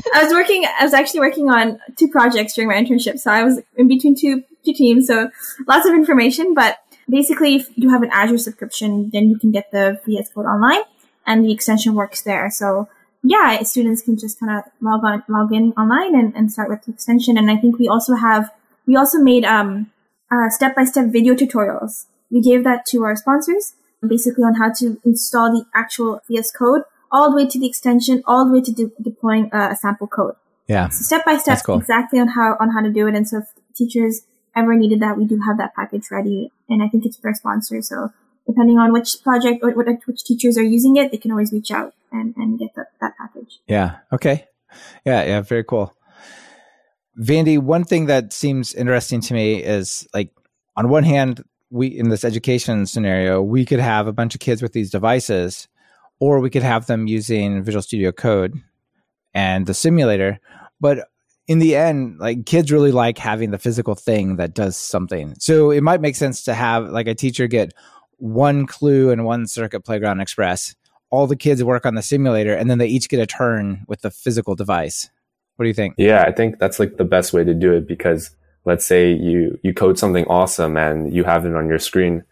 I 0.13 0.23
was 0.23 0.33
working. 0.33 0.65
I 0.65 0.83
was 0.83 0.93
actually 0.93 1.21
working 1.21 1.49
on 1.49 1.79
two 1.95 2.07
projects 2.07 2.55
during 2.55 2.69
my 2.69 2.75
internship, 2.75 3.19
so 3.19 3.31
I 3.31 3.43
was 3.43 3.61
in 3.75 3.87
between 3.87 4.15
two 4.15 4.43
two 4.65 4.73
teams. 4.73 5.07
So 5.07 5.29
lots 5.67 5.87
of 5.87 5.93
information, 5.93 6.53
but 6.53 6.77
basically, 7.09 7.55
if 7.55 7.69
you 7.75 7.89
have 7.89 8.03
an 8.03 8.09
Azure 8.11 8.37
subscription, 8.37 9.09
then 9.11 9.29
you 9.29 9.37
can 9.37 9.51
get 9.51 9.71
the 9.71 9.99
VS 10.05 10.31
Code 10.33 10.45
online, 10.45 10.81
and 11.25 11.45
the 11.45 11.51
extension 11.51 11.93
works 11.95 12.21
there. 12.21 12.49
So 12.49 12.89
yeah, 13.23 13.61
students 13.63 14.01
can 14.01 14.17
just 14.17 14.39
kind 14.39 14.51
of 14.57 14.63
log 14.81 15.03
on, 15.03 15.23
log 15.27 15.53
in 15.53 15.73
online, 15.73 16.15
and, 16.15 16.35
and 16.35 16.51
start 16.51 16.69
with 16.69 16.83
the 16.83 16.91
extension. 16.91 17.37
And 17.37 17.51
I 17.51 17.57
think 17.57 17.77
we 17.77 17.87
also 17.87 18.15
have 18.15 18.51
we 18.87 18.95
also 18.95 19.19
made 19.19 19.45
um 19.45 19.91
uh, 20.31 20.49
step-by-step 20.49 21.07
video 21.11 21.35
tutorials. 21.35 22.05
We 22.29 22.41
gave 22.41 22.63
that 22.63 22.85
to 22.87 23.03
our 23.03 23.15
sponsors, 23.15 23.73
basically 24.05 24.43
on 24.43 24.55
how 24.55 24.71
to 24.77 24.99
install 25.05 25.51
the 25.51 25.65
actual 25.75 26.21
VS 26.27 26.51
Code, 26.51 26.83
all 27.11 27.29
the 27.29 27.35
way 27.35 27.45
to 27.47 27.59
the 27.59 27.67
extension, 27.67 28.23
all 28.25 28.45
the 28.45 28.53
way 28.53 28.61
to 28.61 28.71
de- 28.71 28.91
deploying 29.01 29.49
uh, 29.53 29.69
a 29.71 29.75
sample 29.75 30.07
code. 30.07 30.35
Yeah. 30.67 30.87
So 30.89 31.03
step 31.03 31.25
by 31.25 31.37
step, 31.37 31.61
cool. 31.65 31.79
exactly 31.79 32.19
on 32.19 32.29
how 32.29 32.55
on 32.59 32.69
how 32.69 32.81
to 32.81 32.89
do 32.89 33.07
it. 33.07 33.15
And 33.15 33.27
so 33.27 33.39
if 33.39 33.45
teachers 33.75 34.21
ever 34.55 34.73
needed 34.75 35.01
that, 35.01 35.17
we 35.17 35.25
do 35.25 35.41
have 35.45 35.57
that 35.57 35.75
package 35.75 36.09
ready. 36.09 36.51
And 36.69 36.81
I 36.81 36.87
think 36.87 37.05
it's 37.05 37.17
for 37.17 37.27
our 37.27 37.33
sponsor. 37.33 37.81
So 37.81 38.13
depending 38.47 38.77
on 38.77 38.93
which 38.93 39.21
project 39.21 39.61
or 39.63 39.71
which 39.71 40.23
teachers 40.23 40.57
are 40.57 40.63
using 40.63 40.95
it, 40.95 41.11
they 41.11 41.17
can 41.17 41.31
always 41.31 41.51
reach 41.51 41.71
out 41.71 41.93
and, 42.11 42.33
and 42.37 42.57
get 42.57 42.73
the, 42.75 42.85
that 43.01 43.17
package. 43.17 43.59
Yeah. 43.67 43.97
Okay. 44.13 44.47
Yeah. 45.05 45.23
Yeah. 45.25 45.41
Very 45.41 45.65
cool. 45.65 45.93
Vandy, 47.21 47.59
one 47.59 47.83
thing 47.83 48.07
that 48.07 48.33
seems 48.33 48.73
interesting 48.73 49.21
to 49.21 49.33
me 49.33 49.61
is 49.61 50.07
like, 50.13 50.31
on 50.75 50.89
one 50.89 51.03
hand, 51.03 51.43
we 51.69 51.87
in 51.87 52.09
this 52.09 52.25
education 52.25 52.85
scenario, 52.85 53.41
we 53.41 53.63
could 53.63 53.79
have 53.79 54.07
a 54.07 54.13
bunch 54.13 54.33
of 54.33 54.41
kids 54.41 54.61
with 54.61 54.73
these 54.73 54.89
devices, 54.89 55.67
or 56.19 56.39
we 56.39 56.49
could 56.49 56.63
have 56.63 56.87
them 56.87 57.07
using 57.07 57.63
Visual 57.63 57.81
Studio 57.83 58.11
Code 58.11 58.55
and 59.33 59.67
the 59.67 59.73
simulator. 59.73 60.39
But 60.79 61.07
in 61.47 61.59
the 61.59 61.75
end, 61.75 62.17
like 62.19 62.45
kids 62.45 62.71
really 62.71 62.91
like 62.91 63.17
having 63.17 63.51
the 63.51 63.59
physical 63.59 63.93
thing 63.93 64.37
that 64.37 64.53
does 64.53 64.75
something. 64.75 65.35
So 65.37 65.69
it 65.69 65.81
might 65.81 66.01
make 66.01 66.15
sense 66.15 66.43
to 66.45 66.53
have 66.53 66.89
like 66.89 67.07
a 67.07 67.15
teacher 67.15 67.47
get 67.47 67.73
one 68.17 68.65
clue 68.65 69.11
and 69.11 69.25
one 69.25 69.47
circuit 69.47 69.81
playground 69.81 70.21
express. 70.21 70.75
All 71.09 71.27
the 71.27 71.35
kids 71.35 71.63
work 71.63 71.85
on 71.85 71.95
the 71.95 72.01
simulator 72.01 72.55
and 72.55 72.69
then 72.69 72.77
they 72.77 72.87
each 72.87 73.09
get 73.09 73.19
a 73.19 73.27
turn 73.27 73.85
with 73.87 74.01
the 74.01 74.11
physical 74.11 74.55
device. 74.55 75.09
What 75.61 75.65
do 75.65 75.69
you 75.69 75.75
think? 75.75 75.93
Yeah, 75.95 76.23
I 76.23 76.31
think 76.31 76.57
that's 76.57 76.79
like 76.79 76.97
the 76.97 77.03
best 77.03 77.33
way 77.33 77.43
to 77.43 77.53
do 77.53 77.71
it 77.71 77.87
because 77.87 78.31
let's 78.65 78.83
say 78.83 79.13
you 79.13 79.59
you 79.61 79.75
code 79.75 79.99
something 79.99 80.25
awesome 80.25 80.75
and 80.75 81.13
you 81.13 81.23
have 81.23 81.45
it 81.45 81.53
on 81.53 81.67
your 81.67 81.77
screen 81.77 82.23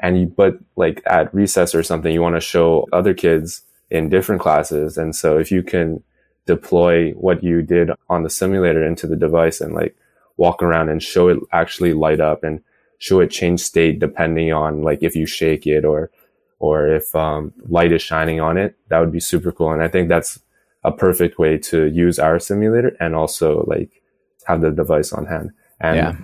and 0.00 0.18
you 0.18 0.26
but 0.26 0.58
like 0.74 1.00
at 1.06 1.32
recess 1.32 1.76
or 1.76 1.84
something 1.84 2.12
you 2.12 2.20
want 2.20 2.34
to 2.34 2.40
show 2.40 2.88
other 2.92 3.14
kids 3.14 3.62
in 3.90 4.08
different 4.08 4.42
classes 4.42 4.98
and 4.98 5.14
so 5.14 5.38
if 5.38 5.52
you 5.52 5.62
can 5.62 6.02
deploy 6.46 7.12
what 7.12 7.44
you 7.44 7.62
did 7.62 7.88
on 8.08 8.24
the 8.24 8.30
simulator 8.30 8.84
into 8.84 9.06
the 9.06 9.14
device 9.14 9.60
and 9.60 9.74
like 9.74 9.94
walk 10.36 10.60
around 10.60 10.88
and 10.88 11.04
show 11.04 11.28
it 11.28 11.38
actually 11.52 11.94
light 11.94 12.18
up 12.18 12.42
and 12.42 12.60
show 12.98 13.20
it 13.20 13.28
change 13.28 13.60
state 13.60 14.00
depending 14.00 14.52
on 14.52 14.82
like 14.82 15.04
if 15.04 15.14
you 15.14 15.24
shake 15.24 15.68
it 15.68 15.84
or 15.84 16.10
or 16.58 16.88
if 16.88 17.14
um, 17.14 17.52
light 17.68 17.92
is 17.92 18.02
shining 18.02 18.40
on 18.40 18.58
it 18.58 18.76
that 18.88 18.98
would 18.98 19.12
be 19.12 19.20
super 19.20 19.52
cool 19.52 19.70
and 19.70 19.84
i 19.84 19.86
think 19.86 20.08
that's 20.08 20.40
a 20.84 20.92
perfect 20.92 21.38
way 21.38 21.58
to 21.58 21.86
use 21.86 22.18
our 22.18 22.38
simulator 22.38 22.96
and 23.00 23.14
also 23.14 23.64
like 23.66 24.02
have 24.46 24.60
the 24.60 24.70
device 24.70 25.12
on 25.12 25.26
hand 25.26 25.50
and 25.80 25.96
Yeah. 25.96 26.16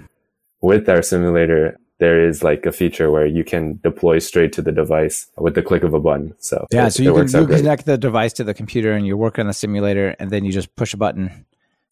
with 0.61 0.89
our 0.89 1.03
simulator, 1.03 1.79
there 1.99 2.29
is 2.29 2.43
like 2.43 2.65
a 2.67 2.73
feature 2.73 3.11
where 3.11 3.27
you 3.27 3.43
can 3.45 3.79
deploy 3.83 4.19
straight 4.19 4.53
to 4.55 4.63
the 4.63 4.73
device 4.73 5.27
with 5.37 5.55
the 5.55 5.63
click 5.63 5.83
of 5.83 5.95
a 5.95 6.01
button. 6.01 6.35
So 6.39 6.67
Yeah, 6.71 6.87
it- 6.87 6.93
so 6.93 7.03
you, 7.03 7.15
can, 7.15 7.29
you 7.29 7.47
connect 7.47 7.87
the 7.87 7.99
device 7.99 8.33
to 8.35 8.45
the 8.45 8.55
computer 8.55 8.93
and 8.93 9.07
you 9.07 9.17
work 9.17 9.39
on 9.39 9.47
the 9.47 9.53
simulator, 9.53 10.15
and 10.19 10.31
then 10.31 10.45
you 10.45 10.53
just 10.53 10.75
push 10.77 10.95
a 10.95 10.97
button. 10.97 11.45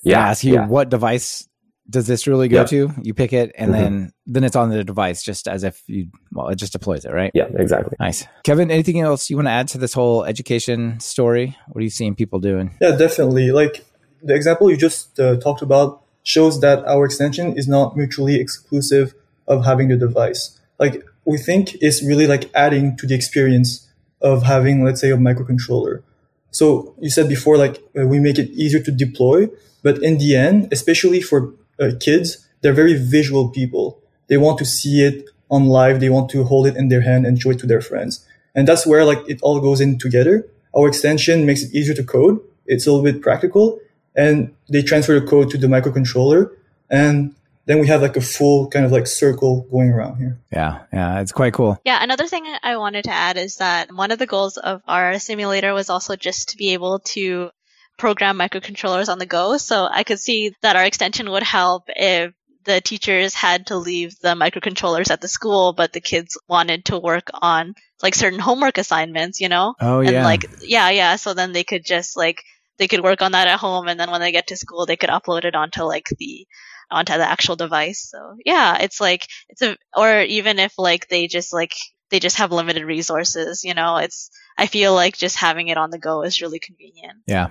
Yeah, 0.03 0.29
ask 0.29 0.45
you 0.45 0.55
yeah. 0.55 0.67
what 0.69 0.89
device 0.91 1.49
does 1.89 2.07
this 2.07 2.27
really 2.27 2.49
go 2.49 2.59
Yeah. 2.61 2.65
to. 2.65 2.91
You 3.03 3.15
pick 3.15 3.33
it, 3.33 3.53
and 3.57 3.71
Mhm. 3.71 3.79
then 3.79 4.13
then 4.27 4.45
it's 4.45 4.57
on 4.57 4.71
the 4.71 4.83
device, 4.83 5.23
just 5.23 5.47
as 5.47 5.63
if 5.65 5.83
you 5.87 6.07
well, 6.33 6.49
it 6.49 6.57
just 6.57 6.73
deploys 6.73 7.05
it, 7.05 7.13
right? 7.13 7.31
Yeah, 7.35 7.47
exactly. 7.57 7.97
Nice, 8.01 8.25
Kevin. 8.45 8.71
Anything 8.71 9.01
else 9.01 9.31
you 9.31 9.37
want 9.37 9.47
to 9.47 9.53
add 9.53 9.69
to 9.69 9.79
this 9.79 9.93
whole 9.93 10.25
education 10.25 10.99
story? 11.01 11.57
What 11.69 11.81
are 11.81 11.85
you 11.85 11.91
seeing 11.91 12.15
people 12.15 12.41
doing? 12.41 12.71
Yeah, 12.81 12.97
definitely. 12.97 13.53
Like 13.53 13.85
the 14.23 14.35
example 14.35 14.71
you 14.71 14.77
just 14.77 15.19
uh, 15.21 15.37
talked 15.37 15.63
about 15.63 16.03
shows 16.25 16.61
that 16.61 16.85
our 16.87 17.05
extension 17.05 17.57
is 17.57 17.69
not 17.69 17.97
mutually 17.97 18.41
exclusive 18.41 19.15
of 19.47 19.65
having 19.65 19.89
the 19.89 19.97
device. 19.97 20.59
Like 20.81 21.05
we 21.25 21.39
think 21.39 21.77
it's 21.81 22.03
really 22.03 22.27
like 22.27 22.51
adding 22.55 22.97
to 22.97 23.07
the 23.07 23.15
experience 23.15 23.87
of 24.21 24.43
having, 24.43 24.83
let's 24.85 25.01
say, 25.01 25.11
a 25.13 25.17
microcontroller. 25.17 26.03
So 26.51 26.95
you 27.01 27.11
said 27.11 27.29
before, 27.29 27.57
like 27.59 27.77
uh, 27.97 28.07
we 28.07 28.19
make 28.19 28.39
it 28.39 28.51
easier 28.51 28.81
to 28.83 28.91
deploy, 28.91 29.49
but 29.85 30.03
in 30.03 30.19
the 30.19 30.35
end, 30.35 30.69
especially 30.73 31.21
for 31.21 31.53
uh, 31.81 31.91
kids, 32.01 32.47
they're 32.61 32.73
very 32.73 32.95
visual 32.95 33.49
people. 33.49 34.01
They 34.29 34.37
want 34.37 34.59
to 34.59 34.65
see 34.65 35.03
it 35.03 35.29
on 35.51 35.67
live. 35.67 36.01
They 36.01 36.09
want 36.09 36.31
to 36.31 36.45
hold 36.45 36.67
it 36.67 36.77
in 36.77 36.89
their 36.89 37.03
hand 37.03 37.27
and 37.27 37.41
show 37.41 37.51
it 37.51 37.59
to 37.61 37.67
their 37.67 37.81
friends. 37.81 38.27
And 38.55 38.67
that's 38.67 38.87
where 38.87 39.05
like 39.05 39.23
it 39.29 39.39
all 39.43 39.61
goes 39.61 39.81
in 39.81 39.99
together. 39.99 40.49
Our 40.77 40.89
extension 40.89 41.47
makes 41.47 41.63
it 41.63 41.75
easier 41.75 41.95
to 41.95 42.05
code. 42.05 42.41
It's 42.67 42.87
a 42.87 42.93
little 42.93 43.05
bit 43.05 43.23
practical 43.23 43.79
and 44.17 44.55
they 44.69 44.83
transfer 44.83 45.19
the 45.19 45.27
code 45.27 45.51
to 45.51 45.59
the 45.59 45.67
microcontroller. 45.67 46.51
And 46.91 47.35
then 47.67 47.81
we 47.81 47.89
have 47.89 48.01
like 48.01 48.17
a 48.17 48.21
full 48.21 48.69
kind 48.69 48.87
of 48.87 48.93
like 48.93 49.07
circle 49.07 49.67
going 49.71 49.91
around 49.91 50.17
here. 50.17 50.39
Yeah, 50.53 50.83
yeah, 50.93 51.21
it's 51.21 51.33
quite 51.33 51.53
cool. 51.53 51.79
Yeah, 51.85 52.03
another 52.03 52.27
thing 52.27 52.45
I 52.63 52.77
wanted 52.77 53.05
to 53.05 53.11
add 53.11 53.37
is 53.37 53.57
that 53.57 53.93
one 53.93 54.13
of 54.13 54.19
the 54.19 54.27
goals 54.27 54.57
of 54.57 54.83
our 54.87 55.19
simulator 55.19 55.75
was 55.75 55.91
also 55.91 56.17
just 56.17 56.51
to 56.51 56.57
be 56.57 56.73
able 56.73 57.01
to 57.01 57.51
program 57.97 58.39
microcontrollers 58.39 59.09
on 59.09 59.19
the 59.19 59.27
go. 59.27 59.57
So 59.57 59.89
I 59.91 60.05
could 60.05 60.21
see 60.21 60.53
that 60.63 60.77
our 60.77 60.85
extension 60.85 61.31
would 61.31 61.43
help 61.43 61.85
if 61.89 62.33
the 62.65 62.81
teachers 62.81 63.33
had 63.33 63.69
to 63.69 63.77
leave 63.77 64.19
the 64.19 64.35
microcontrollers 64.35 65.11
at 65.11 65.21
the 65.21 65.29
school, 65.29 65.73
but 65.73 65.93
the 65.93 66.01
kids 66.01 66.37
wanted 66.49 66.87
to 66.87 66.99
work 66.99 67.31
on 67.33 67.75
like 68.03 68.15
certain 68.15 68.41
homework 68.41 68.77
assignments, 68.77 69.41
you 69.41 69.49
know? 69.49 69.75
Oh 69.81 70.01
and 70.01 70.11
yeah, 70.11 70.25
like, 70.25 70.45
yeah, 70.63 70.91
yeah. 70.91 71.17
So 71.17 71.33
then 71.33 71.53
they 71.53 71.65
could 71.65 71.85
just 71.85 72.17
like, 72.17 72.43
they 72.79 72.89
could 72.89 73.03
work 73.03 73.23
on 73.23 73.33
that 73.33 73.49
at 73.49 73.61
home 73.61 73.89
and 73.89 73.99
then 73.99 74.11
when 74.11 74.21
they 74.21 74.33
get 74.33 74.49
to 74.49 74.57
school, 74.57 74.85
they 74.85 74.97
could 74.97 75.11
upload 75.11 75.45
it 75.45 75.55
onto 75.55 75.85
like 75.85 76.09
the, 76.19 76.47
onto 76.91 77.15
the 77.15 77.29
actual 77.29 77.57
device. 77.57 78.09
So 78.11 78.37
yeah, 78.45 78.79
it's 78.81 79.01
like, 79.01 79.27
it's 79.49 79.63
a, 79.63 79.77
or 79.97 80.21
even 80.23 80.59
if 80.59 80.75
like 80.77 81.09
they 81.09 81.29
just 81.29 81.55
like, 81.55 81.73
they 82.11 82.19
just 82.21 82.37
have 82.39 82.53
limited 82.53 82.85
resources, 82.85 83.65
you 83.65 83.75
know, 83.75 83.97
it's, 83.97 84.31
I 84.59 84.67
feel 84.67 84.93
like 84.95 85.17
just 85.17 85.37
having 85.37 85.69
it 85.69 85.77
on 85.79 85.91
the 85.91 85.99
go 85.99 86.23
is 86.23 86.43
really 86.43 86.59
convenient. 86.59 87.19
yeah, 87.27 87.51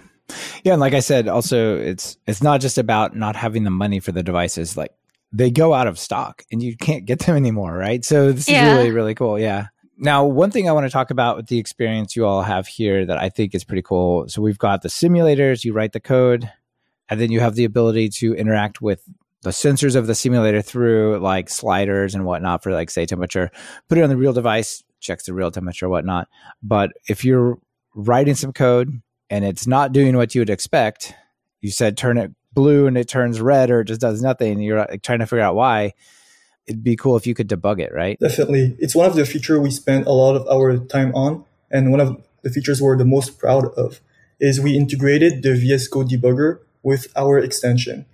yeah. 0.64 0.74
And 0.74 0.80
like 0.82 0.94
I 0.94 1.00
said, 1.00 1.28
also 1.28 1.78
it's 1.78 2.18
it's 2.26 2.42
not 2.42 2.62
just 2.62 2.78
about 2.78 3.16
not 3.16 3.36
having 3.36 3.64
the 3.64 3.70
money 3.72 4.00
for 4.00 4.12
the 4.12 4.24
devices. 4.24 4.76
Like 4.78 4.92
they 5.32 5.52
go 5.52 5.74
out 5.74 5.88
of 5.88 6.00
stock 6.00 6.44
and 6.52 6.62
you 6.64 6.78
can't 6.78 7.06
get 7.06 7.20
them 7.20 7.36
anymore, 7.36 7.74
right? 7.76 8.04
So 8.06 8.32
this 8.32 8.48
Yeah. 8.50 8.68
is 8.72 8.78
really 8.78 8.92
really 8.92 9.16
cool. 9.16 9.40
Yeah. 9.40 9.68
Now, 9.98 10.26
one 10.26 10.52
thing 10.52 10.68
I 10.68 10.74
want 10.74 10.86
to 10.86 10.90
talk 10.90 11.10
about 11.10 11.38
with 11.38 11.48
the 11.48 11.58
experience 11.58 12.18
you 12.18 12.26
all 12.26 12.42
have 12.42 12.68
here 12.68 13.06
that 13.06 13.18
I 13.18 13.30
think 13.30 13.56
is 13.56 13.64
pretty 13.64 13.82
cool. 13.82 14.28
So 14.28 14.42
we've 14.42 14.58
got 14.58 14.82
the 14.82 14.90
simulators, 14.90 15.64
you 15.64 15.72
write 15.72 15.94
the 15.94 16.02
code, 16.02 16.52
and 17.08 17.22
then 17.22 17.32
you 17.32 17.40
have 17.40 17.56
the 17.56 17.64
ability 17.64 18.10
to 18.10 18.34
interact 18.36 18.82
with 18.82 19.02
the 19.44 19.52
sensors 19.52 19.96
of 19.96 20.08
the 20.08 20.16
simulator 20.16 20.62
through 20.62 21.20
like 21.20 21.50
sliders 21.50 22.14
and 22.14 22.26
whatnot 22.26 22.62
for 22.62 22.74
like 22.74 22.90
say 22.90 23.06
temperature. 23.06 23.52
Put 23.88 23.98
it 23.98 24.04
on 24.04 24.10
the 24.10 24.18
real 24.18 24.34
device, 24.34 24.84
checks 25.00 25.28
the 25.28 25.34
real 25.34 25.50
temperature, 25.52 25.88
whatnot. 25.88 26.28
But 26.62 26.92
if 27.08 27.24
you're 27.24 27.58
writing 27.94 28.36
some 28.36 28.52
code 28.52 29.02
and 29.30 29.44
it's 29.46 29.68
not 29.68 29.92
doing 29.92 30.16
what 30.16 30.36
you 30.36 30.42
would 30.42 30.50
expect, 30.50 31.14
you 31.62 31.72
said 31.72 31.98
turn 31.98 32.18
it 32.18 32.32
blue 32.54 32.88
and 32.88 32.98
it 32.98 33.08
turns 33.08 33.42
red 33.42 33.70
or 33.70 33.82
it 33.82 33.86
just 33.86 34.02
does 34.02 34.22
nothing, 34.22 34.54
and 34.54 34.64
you're 34.64 34.80
like, 34.80 35.02
trying 35.02 35.20
to 35.20 35.26
figure 35.26 35.44
out 35.44 35.56
why. 35.56 35.94
It'd 36.68 36.84
be 36.84 36.96
cool 36.96 37.16
if 37.16 37.28
you 37.28 37.36
could 37.36 37.48
debug 37.48 37.80
it, 37.80 37.94
right? 37.94 38.20
Definitely. 38.20 38.76
It's 38.80 38.96
one 38.96 39.08
of 39.08 39.16
the 39.16 39.26
features 39.26 39.60
we 39.60 39.70
spent 39.70 40.08
a 40.08 40.12
lot 40.12 40.36
of 40.36 40.48
our 40.48 40.78
time 40.78 41.14
on. 41.14 41.46
And 41.70 41.92
one 41.92 42.00
of 42.00 42.24
the 42.42 42.50
features 42.50 42.82
we're 42.82 42.98
the 42.98 43.06
most 43.06 43.38
proud 43.38 43.66
of 43.78 44.02
is 44.40 44.60
we 44.60 44.76
integrated 44.76 45.44
the 45.44 45.54
VS 45.54 45.88
Code 45.88 46.10
debugger 46.10 46.60
with 46.82 47.08
our 47.16 47.38
extension. 47.38 48.06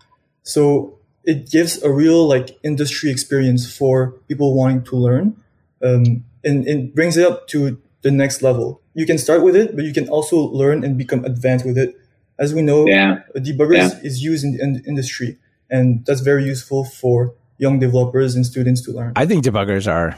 So 0.44 0.98
it 1.24 1.50
gives 1.50 1.82
a 1.82 1.92
real 1.92 2.28
like 2.28 2.60
industry 2.64 3.10
experience 3.10 3.72
for 3.72 4.12
people 4.28 4.54
wanting 4.54 4.84
to 4.86 4.96
learn. 4.98 5.38
Um, 5.82 6.26
and 6.44 6.68
it 6.68 6.96
brings 6.96 7.18
it 7.18 7.26
up 7.26 7.48
to 7.50 7.80
the 8.02 8.12
next 8.12 8.42
level. 8.42 8.82
You 8.94 9.06
can 9.06 9.18
start 9.18 9.44
with 9.44 9.56
it, 9.56 9.76
but 9.76 9.86
you 9.86 9.94
can 9.94 10.08
also 10.10 10.38
learn 10.38 10.84
and 10.84 10.98
become 10.98 11.24
advanced 11.26 11.66
with 11.66 11.78
it. 11.78 11.96
As 12.40 12.54
we 12.54 12.62
know, 12.62 12.88
Yeah. 12.88 13.20
a 13.36 13.40
debugger 13.40 13.78
is, 13.78 13.94
Yeah. 13.94 14.00
is 14.04 14.24
used 14.24 14.44
in 14.44 14.54
the 14.54 14.64
in- 14.64 14.84
industry 14.88 15.38
and 15.70 16.04
that's 16.06 16.22
very 16.22 16.44
useful 16.44 16.84
for 16.84 17.34
young 17.58 17.80
developers 17.80 18.36
and 18.36 18.46
students 18.46 18.82
to 18.82 18.92
learn. 18.92 19.14
I 19.16 19.26
think 19.26 19.46
debuggers 19.46 19.88
are, 19.90 20.16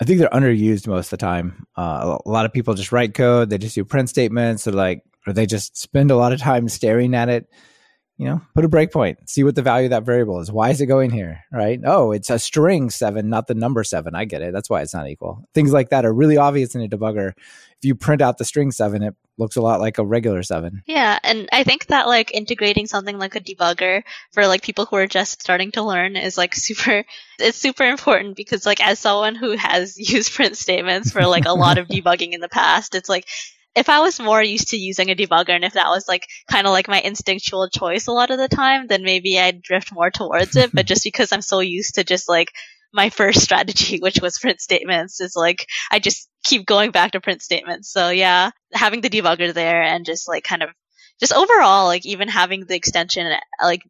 I 0.00 0.04
think 0.04 0.18
they're 0.20 0.28
underused 0.30 0.86
most 0.86 1.06
of 1.12 1.18
the 1.18 1.26
time. 1.26 1.66
Uh, 1.76 2.16
a 2.24 2.30
lot 2.30 2.46
of 2.46 2.52
people 2.52 2.74
just 2.74 2.92
write 2.92 3.14
code, 3.14 3.50
they 3.50 3.58
just 3.58 3.74
do 3.74 3.84
print 3.84 4.08
statements, 4.08 4.66
or 4.68 4.72
like, 4.72 5.02
or 5.26 5.32
they 5.32 5.46
just 5.46 5.76
spend 5.76 6.10
a 6.10 6.16
lot 6.16 6.32
of 6.32 6.38
time 6.40 6.68
staring 6.68 7.14
at 7.14 7.28
it. 7.28 7.46
You 8.16 8.28
know, 8.28 8.40
put 8.54 8.64
a 8.64 8.68
breakpoint, 8.68 9.28
see 9.28 9.42
what 9.42 9.56
the 9.56 9.62
value 9.62 9.86
of 9.86 9.90
that 9.90 10.04
variable 10.04 10.38
is. 10.38 10.52
Why 10.52 10.70
is 10.70 10.80
it 10.80 10.86
going 10.86 11.10
here? 11.10 11.40
Right? 11.52 11.80
Oh, 11.84 12.12
it's 12.12 12.30
a 12.30 12.38
string 12.38 12.90
seven, 12.90 13.28
not 13.28 13.48
the 13.48 13.54
number 13.54 13.82
seven. 13.82 14.14
I 14.14 14.24
get 14.24 14.40
it. 14.40 14.52
That's 14.52 14.70
why 14.70 14.82
it's 14.82 14.94
not 14.94 15.08
equal. 15.08 15.48
Things 15.52 15.72
like 15.72 15.90
that 15.90 16.04
are 16.04 16.14
really 16.14 16.36
obvious 16.36 16.76
in 16.76 16.82
a 16.82 16.88
debugger. 16.88 17.32
If 17.36 17.84
you 17.84 17.96
print 17.96 18.22
out 18.22 18.38
the 18.38 18.44
string 18.44 18.70
seven, 18.70 19.02
it 19.02 19.16
looks 19.36 19.56
a 19.56 19.60
lot 19.60 19.80
like 19.80 19.98
a 19.98 20.04
regular 20.04 20.42
seven. 20.42 20.82
Yeah, 20.86 21.18
and 21.22 21.48
I 21.52 21.64
think 21.64 21.86
that 21.86 22.06
like 22.06 22.32
integrating 22.32 22.86
something 22.86 23.18
like 23.18 23.34
a 23.34 23.40
debugger 23.40 24.02
for 24.32 24.46
like 24.46 24.62
people 24.62 24.86
who 24.86 24.96
are 24.96 25.06
just 25.06 25.42
starting 25.42 25.72
to 25.72 25.82
learn 25.82 26.16
is 26.16 26.38
like 26.38 26.54
super 26.54 27.04
it's 27.38 27.58
super 27.58 27.84
important 27.84 28.36
because 28.36 28.64
like 28.64 28.80
as 28.80 28.98
someone 28.98 29.34
who 29.34 29.56
has 29.56 29.98
used 30.12 30.32
print 30.34 30.56
statements 30.56 31.10
for 31.10 31.26
like 31.26 31.46
a 31.46 31.52
lot 31.52 31.78
of 31.78 31.88
debugging 31.88 32.32
in 32.32 32.40
the 32.40 32.48
past, 32.48 32.94
it's 32.94 33.08
like 33.08 33.26
if 33.74 33.88
I 33.88 34.00
was 34.00 34.20
more 34.20 34.42
used 34.42 34.68
to 34.68 34.76
using 34.76 35.10
a 35.10 35.14
debugger 35.14 35.50
and 35.50 35.64
if 35.64 35.72
that 35.74 35.88
was 35.88 36.06
like 36.06 36.26
kind 36.50 36.66
of 36.66 36.72
like 36.72 36.88
my 36.88 37.00
instinctual 37.00 37.68
choice 37.68 38.06
a 38.06 38.12
lot 38.12 38.30
of 38.30 38.38
the 38.38 38.48
time, 38.48 38.86
then 38.86 39.02
maybe 39.02 39.38
I'd 39.38 39.62
drift 39.62 39.92
more 39.92 40.10
towards 40.10 40.56
it. 40.56 40.70
but 40.72 40.86
just 40.92 41.04
because 41.04 41.32
I'm 41.32 41.42
so 41.42 41.60
used 41.60 41.96
to 41.96 42.04
just 42.04 42.28
like 42.28 42.52
my 42.92 43.10
first 43.10 43.40
strategy, 43.40 43.98
which 44.02 44.20
was 44.20 44.38
print 44.38 44.60
statements, 44.60 45.20
is 45.20 45.34
like 45.34 45.66
I 45.90 45.98
just 45.98 46.28
keep 46.44 46.66
going 46.66 46.90
back 46.92 47.12
to 47.12 47.20
print 47.20 47.42
statements. 47.42 47.90
So 47.90 48.10
yeah, 48.10 48.50
having 48.72 49.00
the 49.00 49.10
debugger 49.10 49.52
there 49.52 49.82
and 49.82 50.06
just 50.06 50.28
like 50.28 50.44
kind 50.44 50.62
of 50.62 50.70
just 51.20 51.32
overall 51.32 51.86
like 51.86 52.04
even 52.06 52.28
having 52.28 52.66
the 52.66 52.74
extension 52.74 53.32
like 53.62 53.82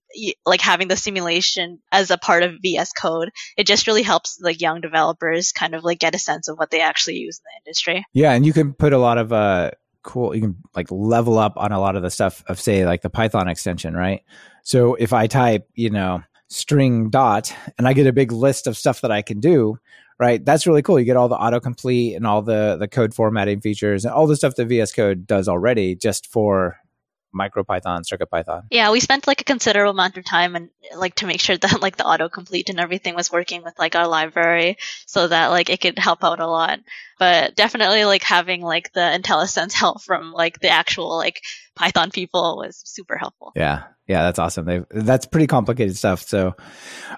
like 0.44 0.60
having 0.60 0.88
the 0.88 0.96
simulation 0.96 1.80
as 1.90 2.10
a 2.10 2.18
part 2.18 2.42
of 2.42 2.56
VS 2.62 2.92
Code, 2.92 3.30
it 3.56 3.66
just 3.66 3.86
really 3.86 4.02
helps 4.02 4.38
like 4.40 4.60
young 4.60 4.80
developers 4.80 5.52
kind 5.52 5.74
of 5.74 5.84
like 5.84 5.98
get 5.98 6.14
a 6.14 6.18
sense 6.18 6.48
of 6.48 6.58
what 6.58 6.70
they 6.70 6.80
actually 6.80 7.16
use 7.16 7.38
in 7.38 7.44
the 7.44 7.68
industry. 7.68 8.04
Yeah, 8.12 8.32
and 8.32 8.44
you 8.44 8.52
can 8.52 8.74
put 8.74 8.92
a 8.92 8.98
lot 8.98 9.18
of 9.18 9.32
uh 9.32 9.70
cool 10.02 10.34
you 10.34 10.42
can 10.42 10.56
like 10.76 10.90
level 10.90 11.38
up 11.38 11.54
on 11.56 11.72
a 11.72 11.80
lot 11.80 11.96
of 11.96 12.02
the 12.02 12.10
stuff 12.10 12.44
of 12.46 12.60
say 12.60 12.84
like 12.84 13.02
the 13.02 13.10
Python 13.10 13.48
extension, 13.48 13.94
right? 13.94 14.22
So 14.62 14.94
if 14.94 15.12
I 15.12 15.26
type, 15.26 15.68
you 15.74 15.90
know, 15.90 16.22
string 16.48 17.10
dot 17.10 17.54
and 17.78 17.88
I 17.88 17.94
get 17.94 18.06
a 18.06 18.12
big 18.12 18.32
list 18.32 18.66
of 18.66 18.76
stuff 18.76 19.00
that 19.00 19.10
I 19.10 19.22
can 19.22 19.40
do, 19.40 19.78
right? 20.18 20.44
That's 20.44 20.66
really 20.66 20.82
cool. 20.82 20.98
You 20.98 21.04
get 21.04 21.16
all 21.16 21.28
the 21.28 21.36
autocomplete 21.36 22.16
and 22.16 22.26
all 22.26 22.42
the 22.42 22.76
the 22.78 22.86
code 22.86 23.14
formatting 23.14 23.60
features 23.60 24.04
and 24.04 24.14
all 24.14 24.26
the 24.26 24.36
stuff 24.36 24.54
that 24.56 24.66
VS 24.66 24.92
Code 24.92 25.26
does 25.26 25.48
already 25.48 25.96
just 25.96 26.30
for 26.30 26.78
MicroPython, 27.34 28.02
CircuitPython. 28.10 28.62
Yeah, 28.70 28.90
we 28.90 29.00
spent 29.00 29.26
like 29.26 29.40
a 29.40 29.44
considerable 29.44 29.90
amount 29.90 30.16
of 30.16 30.24
time 30.24 30.56
and 30.56 30.70
like 30.96 31.16
to 31.16 31.26
make 31.26 31.40
sure 31.40 31.56
that 31.58 31.82
like 31.82 31.96
the 31.96 32.04
autocomplete 32.04 32.70
and 32.70 32.80
everything 32.80 33.14
was 33.14 33.32
working 33.32 33.62
with 33.62 33.74
like 33.78 33.96
our 33.96 34.08
library 34.08 34.78
so 35.06 35.28
that 35.28 35.48
like 35.48 35.70
it 35.70 35.80
could 35.80 35.98
help 35.98 36.24
out 36.24 36.40
a 36.40 36.46
lot. 36.46 36.80
But 37.18 37.54
definitely 37.54 38.04
like 38.04 38.22
having 38.22 38.60
like 38.60 38.92
the 38.92 39.00
IntelliSense 39.00 39.72
help 39.72 40.02
from 40.02 40.32
like 40.32 40.60
the 40.60 40.68
actual 40.68 41.16
like 41.16 41.42
Python 41.76 42.10
people 42.10 42.56
was 42.58 42.80
super 42.84 43.16
helpful. 43.16 43.52
Yeah. 43.54 43.84
Yeah, 44.06 44.22
that's 44.22 44.38
awesome. 44.38 44.66
They've, 44.66 44.84
that's 44.90 45.24
pretty 45.24 45.46
complicated 45.46 45.96
stuff. 45.96 46.20
So, 46.22 46.56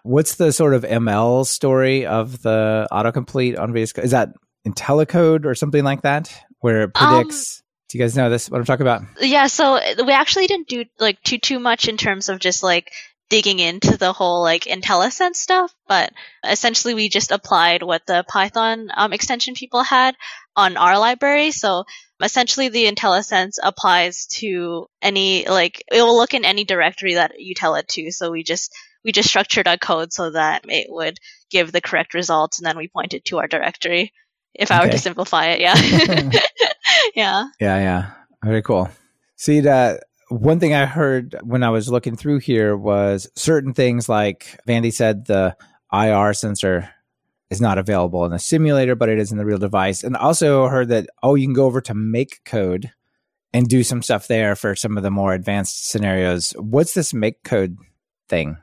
what's 0.04 0.36
the 0.36 0.52
sort 0.52 0.72
of 0.72 0.84
ML 0.84 1.44
story 1.44 2.06
of 2.06 2.42
the 2.42 2.86
autocomplete 2.92 3.58
on 3.58 3.72
VS 3.72 3.92
Code? 3.92 4.04
Is 4.04 4.12
that 4.12 4.28
IntelliCode 4.66 5.46
or 5.46 5.56
something 5.56 5.82
like 5.82 6.02
that, 6.02 6.32
where 6.60 6.82
it 6.82 6.94
predicts? 6.94 7.60
Um, 7.60 7.65
you 7.96 8.04
guys 8.04 8.16
know 8.16 8.30
this? 8.30 8.50
What 8.50 8.58
I'm 8.58 8.64
talking 8.64 8.86
about? 8.86 9.02
Yeah. 9.20 9.46
So 9.46 9.80
we 10.04 10.12
actually 10.12 10.46
didn't 10.46 10.68
do 10.68 10.84
like 10.98 11.22
too 11.22 11.38
too 11.38 11.58
much 11.58 11.88
in 11.88 11.96
terms 11.96 12.28
of 12.28 12.38
just 12.38 12.62
like 12.62 12.92
digging 13.28 13.58
into 13.58 13.96
the 13.96 14.12
whole 14.12 14.42
like 14.42 14.64
IntelliSense 14.64 15.36
stuff, 15.36 15.74
but 15.88 16.12
essentially 16.44 16.94
we 16.94 17.08
just 17.08 17.32
applied 17.32 17.82
what 17.82 18.06
the 18.06 18.24
Python 18.28 18.88
um, 18.94 19.12
extension 19.12 19.54
people 19.54 19.82
had 19.82 20.14
on 20.54 20.76
our 20.76 20.98
library. 20.98 21.50
So 21.50 21.84
essentially 22.22 22.68
the 22.68 22.90
IntelliSense 22.90 23.54
applies 23.62 24.26
to 24.26 24.86
any 25.02 25.46
like 25.48 25.82
it 25.90 26.02
will 26.02 26.16
look 26.16 26.34
in 26.34 26.44
any 26.44 26.64
directory 26.64 27.14
that 27.14 27.40
you 27.40 27.54
tell 27.54 27.74
it 27.74 27.88
to. 27.88 28.10
So 28.12 28.30
we 28.30 28.44
just 28.44 28.72
we 29.04 29.12
just 29.12 29.28
structured 29.28 29.68
our 29.68 29.76
code 29.76 30.12
so 30.12 30.30
that 30.30 30.64
it 30.68 30.86
would 30.88 31.18
give 31.50 31.72
the 31.72 31.80
correct 31.80 32.14
results 32.14 32.58
and 32.58 32.66
then 32.66 32.76
we 32.76 32.88
pointed 32.88 33.24
to 33.24 33.38
our 33.38 33.48
directory. 33.48 34.12
If 34.58 34.70
I 34.70 34.84
were 34.84 34.90
to 34.90 34.98
simplify 34.98 35.46
it, 35.46 35.60
yeah. 35.60 35.74
yeah. 37.14 37.48
Yeah, 37.60 37.78
yeah. 37.78 38.10
Very 38.44 38.62
cool. 38.62 38.90
See 39.36 39.60
that 39.60 40.04
one 40.28 40.60
thing 40.60 40.74
I 40.74 40.86
heard 40.86 41.36
when 41.42 41.62
I 41.62 41.70
was 41.70 41.88
looking 41.88 42.16
through 42.16 42.38
here 42.40 42.76
was 42.76 43.28
certain 43.36 43.74
things 43.74 44.08
like 44.08 44.58
Vandy 44.66 44.92
said 44.92 45.26
the 45.26 45.56
IR 45.92 46.32
sensor 46.34 46.90
is 47.50 47.60
not 47.60 47.78
available 47.78 48.24
in 48.24 48.32
the 48.32 48.38
simulator, 48.38 48.96
but 48.96 49.08
it 49.08 49.18
is 49.18 49.30
in 49.30 49.38
the 49.38 49.44
real 49.46 49.58
device. 49.58 50.02
And 50.02 50.16
also 50.16 50.66
heard 50.66 50.88
that, 50.88 51.08
oh, 51.22 51.36
you 51.36 51.46
can 51.46 51.54
go 51.54 51.66
over 51.66 51.80
to 51.82 51.94
MakeCode 51.94 52.90
and 53.52 53.68
do 53.68 53.84
some 53.84 54.02
stuff 54.02 54.26
there 54.26 54.56
for 54.56 54.74
some 54.74 54.96
of 54.96 55.02
the 55.02 55.10
more 55.10 55.32
advanced 55.32 55.88
scenarios. 55.88 56.50
What's 56.58 56.94
this 56.94 57.12
MakeCode 57.12 57.76
thing 58.28 58.56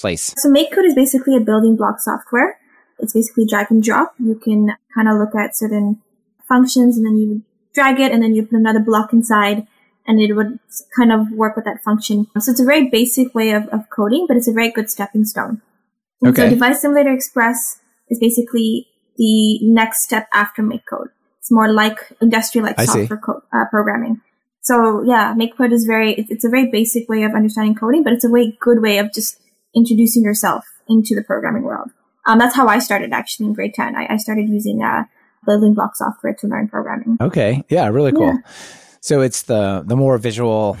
place? 0.00 0.34
So 0.36 0.50
MakeCode 0.50 0.86
is 0.86 0.94
basically 0.94 1.36
a 1.36 1.40
building 1.40 1.76
block 1.76 2.00
software. 2.00 2.58
It's 2.98 3.12
basically 3.12 3.46
drag 3.46 3.70
and 3.70 3.82
drop. 3.82 4.14
You 4.18 4.36
can 4.36 4.74
kind 4.94 5.08
of 5.08 5.18
look 5.18 5.34
at 5.34 5.56
certain 5.56 6.00
functions 6.48 6.96
and 6.96 7.06
then 7.06 7.16
you 7.16 7.42
drag 7.74 8.00
it 8.00 8.12
and 8.12 8.22
then 8.22 8.34
you 8.34 8.44
put 8.44 8.58
another 8.58 8.80
block 8.80 9.12
inside 9.12 9.66
and 10.06 10.20
it 10.20 10.34
would 10.34 10.58
kind 10.96 11.12
of 11.12 11.30
work 11.32 11.56
with 11.56 11.64
that 11.64 11.82
function. 11.82 12.26
So 12.38 12.52
it's 12.52 12.60
a 12.60 12.64
very 12.64 12.88
basic 12.88 13.34
way 13.34 13.52
of, 13.52 13.66
of 13.68 13.88
coding, 13.90 14.26
but 14.28 14.36
it's 14.36 14.48
a 14.48 14.52
very 14.52 14.70
good 14.70 14.90
stepping 14.90 15.24
stone. 15.24 15.62
okay. 16.24 16.42
So 16.42 16.50
Device 16.50 16.82
Simulator 16.82 17.12
Express 17.12 17.80
is 18.08 18.18
basically 18.18 18.86
the 19.16 19.60
next 19.62 20.04
step 20.04 20.28
after 20.32 20.62
MakeCode. 20.62 21.08
It's 21.38 21.50
more 21.50 21.72
like 21.72 21.98
industrial 22.20 22.66
like 22.66 22.80
software 22.80 23.18
code, 23.18 23.42
uh, 23.52 23.64
programming. 23.70 24.20
So 24.60 25.02
yeah, 25.02 25.34
MakeCode 25.34 25.72
is 25.72 25.84
very, 25.84 26.14
it's, 26.14 26.30
it's 26.30 26.44
a 26.44 26.48
very 26.48 26.70
basic 26.70 27.08
way 27.08 27.22
of 27.22 27.34
understanding 27.34 27.74
coding, 27.74 28.02
but 28.02 28.12
it's 28.12 28.24
a 28.24 28.28
very 28.28 28.56
good 28.60 28.80
way 28.80 28.98
of 28.98 29.12
just 29.12 29.40
introducing 29.74 30.22
yourself 30.22 30.64
into 30.88 31.14
the 31.14 31.22
programming 31.22 31.64
world. 31.64 31.90
Um, 32.26 32.38
that's 32.38 32.56
how 32.56 32.68
I 32.68 32.78
started 32.78 33.12
actually 33.12 33.46
in 33.46 33.52
grade 33.52 33.74
10. 33.74 33.96
I, 33.96 34.14
I 34.14 34.16
started 34.16 34.48
using, 34.48 34.82
uh, 34.82 35.04
building 35.46 35.74
block 35.74 35.94
software 35.96 36.34
to 36.34 36.46
learn 36.46 36.68
programming. 36.68 37.18
Okay. 37.20 37.62
Yeah. 37.68 37.88
Really 37.88 38.12
cool. 38.12 38.28
Yeah. 38.28 38.50
So 39.00 39.20
it's 39.20 39.42
the, 39.42 39.84
the 39.86 39.96
more 39.96 40.16
visual, 40.18 40.78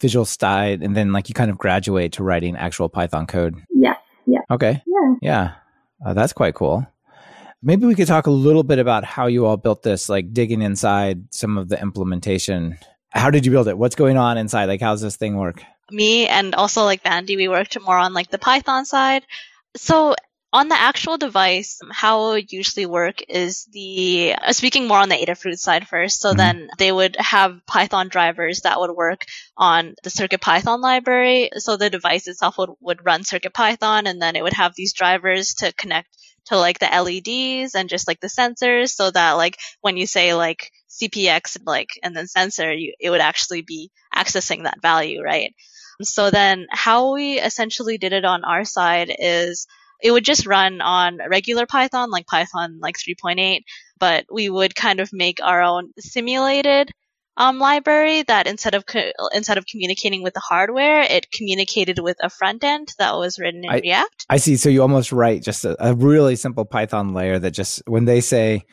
visual 0.00 0.26
style. 0.26 0.78
And 0.82 0.94
then 0.94 1.12
like 1.12 1.28
you 1.28 1.34
kind 1.34 1.50
of 1.50 1.56
graduate 1.58 2.12
to 2.12 2.22
writing 2.22 2.56
actual 2.56 2.88
Python 2.88 3.26
code. 3.26 3.56
Yeah. 3.70 3.94
Yeah. 4.26 4.40
Okay. 4.50 4.82
Yeah. 4.86 5.14
Yeah. 5.22 5.52
Uh, 6.04 6.12
that's 6.12 6.32
quite 6.32 6.54
cool. 6.54 6.86
Maybe 7.62 7.86
we 7.86 7.94
could 7.94 8.06
talk 8.06 8.26
a 8.26 8.30
little 8.30 8.62
bit 8.62 8.78
about 8.78 9.04
how 9.04 9.26
you 9.26 9.46
all 9.46 9.56
built 9.56 9.82
this, 9.82 10.08
like 10.08 10.32
digging 10.32 10.60
inside 10.60 11.32
some 11.34 11.56
of 11.56 11.68
the 11.68 11.80
implementation. 11.80 12.78
How 13.10 13.30
did 13.30 13.46
you 13.46 13.52
build 13.52 13.66
it? 13.66 13.78
What's 13.78 13.94
going 13.94 14.18
on 14.18 14.36
inside? 14.36 14.66
Like, 14.66 14.80
how's 14.82 15.00
this 15.00 15.16
thing 15.16 15.36
work? 15.36 15.62
Me 15.90 16.26
and 16.26 16.54
also 16.54 16.84
like 16.84 17.02
Vandy, 17.02 17.36
we 17.36 17.48
worked 17.48 17.80
more 17.80 17.96
on 17.96 18.12
like 18.12 18.30
the 18.30 18.38
Python 18.38 18.84
side. 18.84 19.24
So 19.74 20.14
on 20.52 20.68
the 20.68 20.78
actual 20.78 21.18
device, 21.18 21.78
how 21.90 22.28
it 22.28 22.32
would 22.32 22.52
usually 22.52 22.86
work 22.86 23.22
is 23.28 23.64
the, 23.72 24.34
uh, 24.40 24.52
speaking 24.52 24.86
more 24.86 24.98
on 24.98 25.08
the 25.08 25.16
Adafruit 25.16 25.58
side 25.58 25.88
first, 25.88 26.20
so 26.20 26.30
mm-hmm. 26.30 26.38
then 26.38 26.68
they 26.78 26.92
would 26.92 27.16
have 27.18 27.60
Python 27.66 28.08
drivers 28.08 28.60
that 28.60 28.80
would 28.80 28.90
work 28.90 29.24
on 29.56 29.94
the 30.02 30.10
CircuitPython 30.10 30.80
library. 30.80 31.50
So 31.56 31.76
the 31.76 31.90
device 31.90 32.26
itself 32.26 32.58
would, 32.58 32.70
would 32.80 33.04
run 33.04 33.22
CircuitPython 33.22 34.08
and 34.08 34.22
then 34.22 34.36
it 34.36 34.42
would 34.42 34.54
have 34.54 34.74
these 34.74 34.92
drivers 34.92 35.54
to 35.54 35.72
connect 35.72 36.08
to 36.46 36.56
like 36.56 36.78
the 36.78 36.86
LEDs 36.86 37.74
and 37.74 37.88
just 37.88 38.06
like 38.06 38.20
the 38.20 38.28
sensors 38.28 38.90
so 38.90 39.10
that 39.10 39.32
like 39.32 39.58
when 39.80 39.96
you 39.96 40.06
say 40.06 40.34
like 40.34 40.70
CPX 40.88 41.58
like 41.66 41.90
and 42.02 42.16
then 42.16 42.26
sensor, 42.26 42.72
you, 42.72 42.94
it 43.00 43.10
would 43.10 43.20
actually 43.20 43.62
be 43.62 43.90
accessing 44.14 44.62
that 44.62 44.80
value, 44.80 45.22
right? 45.22 45.54
So 46.02 46.30
then 46.30 46.66
how 46.70 47.14
we 47.14 47.40
essentially 47.40 47.98
did 47.98 48.12
it 48.12 48.24
on 48.24 48.44
our 48.44 48.64
side 48.64 49.14
is 49.18 49.66
it 50.02 50.10
would 50.10 50.24
just 50.24 50.46
run 50.46 50.80
on 50.80 51.18
regular 51.28 51.66
Python, 51.66 52.10
like 52.10 52.26
Python 52.26 52.78
like 52.80 52.96
3.8, 52.96 53.62
but 53.98 54.24
we 54.30 54.48
would 54.50 54.74
kind 54.74 55.00
of 55.00 55.10
make 55.12 55.38
our 55.42 55.62
own 55.62 55.92
simulated 55.98 56.90
um, 57.36 57.58
library 57.58 58.22
that 58.22 58.46
instead 58.46 58.74
of 58.74 58.86
co- 58.86 59.12
instead 59.34 59.58
of 59.58 59.66
communicating 59.66 60.22
with 60.22 60.34
the 60.34 60.40
hardware, 60.40 61.02
it 61.02 61.30
communicated 61.30 61.98
with 61.98 62.16
a 62.22 62.30
front 62.30 62.64
end 62.64 62.88
that 62.98 63.16
was 63.16 63.38
written 63.38 63.64
in 63.64 63.70
I, 63.70 63.80
React. 63.80 64.26
I 64.30 64.36
see. 64.38 64.56
So 64.56 64.68
you 64.68 64.82
almost 64.82 65.12
write 65.12 65.42
just 65.42 65.64
a, 65.64 65.76
a 65.78 65.94
really 65.94 66.36
simple 66.36 66.64
Python 66.64 67.12
layer 67.12 67.38
that 67.38 67.50
just 67.50 67.82
when 67.86 68.06
they 68.06 68.20
say 68.20 68.64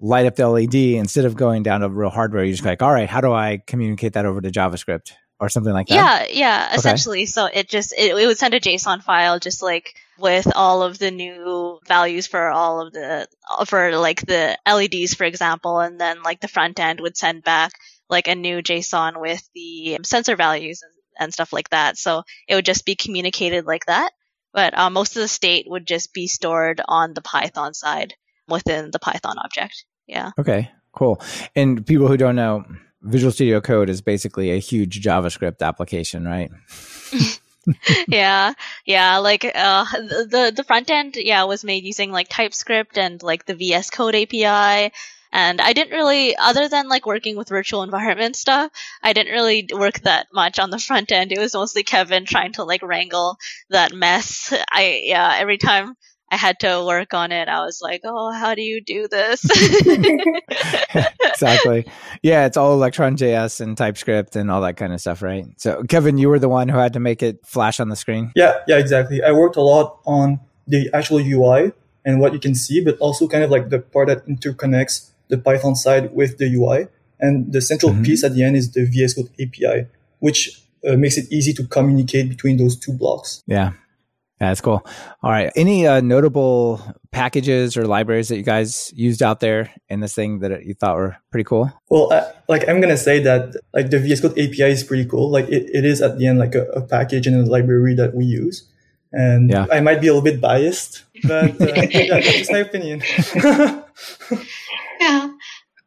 light 0.00 0.26
up 0.26 0.34
the 0.34 0.48
LED, 0.48 0.74
instead 0.74 1.24
of 1.24 1.36
going 1.36 1.62
down 1.62 1.80
to 1.80 1.88
real 1.88 2.10
hardware, 2.10 2.44
you 2.44 2.52
just 2.52 2.64
like, 2.64 2.82
all 2.82 2.92
right, 2.92 3.08
how 3.08 3.20
do 3.20 3.32
I 3.32 3.62
communicate 3.66 4.14
that 4.14 4.26
over 4.26 4.40
to 4.40 4.50
JavaScript 4.50 5.12
or 5.38 5.48
something 5.48 5.72
like 5.72 5.86
that? 5.86 5.94
Yeah, 5.94 6.36
yeah, 6.36 6.66
okay. 6.70 6.76
essentially. 6.76 7.26
So 7.26 7.46
it 7.46 7.68
just 7.68 7.94
it, 7.96 8.16
it 8.16 8.26
would 8.26 8.38
send 8.38 8.52
a 8.54 8.60
JSON 8.60 9.02
file, 9.02 9.38
just 9.38 9.62
like 9.62 9.94
with 10.18 10.46
all 10.54 10.82
of 10.82 10.98
the 10.98 11.10
new 11.10 11.80
values 11.86 12.26
for 12.26 12.48
all 12.48 12.86
of 12.86 12.92
the 12.92 13.26
for 13.66 13.96
like 13.96 14.20
the 14.26 14.58
LEDs, 14.66 15.14
for 15.14 15.24
example, 15.24 15.80
and 15.80 16.00
then 16.00 16.22
like 16.22 16.40
the 16.40 16.48
front 16.48 16.78
end 16.78 17.00
would 17.00 17.16
send 17.16 17.42
back 17.42 17.72
like 18.08 18.28
a 18.28 18.34
new 18.34 18.62
JSON 18.62 19.20
with 19.20 19.48
the 19.54 19.98
sensor 20.04 20.36
values 20.36 20.82
and, 20.82 20.92
and 21.18 21.32
stuff 21.32 21.52
like 21.52 21.70
that. 21.70 21.96
So 21.96 22.22
it 22.46 22.54
would 22.54 22.64
just 22.64 22.84
be 22.84 22.94
communicated 22.94 23.66
like 23.66 23.86
that. 23.86 24.12
But 24.52 24.76
uh, 24.76 24.90
most 24.90 25.16
of 25.16 25.22
the 25.22 25.28
state 25.28 25.66
would 25.68 25.86
just 25.86 26.12
be 26.12 26.26
stored 26.26 26.80
on 26.86 27.14
the 27.14 27.22
Python 27.22 27.72
side 27.72 28.14
within 28.48 28.90
the 28.90 28.98
Python 28.98 29.36
object. 29.42 29.84
Yeah. 30.06 30.32
Okay. 30.38 30.70
Cool. 30.92 31.22
And 31.56 31.86
people 31.86 32.06
who 32.06 32.18
don't 32.18 32.36
know, 32.36 32.64
Visual 33.00 33.32
Studio 33.32 33.60
Code 33.60 33.88
is 33.88 34.02
basically 34.02 34.50
a 34.50 34.58
huge 34.58 35.02
JavaScript 35.02 35.62
application, 35.62 36.24
right? 36.24 36.50
yeah, 38.08 38.54
yeah. 38.84 39.18
Like 39.18 39.44
uh, 39.44 39.84
the 39.92 40.52
the 40.54 40.64
front 40.64 40.90
end, 40.90 41.16
yeah, 41.16 41.44
was 41.44 41.64
made 41.64 41.84
using 41.84 42.10
like 42.10 42.28
TypeScript 42.28 42.98
and 42.98 43.22
like 43.22 43.44
the 43.46 43.54
VS 43.54 43.90
Code 43.90 44.14
API. 44.14 44.92
And 45.34 45.62
I 45.62 45.72
didn't 45.72 45.94
really, 45.96 46.36
other 46.36 46.68
than 46.68 46.88
like 46.90 47.06
working 47.06 47.36
with 47.36 47.48
virtual 47.48 47.82
environment 47.82 48.36
stuff, 48.36 48.70
I 49.02 49.14
didn't 49.14 49.32
really 49.32 49.66
work 49.72 50.00
that 50.00 50.26
much 50.32 50.58
on 50.58 50.68
the 50.68 50.78
front 50.78 51.10
end. 51.10 51.32
It 51.32 51.38
was 51.38 51.54
mostly 51.54 51.84
Kevin 51.84 52.26
trying 52.26 52.52
to 52.54 52.64
like 52.64 52.82
wrangle 52.82 53.38
that 53.70 53.94
mess. 53.94 54.52
I 54.72 55.00
yeah, 55.04 55.34
every 55.38 55.56
time 55.58 55.96
I 56.32 56.36
had 56.36 56.58
to 56.60 56.82
work 56.86 57.12
on 57.12 57.30
it. 57.30 57.46
I 57.48 57.60
was 57.60 57.82
like, 57.82 58.00
oh, 58.04 58.32
how 58.32 58.54
do 58.54 58.62
you 58.62 58.80
do 58.80 59.06
this? 59.06 59.44
exactly. 61.20 61.86
Yeah, 62.22 62.46
it's 62.46 62.56
all 62.56 62.72
Electron 62.72 63.18
JS 63.18 63.60
and 63.60 63.76
TypeScript 63.76 64.34
and 64.34 64.50
all 64.50 64.62
that 64.62 64.78
kind 64.78 64.94
of 64.94 65.00
stuff, 65.02 65.20
right? 65.20 65.44
So, 65.58 65.82
Kevin, 65.90 66.16
you 66.16 66.30
were 66.30 66.38
the 66.38 66.48
one 66.48 66.70
who 66.70 66.78
had 66.78 66.94
to 66.94 67.00
make 67.00 67.22
it 67.22 67.44
flash 67.44 67.80
on 67.80 67.90
the 67.90 67.96
screen. 67.96 68.32
Yeah, 68.34 68.54
yeah, 68.66 68.78
exactly. 68.78 69.22
I 69.22 69.32
worked 69.32 69.56
a 69.56 69.60
lot 69.60 69.98
on 70.06 70.40
the 70.66 70.88
actual 70.94 71.18
UI 71.18 71.72
and 72.06 72.18
what 72.18 72.32
you 72.32 72.38
can 72.38 72.54
see, 72.54 72.82
but 72.82 72.96
also 72.96 73.28
kind 73.28 73.44
of 73.44 73.50
like 73.50 73.68
the 73.68 73.80
part 73.80 74.08
that 74.08 74.26
interconnects 74.26 75.10
the 75.28 75.36
Python 75.36 75.76
side 75.76 76.14
with 76.14 76.38
the 76.38 76.46
UI. 76.46 76.88
And 77.20 77.52
the 77.52 77.60
central 77.60 77.92
mm-hmm. 77.92 78.04
piece 78.04 78.24
at 78.24 78.32
the 78.32 78.42
end 78.42 78.56
is 78.56 78.72
the 78.72 78.86
VS 78.86 79.14
Code 79.14 79.28
API, 79.38 79.86
which 80.20 80.62
uh, 80.88 80.96
makes 80.96 81.18
it 81.18 81.30
easy 81.30 81.52
to 81.52 81.66
communicate 81.66 82.30
between 82.30 82.56
those 82.56 82.74
two 82.74 82.94
blocks. 82.94 83.42
Yeah. 83.46 83.72
That's 84.48 84.60
cool. 84.60 84.84
All 85.22 85.30
right. 85.30 85.52
Any 85.54 85.86
uh, 85.86 86.00
notable 86.00 86.82
packages 87.12 87.76
or 87.76 87.86
libraries 87.86 88.28
that 88.28 88.38
you 88.38 88.42
guys 88.42 88.92
used 88.92 89.22
out 89.22 89.38
there 89.38 89.70
in 89.88 90.00
this 90.00 90.16
thing 90.16 90.40
that 90.40 90.64
you 90.64 90.74
thought 90.74 90.96
were 90.96 91.16
pretty 91.30 91.44
cool? 91.44 91.72
Well, 91.88 92.12
uh, 92.12 92.24
like 92.48 92.68
I'm 92.68 92.80
gonna 92.80 92.96
say 92.96 93.20
that 93.20 93.54
like 93.72 93.90
the 93.90 94.00
VS 94.00 94.20
Code 94.20 94.32
API 94.32 94.72
is 94.72 94.82
pretty 94.82 95.04
cool. 95.04 95.30
Like 95.30 95.48
it, 95.48 95.70
it 95.72 95.84
is 95.84 96.02
at 96.02 96.18
the 96.18 96.26
end 96.26 96.40
like 96.40 96.56
a, 96.56 96.64
a 96.70 96.80
package 96.80 97.28
and 97.28 97.36
a 97.36 97.48
library 97.48 97.94
that 97.94 98.16
we 98.16 98.24
use. 98.24 98.68
And 99.12 99.48
yeah. 99.48 99.66
I 99.70 99.78
might 99.78 100.00
be 100.00 100.08
a 100.08 100.12
little 100.12 100.24
bit 100.24 100.40
biased, 100.40 101.04
but 101.22 101.60
uh, 101.60 101.66
yeah, 101.90 102.18
that's 102.18 102.50
my 102.50 102.58
opinion. 102.58 103.00
yeah. 105.00 105.30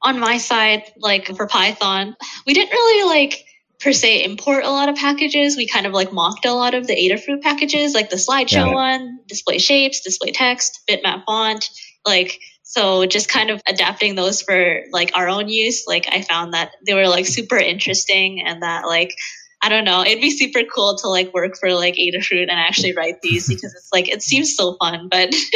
On 0.03 0.20
my 0.20 0.38
side, 0.38 0.84
like 0.99 1.28
for 1.36 1.45
Python, 1.45 2.16
we 2.47 2.53
didn't 2.53 2.72
really 2.72 3.10
like 3.10 3.45
per 3.86 3.94
se 3.94 4.24
import 4.24 4.66
a 4.66 4.72
lot 4.72 4.90
of 4.90 4.96
packages. 4.96 5.56
We 5.56 5.68
kind 5.68 5.86
of 5.86 5.94
like 5.94 6.12
mocked 6.12 6.46
a 6.46 6.54
lot 6.54 6.74
of 6.74 6.88
the 6.88 6.96
Adafruit 6.96 7.44
packages, 7.44 7.94
like 7.94 8.10
the 8.10 8.16
slideshow 8.16 8.74
one, 8.74 9.20
display 9.28 9.60
shapes, 9.60 10.02
display 10.02 10.32
text, 10.32 10.82
bitmap 10.90 11.24
font, 11.26 11.70
like 12.04 12.42
so 12.64 13.06
just 13.06 13.30
kind 13.30 13.52
of 13.52 13.62
adapting 13.68 14.16
those 14.16 14.42
for 14.42 14.82
like 14.92 15.12
our 15.14 15.30
own 15.30 15.50
use. 15.50 15.86
Like 15.88 16.08
I 16.12 16.24
found 16.24 16.56
that 16.56 16.72
they 16.84 16.96
were 16.96 17.08
like 17.08 17.28
super 17.28 17.58
interesting 17.58 18.42
and 18.42 18.64
that 18.64 18.88
like 18.88 19.14
I 19.62 19.70
don't 19.70 19.86
know, 19.86 20.02
it'd 20.02 20.20
be 20.20 20.32
super 20.32 20.64
cool 20.64 20.98
to 20.98 21.08
like 21.08 21.32
work 21.32 21.56
for 21.56 21.72
like 21.76 21.94
Adafruit 21.94 22.42
and 22.42 22.52
actually 22.52 22.94
write 22.94 23.22
these 23.22 23.48
because 23.50 23.76
it's 23.76 23.90
like 23.94 24.10
it 24.10 24.24
seems 24.24 24.56
so 24.56 24.78
fun, 24.80 25.10
but 25.12 25.30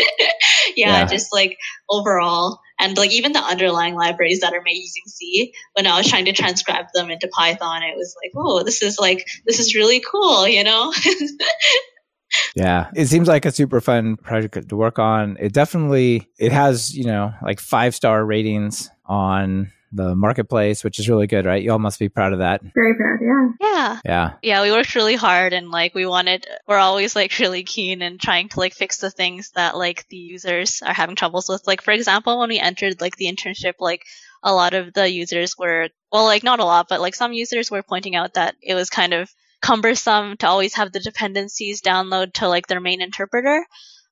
yeah, 0.76 1.00
yeah, 1.00 1.06
just 1.06 1.34
like 1.34 1.58
overall 1.90 2.60
and 2.80 2.98
like 2.98 3.12
even 3.12 3.34
the 3.34 3.40
underlying 3.40 3.96
libraries 3.96 4.40
that 4.40 4.54
are 4.54 4.62
made 4.62 4.78
using 4.78 5.04
C, 5.06 5.54
when 5.74 5.88
I 5.88 5.98
was 5.98 6.08
trying 6.08 6.26
to 6.26 6.34
transcribe 6.34 6.86
them 6.94 7.12
into 7.12 7.28
Python, 7.28 7.84
it 7.84 7.96
was 7.96 8.16
like, 8.24 8.32
oh, 8.36 8.64
this 8.64 8.82
is 8.82 8.98
like 9.00 9.28
this 9.46 9.60
is 9.60 9.76
really 9.76 10.00
cool, 10.00 10.48
you 10.48 10.64
know? 10.64 10.94
yeah 12.56 12.92
it 12.96 13.08
seems 13.08 13.28
like 13.28 13.44
a 13.46 13.52
super 13.52 13.82
fun 13.82 14.16
project 14.16 14.70
to 14.70 14.76
work 14.76 15.00
on 15.00 15.36
it 15.40 15.52
definitely 15.52 16.30
it 16.38 16.52
has 16.52 16.96
you 16.96 17.04
know 17.04 17.34
like 17.42 17.60
five 17.60 17.96
star 17.96 18.24
ratings 18.24 18.90
on 19.06 19.72
the 19.92 20.16
marketplace, 20.16 20.84
which 20.84 21.00
is 21.00 21.10
really 21.10 21.28
good, 21.28 21.46
right? 21.46 21.64
You 21.64 21.72
all 21.72 21.80
must 21.80 22.00
be 22.00 22.10
proud 22.10 22.34
of 22.34 22.40
that. 22.40 22.62
Very 22.76 22.96
proud, 22.96 23.20
yeah. 23.22 23.50
Yeah. 23.60 24.00
Yeah. 24.06 24.34
Yeah, 24.42 24.62
we 24.62 24.72
worked 24.72 24.96
really 24.96 25.16
hard 25.16 25.54
and 25.54 25.70
like 25.72 25.96
we 25.96 26.06
wanted 26.06 26.46
we're 26.68 26.78
always 26.78 27.16
like 27.16 27.38
really 27.40 27.64
keen 27.64 28.02
and 28.02 28.20
trying 28.20 28.50
to 28.50 28.60
like 28.60 28.74
fix 28.74 28.98
the 28.98 29.12
things 29.12 29.52
that 29.52 29.78
like 29.78 30.08
the 30.10 30.18
users 30.18 30.82
are 30.82 30.94
having 30.94 31.16
troubles 31.16 31.50
with. 31.50 31.66
Like 31.66 31.82
for 31.82 31.92
example, 31.92 32.40
when 32.40 32.50
we 32.50 32.60
entered 32.60 33.02
like 33.02 33.16
the 33.16 33.32
internship, 33.32 33.76
like 33.80 34.04
a 34.44 34.54
lot 34.54 34.74
of 34.74 34.94
the 34.94 35.10
users 35.10 35.58
were 35.58 35.90
well 36.12 36.26
like 36.26 36.44
not 36.44 36.60
a 36.60 36.66
lot, 36.66 36.88
but 36.90 37.02
like 37.02 37.16
some 37.16 37.34
users 37.34 37.72
were 37.72 37.84
pointing 37.84 38.16
out 38.16 38.36
that 38.36 38.56
it 38.62 38.76
was 38.76 38.90
kind 38.90 39.14
of 39.14 39.30
cumbersome 39.62 40.38
to 40.38 40.48
always 40.48 40.76
have 40.76 40.92
the 40.92 41.00
dependencies 41.00 41.82
download 41.82 42.34
to 42.34 42.48
like 42.48 42.68
their 42.68 42.80
main 42.80 43.02
interpreter. 43.02 43.66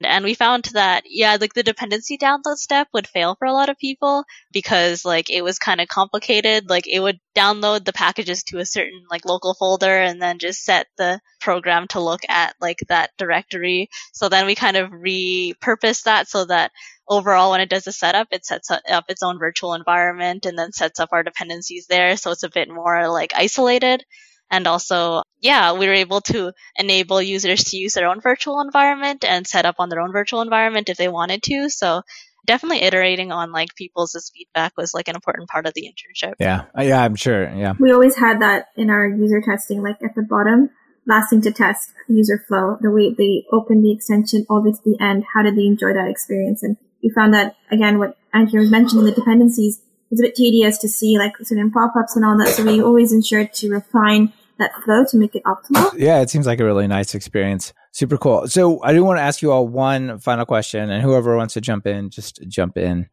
And 0.03 0.23
we 0.23 0.35
found 0.35 0.65
that, 0.73 1.05
yeah, 1.07 1.37
like 1.41 1.53
the 1.53 1.63
dependency 1.63 2.19
download 2.19 2.57
step 2.57 2.87
would 2.93 3.07
fail 3.07 3.35
for 3.35 3.45
a 3.45 3.53
lot 3.53 3.69
of 3.69 3.79
people 3.79 4.25
because 4.51 5.03
like 5.03 5.31
it 5.31 5.43
was 5.43 5.57
kind 5.57 5.81
of 5.81 5.87
complicated. 5.87 6.69
Like 6.69 6.87
it 6.87 6.99
would 6.99 7.19
download 7.35 7.83
the 7.83 7.93
packages 7.93 8.43
to 8.43 8.59
a 8.59 8.65
certain 8.65 9.05
like 9.09 9.25
local 9.25 9.55
folder 9.55 9.97
and 9.97 10.21
then 10.21 10.37
just 10.37 10.63
set 10.63 10.87
the 10.97 11.19
program 11.39 11.87
to 11.89 11.99
look 11.99 12.21
at 12.29 12.55
like 12.61 12.79
that 12.89 13.09
directory. 13.17 13.89
So 14.13 14.29
then 14.29 14.45
we 14.45 14.53
kind 14.53 14.77
of 14.77 14.91
repurposed 14.91 16.03
that 16.03 16.27
so 16.27 16.45
that 16.45 16.71
overall 17.07 17.51
when 17.51 17.61
it 17.61 17.69
does 17.69 17.85
the 17.85 17.91
setup, 17.91 18.27
it 18.31 18.45
sets 18.45 18.69
up 18.69 19.05
its 19.09 19.23
own 19.23 19.39
virtual 19.39 19.73
environment 19.73 20.45
and 20.45 20.59
then 20.59 20.73
sets 20.73 20.99
up 20.99 21.09
our 21.11 21.23
dependencies 21.23 21.87
there. 21.87 22.17
So 22.17 22.31
it's 22.31 22.43
a 22.43 22.49
bit 22.49 22.69
more 22.69 23.09
like 23.09 23.31
isolated. 23.35 24.03
And 24.49 24.67
also, 24.67 25.23
yeah, 25.41 25.73
we 25.73 25.87
were 25.87 25.93
able 25.93 26.21
to 26.21 26.53
enable 26.77 27.21
users 27.21 27.65
to 27.65 27.77
use 27.77 27.93
their 27.93 28.07
own 28.07 28.21
virtual 28.21 28.61
environment 28.61 29.25
and 29.25 29.45
set 29.45 29.65
up 29.65 29.75
on 29.79 29.89
their 29.89 30.01
own 30.01 30.11
virtual 30.11 30.41
environment 30.41 30.89
if 30.89 30.97
they 30.97 31.09
wanted 31.09 31.43
to. 31.43 31.69
So 31.69 32.03
definitely 32.45 32.81
iterating 32.81 33.31
on 33.31 33.51
like 33.51 33.75
people's 33.75 34.31
feedback 34.33 34.75
was 34.77 34.93
like 34.93 35.09
an 35.09 35.15
important 35.15 35.49
part 35.49 35.67
of 35.67 35.73
the 35.73 35.83
internship. 35.83 36.33
Yeah. 36.39 36.63
Uh, 36.77 36.83
yeah, 36.83 37.03
I'm 37.03 37.15
sure. 37.15 37.53
Yeah. 37.53 37.73
We 37.79 37.91
always 37.91 38.15
had 38.15 38.41
that 38.41 38.69
in 38.75 38.89
our 38.89 39.05
user 39.05 39.41
testing, 39.41 39.83
like 39.83 39.97
at 40.01 40.15
the 40.15 40.23
bottom, 40.23 40.69
last 41.05 41.29
thing 41.29 41.41
to 41.41 41.51
test 41.51 41.91
user 42.07 42.43
flow, 42.47 42.77
the 42.81 42.89
way 42.89 43.13
they 43.13 43.45
open 43.51 43.83
the 43.83 43.91
extension 43.91 44.45
all 44.49 44.61
the 44.61 44.71
way 44.71 44.75
to 44.75 44.81
the 44.83 45.03
end. 45.03 45.25
How 45.33 45.43
did 45.43 45.55
they 45.55 45.65
enjoy 45.65 45.93
that 45.93 46.07
experience? 46.09 46.63
And 46.63 46.77
we 47.03 47.09
found 47.09 47.33
that 47.33 47.55
again, 47.69 47.99
what 47.99 48.17
Andrea 48.33 48.61
was 48.61 48.71
mentioning, 48.71 49.05
the 49.05 49.11
dependencies, 49.11 49.81
it's 50.11 50.21
a 50.21 50.23
bit 50.23 50.35
tedious 50.35 50.77
to 50.79 50.87
see 50.87 51.17
like 51.17 51.37
certain 51.41 51.71
pop-ups 51.71 52.15
and 52.15 52.25
all 52.25 52.37
that. 52.37 52.49
So 52.49 52.63
we 52.63 52.81
always 52.81 53.11
ensured 53.11 53.53
to 53.53 53.69
refine 53.69 54.31
that 54.59 54.71
flow 54.83 55.05
to 55.09 55.17
make 55.17 55.35
it 55.35 55.43
optimal. 55.43 55.93
Yeah, 55.97 56.21
it 56.21 56.29
seems 56.29 56.47
like 56.47 56.59
a 56.59 56.65
really 56.65 56.87
nice 56.87 57.13
experience. 57.13 57.73
Super 57.91 58.17
cool. 58.17 58.47
So 58.47 58.81
I 58.83 58.93
do 58.93 59.03
want 59.03 59.19
to 59.19 59.23
ask 59.23 59.41
you 59.41 59.51
all 59.51 59.67
one 59.67 60.19
final 60.19 60.45
question, 60.45 60.89
and 60.89 61.03
whoever 61.03 61.35
wants 61.37 61.53
to 61.55 61.61
jump 61.61 61.85
in, 61.85 62.09
just 62.09 62.41
jump 62.47 62.77
in. 62.77 63.07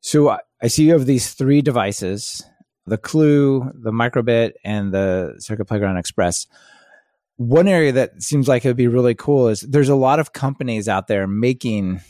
So 0.00 0.38
I 0.62 0.68
see 0.68 0.84
you 0.84 0.92
have 0.92 1.06
these 1.06 1.34
three 1.34 1.62
devices: 1.62 2.42
the 2.86 2.98
Clue, 2.98 3.70
the 3.74 3.92
Microbit, 3.92 4.52
and 4.64 4.92
the 4.92 5.34
Circuit 5.38 5.66
Playground 5.66 5.96
Express. 5.98 6.46
One 7.36 7.68
area 7.68 7.92
that 7.92 8.22
seems 8.22 8.48
like 8.48 8.64
it 8.64 8.68
would 8.68 8.76
be 8.78 8.88
really 8.88 9.14
cool 9.14 9.48
is 9.48 9.60
there's 9.60 9.90
a 9.90 9.94
lot 9.94 10.20
of 10.20 10.32
companies 10.32 10.88
out 10.88 11.06
there 11.08 11.26
making 11.26 12.00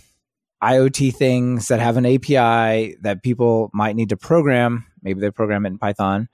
IoT 0.63 1.15
things 1.15 1.69
that 1.69 1.81
have 1.81 1.97
an 1.97 2.07
API 2.07 2.97
that 3.03 3.23
people 3.23 3.71
might 3.73 3.97
need 3.97 4.09
to 4.11 4.17
program. 4.17 4.87
Maybe 5.03 5.21
they 5.21 5.31
program 5.31 5.67
it 5.67 5.71
in 5.71 5.79
Python. 5.79 6.29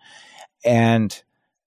And 0.65 1.23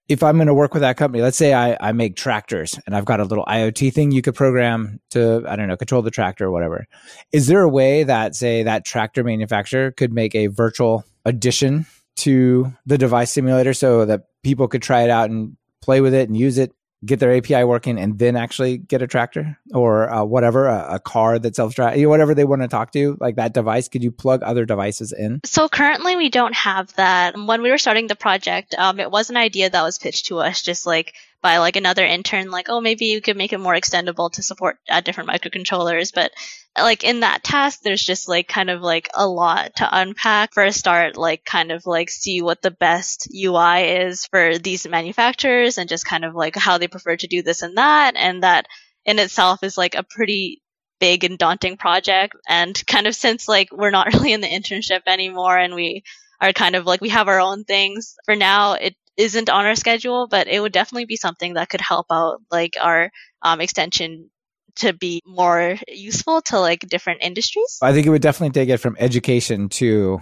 if 0.08 0.22
I'm 0.22 0.38
going 0.38 0.48
to 0.48 0.54
work 0.54 0.74
with 0.74 0.82
that 0.82 0.98
company, 0.98 1.24
let's 1.24 1.38
say 1.38 1.54
I, 1.54 1.78
I 1.80 1.92
make 1.92 2.16
tractors 2.16 2.80
and 2.86 2.96
I've 2.96 3.06
got 3.06 3.20
a 3.20 3.24
little 3.24 3.46
IoT 3.46 3.92
thing 3.94 4.12
you 4.12 4.22
could 4.22 4.36
program 4.36 5.00
to, 5.12 5.44
I 5.48 5.56
don't 5.56 5.68
know, 5.68 5.78
control 5.78 6.02
the 6.02 6.12
tractor 6.12 6.46
or 6.46 6.52
whatever. 6.52 6.86
Is 7.32 7.48
there 7.48 7.62
a 7.62 7.70
way 7.70 8.04
that, 8.04 8.36
say, 8.36 8.64
that 8.64 8.86
tractor 8.86 9.24
manufacturer 9.24 9.92
could 9.92 10.14
make 10.14 10.36
a 10.36 10.48
virtual 10.48 11.04
addition 11.26 11.88
to 12.18 12.72
the 12.86 12.98
device 12.98 13.32
simulator 13.32 13.74
so 13.74 14.06
that 14.06 14.28
people 14.44 14.68
could 14.68 14.82
try 14.84 15.02
it 15.02 15.10
out 15.10 15.30
and 15.30 15.58
play 15.82 16.02
with 16.02 16.14
it 16.14 16.30
and 16.30 16.38
use 16.38 16.58
it 16.58 16.72
get 17.06 17.20
their 17.20 17.36
API 17.36 17.64
working 17.64 18.00
and 18.00 18.18
then 18.18 18.36
actually 18.36 18.78
get 18.78 19.02
a 19.02 19.08
tractor 19.08 19.58
or 19.74 20.10
uh, 20.10 20.24
whatever, 20.24 20.68
a, 20.68 20.96
a, 20.96 21.00
car 21.00 21.38
that 21.40 21.56
self 21.56 21.76
drive, 21.76 22.02
whatever 22.08 22.34
they 22.34 22.46
want 22.46 22.62
to 22.62 22.68
talk 22.68 22.92
to, 22.92 23.18
like 23.20 23.36
that 23.36 23.54
device. 23.54 23.88
Could 23.88 24.04
you 24.04 24.12
plug 24.12 24.44
other 24.44 24.66
devices 24.66 25.12
in? 25.12 25.42
So 25.46 25.70
currently 25.70 26.16
we 26.16 26.30
don't 26.30 26.56
have 26.56 26.94
that. 26.96 27.36
When 27.38 27.62
we 27.62 27.70
were 27.70 27.78
starting 27.78 28.08
the 28.08 28.16
project, 28.16 28.76
um, 28.78 29.00
it 29.00 29.12
was 29.12 29.30
an 29.30 29.38
idea 29.38 29.70
that 29.70 29.84
was 29.84 30.00
pitched 30.00 30.28
to 30.28 30.40
us, 30.40 30.62
just 30.62 30.86
like 30.86 31.14
by 31.46 31.60
like 31.60 31.76
another 31.76 32.04
intern, 32.04 32.50
like, 32.50 32.70
oh, 32.70 32.82
maybe 32.82 33.06
you 33.06 33.22
could 33.22 33.38
make 33.38 33.54
it 33.54 33.60
more 33.60 33.76
extendable 33.76 34.32
to 34.32 34.42
support 34.42 34.80
uh, 34.90 35.00
different 35.02 35.30
microcontrollers. 35.30 36.12
But 36.12 36.32
like 36.76 37.04
in 37.04 37.20
that 37.20 37.44
task, 37.44 37.82
there's 37.84 38.04
just 38.04 38.28
like 38.28 38.48
kind 38.48 38.72
of 38.72 38.82
like 38.82 39.10
a 39.14 39.28
lot 39.28 39.76
to 39.76 39.88
unpack. 39.92 40.56
For 40.56 40.64
a 40.64 40.72
start, 40.72 41.18
like 41.18 41.46
kind 41.46 41.72
of 41.72 41.86
like 41.86 42.10
see 42.10 42.42
what 42.42 42.64
the 42.64 42.72
best 42.72 43.28
UI 43.32 44.08
is 44.08 44.26
for 44.26 44.58
these 44.58 44.88
manufacturers 44.88 45.78
and 45.78 45.88
just 45.88 46.08
kind 46.08 46.26
of 46.26 46.34
like 46.34 46.56
how 46.56 46.80
they 46.80 46.88
prefer 46.88 47.16
to 47.16 47.28
do 47.28 47.44
this 47.44 47.62
and 47.62 47.78
that. 47.78 48.16
And 48.16 48.42
that 48.42 48.66
in 49.06 49.20
itself 49.20 49.62
is 49.62 49.78
like 49.78 49.94
a 49.94 50.02
pretty 50.02 50.64
big 51.00 51.26
and 51.26 51.38
daunting 51.38 51.78
project. 51.78 52.36
And 52.50 52.76
kind 52.88 53.06
of 53.06 53.14
since 53.14 53.48
like 53.48 53.70
we're 53.72 53.92
not 53.92 54.08
really 54.16 54.34
in 54.34 54.42
the 54.42 54.48
internship 54.48 55.02
anymore 55.06 55.56
and 55.56 55.76
we 55.76 56.06
are 56.42 56.54
kind 56.54 56.76
of 56.76 56.88
like 56.88 57.02
we 57.02 57.10
have 57.10 57.28
our 57.28 57.40
own 57.40 57.66
things 57.66 58.16
for 58.26 58.36
now, 58.36 58.74
it 58.74 58.96
isn't 59.18 59.50
on 59.50 59.66
our 59.66 59.76
schedule, 59.76 60.28
but 60.28 60.48
it 60.48 60.60
would 60.60 60.72
definitely 60.72 61.06
be 61.06 61.16
something 61.16 61.54
that 61.54 61.70
could 61.70 61.82
help 61.82 62.08
out 62.12 62.42
like 62.52 62.74
our 62.80 63.12
um, 63.42 63.62
extension 63.62 64.30
to 64.78 64.94
be 64.94 65.22
more 65.26 65.78
useful 65.88 66.42
to 66.42 66.60
like 66.60 66.82
different 66.82 67.22
industries. 67.24 67.78
I 67.82 67.94
think 67.94 68.06
it 68.06 68.10
would 68.10 68.22
definitely 68.22 68.54
take 68.54 68.70
it 68.70 68.78
from 68.78 68.98
education 69.00 69.70
to 69.70 70.22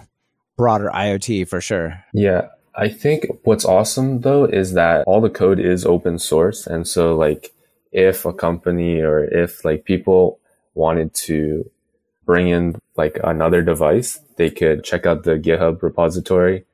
broader 0.56 0.90
IoT 0.94 1.48
for 1.48 1.60
sure. 1.60 2.04
Yeah. 2.12 2.48
I 2.76 2.88
think 2.88 3.26
what's 3.44 3.64
awesome 3.64 4.20
though 4.20 4.44
is 4.44 4.72
that 4.74 5.04
all 5.06 5.20
the 5.20 5.30
code 5.30 5.60
is 5.60 5.84
open 5.84 6.18
source. 6.18 6.66
And 6.66 6.86
so 6.86 7.16
like 7.16 7.52
if 7.92 8.24
a 8.24 8.32
company 8.32 9.00
or 9.00 9.24
if 9.24 9.64
like 9.64 9.84
people 9.84 10.40
wanted 10.74 11.14
to 11.14 11.70
bring 12.24 12.48
in 12.48 12.76
like 12.96 13.18
another 13.22 13.62
device, 13.62 14.20
they 14.36 14.50
could 14.50 14.82
check 14.82 15.06
out 15.06 15.22
the 15.22 15.38
GitHub 15.38 15.82
repository 15.82 16.64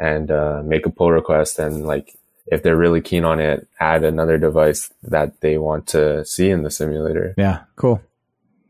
and 0.00 0.30
uh, 0.30 0.62
make 0.64 0.86
a 0.86 0.90
pull 0.90 1.12
request 1.12 1.58
and 1.58 1.86
like 1.86 2.16
if 2.46 2.62
they're 2.62 2.76
really 2.76 3.00
keen 3.00 3.24
on 3.24 3.38
it, 3.38 3.68
add 3.78 4.02
another 4.02 4.36
device 4.36 4.92
that 5.04 5.40
they 5.40 5.56
want 5.56 5.86
to 5.88 6.24
see 6.24 6.50
in 6.50 6.62
the 6.62 6.70
simulator. 6.70 7.34
Yeah, 7.38 7.62
cool. 7.76 8.02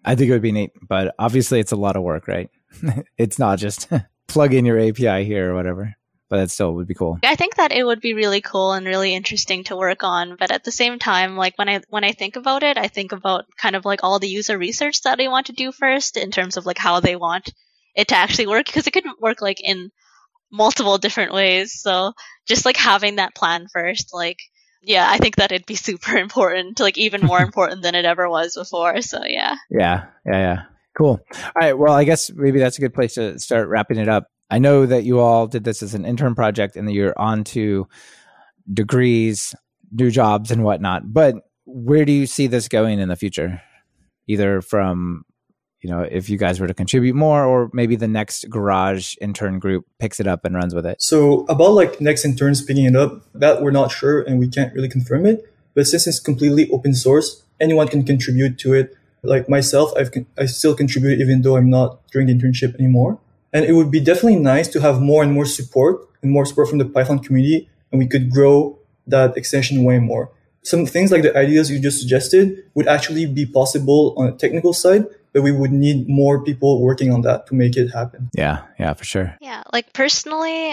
I 0.04 0.14
think 0.14 0.28
it 0.28 0.32
would 0.32 0.42
be 0.42 0.52
neat, 0.52 0.72
but 0.86 1.14
obviously 1.18 1.60
it's 1.60 1.72
a 1.72 1.76
lot 1.76 1.96
of 1.96 2.02
work, 2.02 2.28
right? 2.28 2.50
it's 3.16 3.38
not 3.38 3.58
just 3.58 3.88
plug 4.26 4.52
in 4.52 4.66
your 4.66 4.78
API 4.78 5.24
here 5.24 5.50
or 5.50 5.54
whatever, 5.54 5.94
but 6.28 6.36
that 6.36 6.50
still 6.50 6.74
would 6.74 6.86
be 6.86 6.94
cool. 6.94 7.18
I 7.22 7.36
think 7.36 7.56
that 7.56 7.72
it 7.72 7.84
would 7.84 8.00
be 8.00 8.14
really 8.14 8.40
cool 8.40 8.72
and 8.72 8.86
really 8.86 9.14
interesting 9.14 9.64
to 9.64 9.76
work 9.76 10.04
on, 10.04 10.36
but 10.38 10.50
at 10.50 10.64
the 10.64 10.72
same 10.72 10.98
time, 10.98 11.36
like 11.36 11.56
when 11.56 11.68
I 11.68 11.80
when 11.88 12.04
I 12.04 12.12
think 12.12 12.36
about 12.36 12.62
it, 12.62 12.76
I 12.76 12.88
think 12.88 13.12
about 13.12 13.46
kind 13.56 13.76
of 13.76 13.84
like 13.84 14.00
all 14.02 14.18
the 14.18 14.28
user 14.28 14.58
research 14.58 15.02
that 15.02 15.16
they 15.16 15.28
want 15.28 15.46
to 15.46 15.52
do 15.52 15.72
first 15.72 16.16
in 16.16 16.30
terms 16.30 16.56
of 16.56 16.66
like 16.66 16.78
how 16.78 17.00
they 17.00 17.16
want 17.16 17.52
it 17.94 18.08
to 18.08 18.16
actually 18.16 18.46
work 18.46 18.66
because 18.66 18.86
it 18.86 18.92
could 18.92 19.04
work 19.20 19.42
like 19.42 19.60
in 19.62 19.90
multiple 20.52 20.98
different 20.98 21.32
ways. 21.32 21.80
So 21.80 22.12
just 22.46 22.64
like 22.64 22.76
having 22.76 23.16
that 23.16 23.34
plan 23.34 23.66
first, 23.72 24.10
like, 24.12 24.38
yeah, 24.82 25.06
I 25.08 25.18
think 25.18 25.36
that 25.36 25.52
it'd 25.52 25.66
be 25.66 25.74
super 25.76 26.16
important, 26.16 26.80
like 26.80 26.98
even 26.98 27.22
more 27.22 27.40
important 27.42 27.82
than 27.82 27.94
it 27.94 28.04
ever 28.04 28.28
was 28.28 28.54
before. 28.54 29.02
So 29.02 29.24
yeah. 29.24 29.56
Yeah. 29.70 30.06
Yeah. 30.26 30.38
Yeah. 30.38 30.62
Cool. 30.96 31.20
All 31.34 31.52
right. 31.56 31.78
Well, 31.78 31.94
I 31.94 32.04
guess 32.04 32.30
maybe 32.34 32.58
that's 32.58 32.78
a 32.78 32.80
good 32.80 32.94
place 32.94 33.14
to 33.14 33.38
start 33.38 33.68
wrapping 33.68 33.98
it 33.98 34.08
up. 34.08 34.26
I 34.50 34.58
know 34.58 34.84
that 34.84 35.04
you 35.04 35.20
all 35.20 35.46
did 35.46 35.62
this 35.62 35.82
as 35.82 35.94
an 35.94 36.04
intern 36.04 36.34
project 36.34 36.76
and 36.76 36.88
that 36.88 36.92
you're 36.92 37.18
on 37.18 37.44
to 37.44 37.86
degrees, 38.72 39.54
new 39.92 40.10
jobs 40.10 40.50
and 40.50 40.64
whatnot, 40.64 41.12
but 41.12 41.36
where 41.66 42.04
do 42.04 42.12
you 42.12 42.26
see 42.26 42.48
this 42.48 42.68
going 42.68 42.98
in 42.98 43.08
the 43.08 43.16
future? 43.16 43.62
Either 44.26 44.60
from 44.60 45.24
you 45.80 45.88
know, 45.90 46.00
if 46.00 46.28
you 46.28 46.36
guys 46.36 46.60
were 46.60 46.66
to 46.66 46.74
contribute 46.74 47.14
more, 47.14 47.44
or 47.44 47.70
maybe 47.72 47.96
the 47.96 48.08
next 48.08 48.48
garage 48.50 49.16
intern 49.20 49.58
group 49.58 49.86
picks 49.98 50.20
it 50.20 50.26
up 50.26 50.44
and 50.44 50.54
runs 50.54 50.74
with 50.74 50.84
it. 50.84 51.00
So 51.00 51.46
about 51.48 51.72
like 51.72 52.00
next 52.00 52.24
interns 52.24 52.62
picking 52.62 52.84
it 52.84 52.96
up, 52.96 53.22
that 53.34 53.62
we're 53.62 53.70
not 53.70 53.90
sure 53.90 54.20
and 54.20 54.38
we 54.38 54.48
can't 54.48 54.74
really 54.74 54.88
confirm 54.88 55.26
it. 55.26 55.46
But 55.74 55.86
since 55.86 56.06
it's 56.06 56.20
completely 56.20 56.70
open 56.70 56.94
source, 56.94 57.42
anyone 57.60 57.88
can 57.88 58.04
contribute 58.04 58.58
to 58.58 58.74
it. 58.74 58.96
Like 59.22 59.48
myself, 59.48 59.92
I've 59.96 60.10
I 60.38 60.46
still 60.46 60.74
contribute 60.74 61.20
even 61.20 61.42
though 61.42 61.56
I'm 61.56 61.70
not 61.70 62.06
during 62.08 62.26
the 62.26 62.34
internship 62.34 62.74
anymore. 62.74 63.18
And 63.52 63.64
it 63.64 63.72
would 63.72 63.90
be 63.90 64.00
definitely 64.00 64.36
nice 64.36 64.68
to 64.68 64.80
have 64.80 65.00
more 65.00 65.22
and 65.22 65.32
more 65.32 65.44
support 65.44 66.08
and 66.22 66.30
more 66.30 66.46
support 66.46 66.68
from 66.68 66.78
the 66.78 66.84
Python 66.84 67.18
community, 67.18 67.68
and 67.90 67.98
we 67.98 68.06
could 68.06 68.30
grow 68.30 68.78
that 69.06 69.36
extension 69.36 69.84
way 69.84 69.98
more. 69.98 70.30
Some 70.62 70.86
things 70.86 71.10
like 71.10 71.22
the 71.22 71.36
ideas 71.36 71.70
you 71.70 71.80
just 71.80 71.98
suggested 71.98 72.64
would 72.74 72.86
actually 72.86 73.26
be 73.26 73.46
possible 73.46 74.14
on 74.16 74.28
a 74.28 74.32
technical 74.32 74.72
side, 74.72 75.06
but 75.32 75.42
we 75.42 75.52
would 75.52 75.72
need 75.72 76.08
more 76.08 76.42
people 76.42 76.82
working 76.82 77.12
on 77.12 77.22
that 77.22 77.46
to 77.46 77.54
make 77.54 77.76
it 77.76 77.88
happen. 77.88 78.30
Yeah, 78.34 78.64
yeah, 78.78 78.94
for 78.94 79.04
sure. 79.04 79.36
Yeah, 79.40 79.62
like 79.72 79.92
personally, 79.92 80.72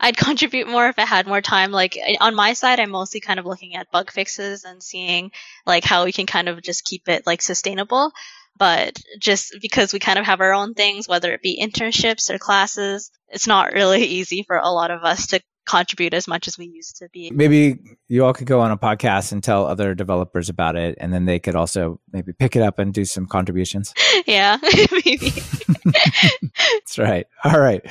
I'd 0.00 0.16
contribute 0.28 0.68
more 0.68 0.88
if 0.88 0.98
I 0.98 1.04
had 1.04 1.26
more 1.26 1.40
time. 1.40 1.70
Like 1.70 1.98
on 2.20 2.34
my 2.34 2.52
side, 2.52 2.80
I'm 2.80 2.90
mostly 2.90 3.20
kind 3.20 3.38
of 3.38 3.46
looking 3.46 3.74
at 3.74 3.90
bug 3.90 4.10
fixes 4.10 4.64
and 4.64 4.82
seeing 4.82 5.32
like 5.66 5.84
how 5.84 6.04
we 6.04 6.12
can 6.12 6.26
kind 6.26 6.48
of 6.48 6.62
just 6.62 6.84
keep 6.84 7.08
it 7.08 7.26
like 7.26 7.42
sustainable. 7.42 8.12
But 8.56 9.00
just 9.20 9.56
because 9.62 9.92
we 9.92 10.00
kind 10.00 10.18
of 10.18 10.24
have 10.24 10.40
our 10.40 10.52
own 10.52 10.74
things, 10.74 11.06
whether 11.06 11.32
it 11.32 11.42
be 11.42 11.60
internships 11.62 12.28
or 12.28 12.38
classes, 12.38 13.12
it's 13.28 13.46
not 13.46 13.72
really 13.72 14.02
easy 14.18 14.42
for 14.42 14.56
a 14.56 14.70
lot 14.70 14.90
of 14.90 15.04
us 15.04 15.28
to 15.28 15.40
contribute 15.68 16.14
as 16.14 16.26
much 16.26 16.48
as 16.48 16.56
we 16.56 16.66
used 16.66 16.96
to 16.96 17.08
be. 17.10 17.30
Maybe 17.30 17.78
you 18.08 18.24
all 18.24 18.32
could 18.32 18.46
go 18.46 18.60
on 18.60 18.70
a 18.70 18.78
podcast 18.78 19.32
and 19.32 19.44
tell 19.44 19.66
other 19.66 19.94
developers 19.94 20.48
about 20.48 20.76
it, 20.76 20.96
and 20.98 21.12
then 21.12 21.26
they 21.26 21.38
could 21.38 21.54
also 21.54 22.00
maybe 22.12 22.32
pick 22.32 22.56
it 22.56 22.62
up 22.62 22.78
and 22.78 22.92
do 22.92 23.04
some 23.04 23.26
contributions. 23.26 23.92
yeah, 24.26 24.58
maybe. 25.04 25.30
That's 25.84 26.98
right. 26.98 27.26
All 27.44 27.60
right. 27.60 27.82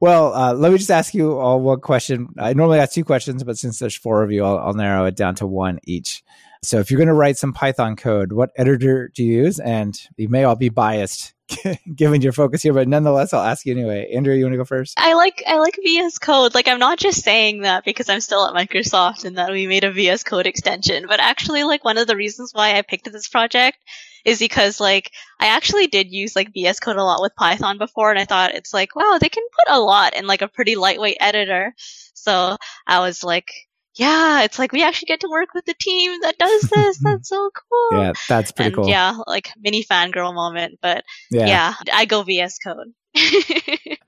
Well, 0.00 0.34
uh, 0.34 0.54
let 0.54 0.72
me 0.72 0.78
just 0.78 0.90
ask 0.90 1.14
you 1.14 1.38
all 1.38 1.60
one 1.60 1.80
question. 1.80 2.28
I 2.38 2.52
normally 2.52 2.80
ask 2.80 2.92
two 2.92 3.04
questions, 3.04 3.44
but 3.44 3.58
since 3.58 3.78
there's 3.78 3.96
four 3.96 4.22
of 4.22 4.32
you, 4.32 4.44
I'll, 4.44 4.58
I'll 4.58 4.74
narrow 4.74 5.06
it 5.06 5.16
down 5.16 5.36
to 5.36 5.46
one 5.46 5.78
each. 5.84 6.22
So 6.62 6.78
if 6.78 6.90
you're 6.90 6.98
going 6.98 7.08
to 7.08 7.14
write 7.14 7.38
some 7.38 7.54
Python 7.54 7.96
code, 7.96 8.32
what 8.32 8.50
editor 8.56 9.08
do 9.14 9.24
you 9.24 9.44
use? 9.44 9.58
And 9.60 9.98
you 10.16 10.28
may 10.28 10.44
all 10.44 10.56
be 10.56 10.68
biased 10.68 11.32
given 11.94 12.22
your 12.22 12.32
focus 12.32 12.62
here, 12.62 12.72
but 12.72 12.88
nonetheless, 12.88 13.32
I'll 13.32 13.44
ask 13.44 13.66
you 13.66 13.72
anyway. 13.72 14.10
Andrea, 14.14 14.36
you 14.36 14.44
want 14.44 14.54
to 14.54 14.58
go 14.58 14.64
first? 14.64 14.98
I 14.98 15.14
like 15.14 15.42
I 15.46 15.58
like 15.58 15.78
VS 15.82 16.18
Code. 16.18 16.54
Like 16.54 16.68
I'm 16.68 16.78
not 16.78 16.98
just 16.98 17.22
saying 17.22 17.62
that 17.62 17.84
because 17.84 18.08
I'm 18.08 18.20
still 18.20 18.46
at 18.46 18.54
Microsoft 18.54 19.24
and 19.24 19.38
that 19.38 19.50
we 19.50 19.66
made 19.66 19.84
a 19.84 19.92
VS 19.92 20.24
Code 20.24 20.46
extension, 20.46 21.06
but 21.08 21.20
actually 21.20 21.64
like 21.64 21.84
one 21.84 21.98
of 21.98 22.06
the 22.06 22.16
reasons 22.16 22.52
why 22.52 22.76
I 22.76 22.82
picked 22.82 23.10
this 23.10 23.28
project 23.28 23.78
is 24.24 24.38
because 24.38 24.80
like 24.80 25.10
I 25.38 25.46
actually 25.46 25.86
did 25.86 26.10
use 26.10 26.36
like 26.36 26.52
VS 26.52 26.80
Code 26.80 26.96
a 26.96 27.04
lot 27.04 27.22
with 27.22 27.36
Python 27.36 27.78
before, 27.78 28.10
and 28.10 28.18
I 28.18 28.24
thought 28.24 28.54
it's 28.54 28.74
like 28.74 28.94
wow 28.94 29.18
they 29.20 29.28
can 29.28 29.44
put 29.56 29.74
a 29.74 29.80
lot 29.80 30.14
in 30.14 30.26
like 30.26 30.42
a 30.42 30.48
pretty 30.48 30.76
lightweight 30.76 31.18
editor. 31.20 31.74
So 32.14 32.56
I 32.86 33.00
was 33.00 33.24
like, 33.24 33.50
yeah, 33.96 34.42
it's 34.42 34.58
like 34.58 34.72
we 34.72 34.82
actually 34.82 35.06
get 35.06 35.20
to 35.20 35.28
work 35.30 35.54
with 35.54 35.64
the 35.64 35.74
team 35.80 36.20
that 36.22 36.38
does 36.38 36.62
this. 36.62 36.98
That's 37.02 37.28
so 37.28 37.50
cool. 37.50 38.00
Yeah, 38.00 38.12
that's 38.28 38.52
pretty 38.52 38.68
and 38.68 38.76
cool. 38.76 38.88
Yeah, 38.88 39.16
like 39.26 39.50
mini 39.58 39.82
fangirl 39.84 40.34
moment, 40.34 40.78
but 40.80 41.04
yeah, 41.30 41.46
Yeah. 41.46 41.74
I 41.92 42.04
go 42.04 42.22
VS 42.22 42.58
Code. 42.58 42.92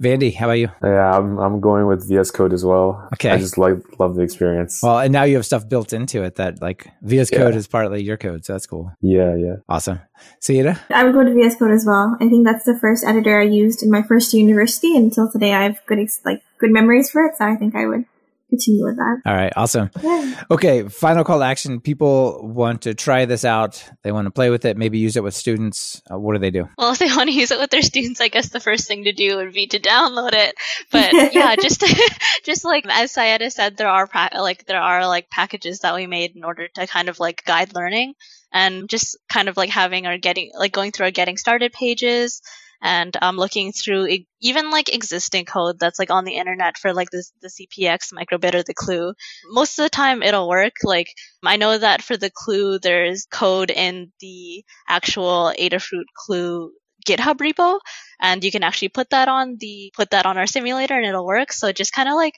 Vandy, 0.01 0.35
how 0.35 0.47
about 0.47 0.55
you? 0.59 0.69
Yeah, 0.83 1.17
I'm 1.17 1.39
I'm 1.39 1.61
going 1.61 1.87
with 1.87 2.09
VS 2.09 2.31
Code 2.31 2.53
as 2.53 2.65
well. 2.65 3.09
Okay. 3.15 3.31
I 3.31 3.39
just 3.39 3.59
like 3.59 3.77
love 3.99 4.15
the 4.15 4.23
experience. 4.23 4.81
Well, 4.83 4.99
and 5.01 5.13
now 5.13 5.25
you 5.25 5.37
have 5.37 5.47
stuff 5.47 5.69
built 5.69 5.93
into 5.93 6.23
it 6.23 6.37
that 6.37 6.61
like 6.63 6.87
VS 7.03 7.31
Yeah. 7.33 7.39
Code 7.39 7.55
is 7.57 7.67
partly 7.67 8.03
your 8.03 8.17
code, 8.17 8.45
so 8.45 8.53
that's 8.55 8.67
cool. 8.67 8.93
yeah, 9.01 9.35
yeah. 9.37 9.57
Awesome. 9.69 10.01
Sita? 10.41 10.79
I 10.91 11.03
would 11.05 11.15
go 11.15 11.25
to 11.25 11.33
VS 11.35 11.57
Code 11.57 11.73
as 11.73 11.85
well. 11.87 12.17
I 12.21 12.29
think 12.29 12.47
that's 12.47 12.65
the 12.65 12.79
first 12.79 13.05
editor 13.05 13.41
I 13.41 13.45
used 13.45 13.83
in 13.83 13.91
my 13.91 14.03
first 14.03 14.33
university. 14.33 14.97
Until 14.97 15.31
today, 15.31 15.53
I 15.53 15.65
have 15.65 15.81
good 15.87 15.99
ex- 15.99 16.21
like 16.25 16.43
good 16.59 16.71
memories 16.71 17.11
for 17.11 17.25
it. 17.27 17.37
So 17.37 17.45
I 17.45 17.57
think 17.57 17.75
I 17.75 17.87
would 17.87 18.05
continue 18.53 18.85
with 18.85 18.97
that. 18.97 19.23
All 19.25 19.35
right, 19.35 19.53
awesome. 19.57 19.91
Yeah. 20.03 20.43
Okay, 20.51 20.89
final 20.89 21.25
call 21.25 21.39
to 21.39 21.45
action. 21.45 21.81
People 21.81 22.47
want 22.47 22.83
to 22.83 22.95
try 22.95 23.25
this 23.25 23.45
out. 23.45 23.83
They 24.03 24.13
want 24.13 24.27
to 24.27 24.31
play 24.31 24.51
with 24.51 24.67
it, 24.67 24.77
maybe 24.77 24.99
use 24.99 25.17
it 25.17 25.23
with 25.23 25.35
students. 25.35 26.03
Uh, 26.11 26.19
what 26.19 26.35
do 26.35 26.39
they 26.39 26.51
do? 26.51 26.69
Well, 26.77 26.93
if 26.93 26.99
they 26.99 27.07
want 27.17 27.31
to 27.31 27.35
use 27.35 27.51
it 27.51 27.59
with 27.59 27.71
their 27.71 27.83
students, 27.83 28.21
I 28.21 28.29
guess 28.29 28.51
the 28.51 28.61
first 28.61 28.87
thing 28.87 29.05
to 29.05 29.13
do 29.13 29.37
would 29.37 29.55
be 29.55 29.67
to 29.69 29.81
download 29.81 30.35
it. 30.35 30.55
But 30.91 31.13
yeah, 31.33 31.57
just 31.57 31.83
just 32.45 32.65
like 32.65 32.85
as 32.89 33.15
Sayeda 33.15 33.51
said, 33.51 33.77
there 33.77 33.89
are 33.89 34.07
pra- 34.07 34.31
like 34.35 34.67
there 34.67 34.81
are 34.81 35.07
like 35.07 35.31
packages 35.31 35.81
that 35.81 35.95
we 35.95 36.07
made 36.07 36.37
in 36.37 36.45
order 36.45 36.69
to 36.69 36.87
kind 36.87 37.09
of 37.09 37.19
like 37.19 37.45
guide 37.45 37.75
learning 37.75 38.15
and 38.53 38.89
just 38.89 39.17
kind 39.31 39.49
of 39.49 39.57
like 39.57 39.71
having 39.71 40.07
our 40.07 40.19
getting 40.19 40.51
like 40.55 40.73
going 40.73 40.93
through 40.93 41.07
our 41.07 41.11
getting 41.11 41.39
started 41.39 41.73
pages 41.73 42.43
and 42.83 43.17
um, 43.23 43.37
looking 43.37 43.73
through 43.73 44.07
e- 44.09 44.27
even 44.41 44.71
like 44.71 44.93
existing 44.95 45.45
code 45.45 45.79
that's 45.79 45.99
like 45.99 46.11
on 46.11 46.25
the 46.25 46.37
internet 46.37 46.77
for 46.77 46.93
like 46.93 47.11
this 47.11 47.33
the 47.41 47.49
CPX 47.49 48.13
microbit 48.13 48.55
or 48.55 48.63
the 48.63 48.75
clue. 48.75 49.15
Most 49.51 49.79
of 49.79 49.85
the 49.85 49.91
time 49.91 50.23
it'll 50.23 50.49
work. 50.49 50.73
Like 50.83 51.09
I 51.45 51.57
know 51.57 51.79
that 51.79 52.03
for 52.03 52.17
the 52.17 52.31
clue 52.31 52.79
there's 52.79 53.27
code 53.31 53.71
in 53.71 54.13
the 54.21 54.65
actual 54.89 55.53
Adafruit 55.59 56.05
clue 56.17 56.73
GitHub 57.07 57.37
repo 57.39 57.79
and 58.21 58.45
you 58.45 58.51
can 58.51 58.63
actually 58.63 58.89
put 58.89 59.11
that 59.11 59.29
on 59.29 59.57
the 59.59 59.93
put 59.97 60.11
that 60.11 60.27
on 60.27 60.37
our 60.37 60.47
simulator 60.47 60.95
and 60.95 61.07
it'll 61.07 61.27
work. 61.27 61.53
So 61.53 61.73
just 61.73 61.93
kind 61.93 62.09
of 62.09 62.17
like 62.17 62.35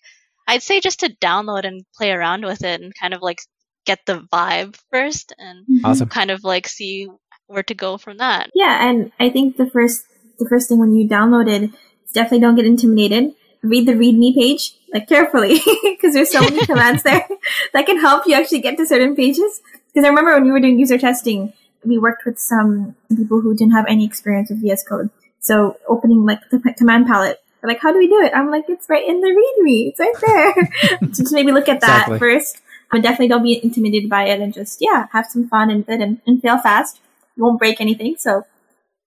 I'd 0.47 0.63
say 0.63 0.81
just 0.81 1.01
to 1.01 1.09
download 1.23 1.65
and 1.67 1.85
play 1.95 2.13
around 2.13 2.45
with 2.45 2.63
it 2.65 2.81
and 2.83 2.93
kind 2.95 3.15
of 3.15 3.23
like 3.23 3.39
get 3.87 4.01
the 4.07 4.27
vibe 4.33 4.79
first 4.91 5.35
and 5.39 5.85
Awesome. 5.85 6.09
kind 6.09 6.31
of 6.31 6.45
like 6.45 6.69
see 6.69 7.09
where 7.47 7.63
to 7.63 7.75
go 7.75 7.99
from 7.99 8.19
that. 8.19 8.51
Yeah, 8.55 8.89
and 8.89 9.13
I 9.21 9.29
think 9.31 9.57
the 9.57 9.69
first 9.69 10.05
the 10.39 10.49
first 10.49 10.69
thing 10.69 10.79
when 10.79 10.95
you 10.95 11.09
download 11.09 11.49
it, 11.49 11.65
is 11.65 12.13
definitely 12.13 12.41
don't 12.41 12.57
get 12.57 12.67
intimidated. 12.67 13.35
Read 13.63 13.89
the 13.89 13.93
README 13.93 14.35
page 14.35 14.75
like 14.93 15.09
carefully 15.09 15.59
because 15.83 16.15
there's 16.15 16.31
so 16.31 16.41
many 16.41 16.65
commands 16.67 17.03
there 17.03 17.27
that 17.73 17.87
can 17.87 17.99
help 17.99 18.27
you 18.27 18.35
actually 18.35 18.61
get 18.61 18.77
to 18.77 18.87
certain 18.87 19.17
pages. 19.17 19.61
Because 19.89 20.05
I 20.05 20.09
remember 20.09 20.35
when 20.35 20.45
we 20.45 20.53
were 20.53 20.61
doing 20.61 20.79
user 20.79 20.99
testing, 20.99 21.53
we 21.85 21.99
worked 21.99 22.25
with 22.25 22.39
some 22.39 22.95
people 23.09 23.41
who 23.41 23.57
didn't 23.57 23.73
have 23.73 23.87
any 23.89 24.05
experience 24.05 24.51
with 24.51 24.61
VS 24.61 24.85
Code. 24.85 25.11
So 25.41 25.77
opening 25.89 26.25
like 26.25 26.41
the 26.51 26.59
command 26.77 27.07
palette, 27.07 27.41
they're 27.61 27.69
like, 27.69 27.81
"How 27.81 27.93
do 27.93 27.99
we 27.99 28.09
do 28.09 28.21
it?" 28.23 28.33
I'm 28.35 28.51
like, 28.51 28.65
"It's 28.69 28.89
right 28.89 29.07
in 29.07 29.21
the 29.21 29.29
README. 29.29 29.89
It's 29.89 30.01
right 30.01 30.15
there." 30.27 30.99
just 31.09 31.33
maybe 31.33 31.53
look 31.53 31.69
at 31.69 31.81
that 31.81 32.09
Exactly. 32.09 32.19
first. 32.19 32.59
But 32.91 33.03
definitely 33.03 33.29
don't 33.29 33.43
be 33.43 33.61
intimidated 33.63 34.09
by 34.09 34.25
it 34.25 34.41
and 34.41 34.55
just 34.55 34.79
yeah, 34.81 35.09
have 35.13 35.27
some 35.27 35.49
fun 35.49 35.71
and 35.71 35.85
and, 35.89 36.21
and 36.27 36.41
fail 36.41 36.59
fast. 36.59 37.01
You 37.37 37.45
won't 37.45 37.59
break 37.59 37.81
anything, 37.81 38.17
so 38.19 38.45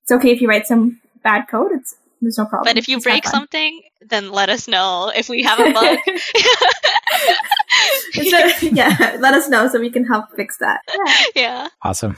it's 0.04 0.12
okay 0.12 0.32
if 0.32 0.42
you 0.42 0.48
write 0.48 0.68
some 0.68 1.00
bad 1.24 1.46
code. 1.50 1.72
It's 1.74 1.96
there's 2.22 2.38
no 2.38 2.46
problem. 2.46 2.70
But 2.72 2.78
if 2.78 2.88
you 2.88 2.96
Just 2.98 3.06
break 3.06 3.26
something, 3.28 3.82
then 4.02 4.32
let 4.32 4.50
us 4.50 4.68
know 4.68 5.12
if 5.16 5.30
we 5.30 5.44
have 5.44 5.60
a 5.60 5.72
bug. 5.72 5.98
It's 8.14 8.64
a- 8.64 8.70
yeah, 8.74 9.18
let 9.20 9.34
us 9.34 9.48
know 9.50 9.68
so 9.68 9.80
we 9.80 9.90
can 9.90 10.06
help 10.06 10.32
fix 10.36 10.58
that. 10.58 10.82
Yeah. 11.36 11.42
yeah. 11.44 11.68
Awesome. 11.84 12.18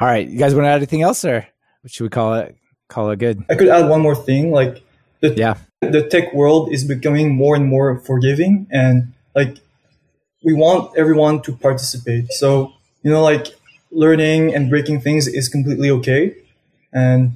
All 0.00 0.06
right, 0.08 0.26
you 0.26 0.38
guys 0.38 0.54
want 0.54 0.64
to 0.64 0.68
add 0.68 0.76
anything 0.76 1.02
else, 1.02 1.24
or 1.24 1.46
should 1.86 2.04
we 2.04 2.08
call 2.10 2.34
it 2.34 2.56
call 2.88 3.10
it 3.10 3.18
good? 3.18 3.42
I 3.50 3.54
could 3.54 3.68
add 3.68 3.88
one 3.88 4.00
more 4.00 4.14
thing, 4.14 4.50
like 4.52 4.82
the 5.20 5.34
Yeah. 5.34 5.56
the 5.80 6.02
tech 6.08 6.32
world 6.32 6.72
is 6.72 6.84
becoming 6.84 7.34
more 7.34 7.54
and 7.56 7.66
more 7.66 7.98
forgiving 8.00 8.66
and 8.70 9.12
like 9.34 9.58
we 10.44 10.52
want 10.54 10.96
everyone 10.96 11.42
to 11.42 11.52
participate. 11.52 12.32
So, 12.32 12.72
you 13.02 13.10
know, 13.10 13.22
like 13.22 13.46
learning 13.90 14.54
and 14.54 14.70
breaking 14.70 15.00
things 15.02 15.26
is 15.26 15.48
completely 15.48 15.90
okay 15.90 16.34
and 16.92 17.32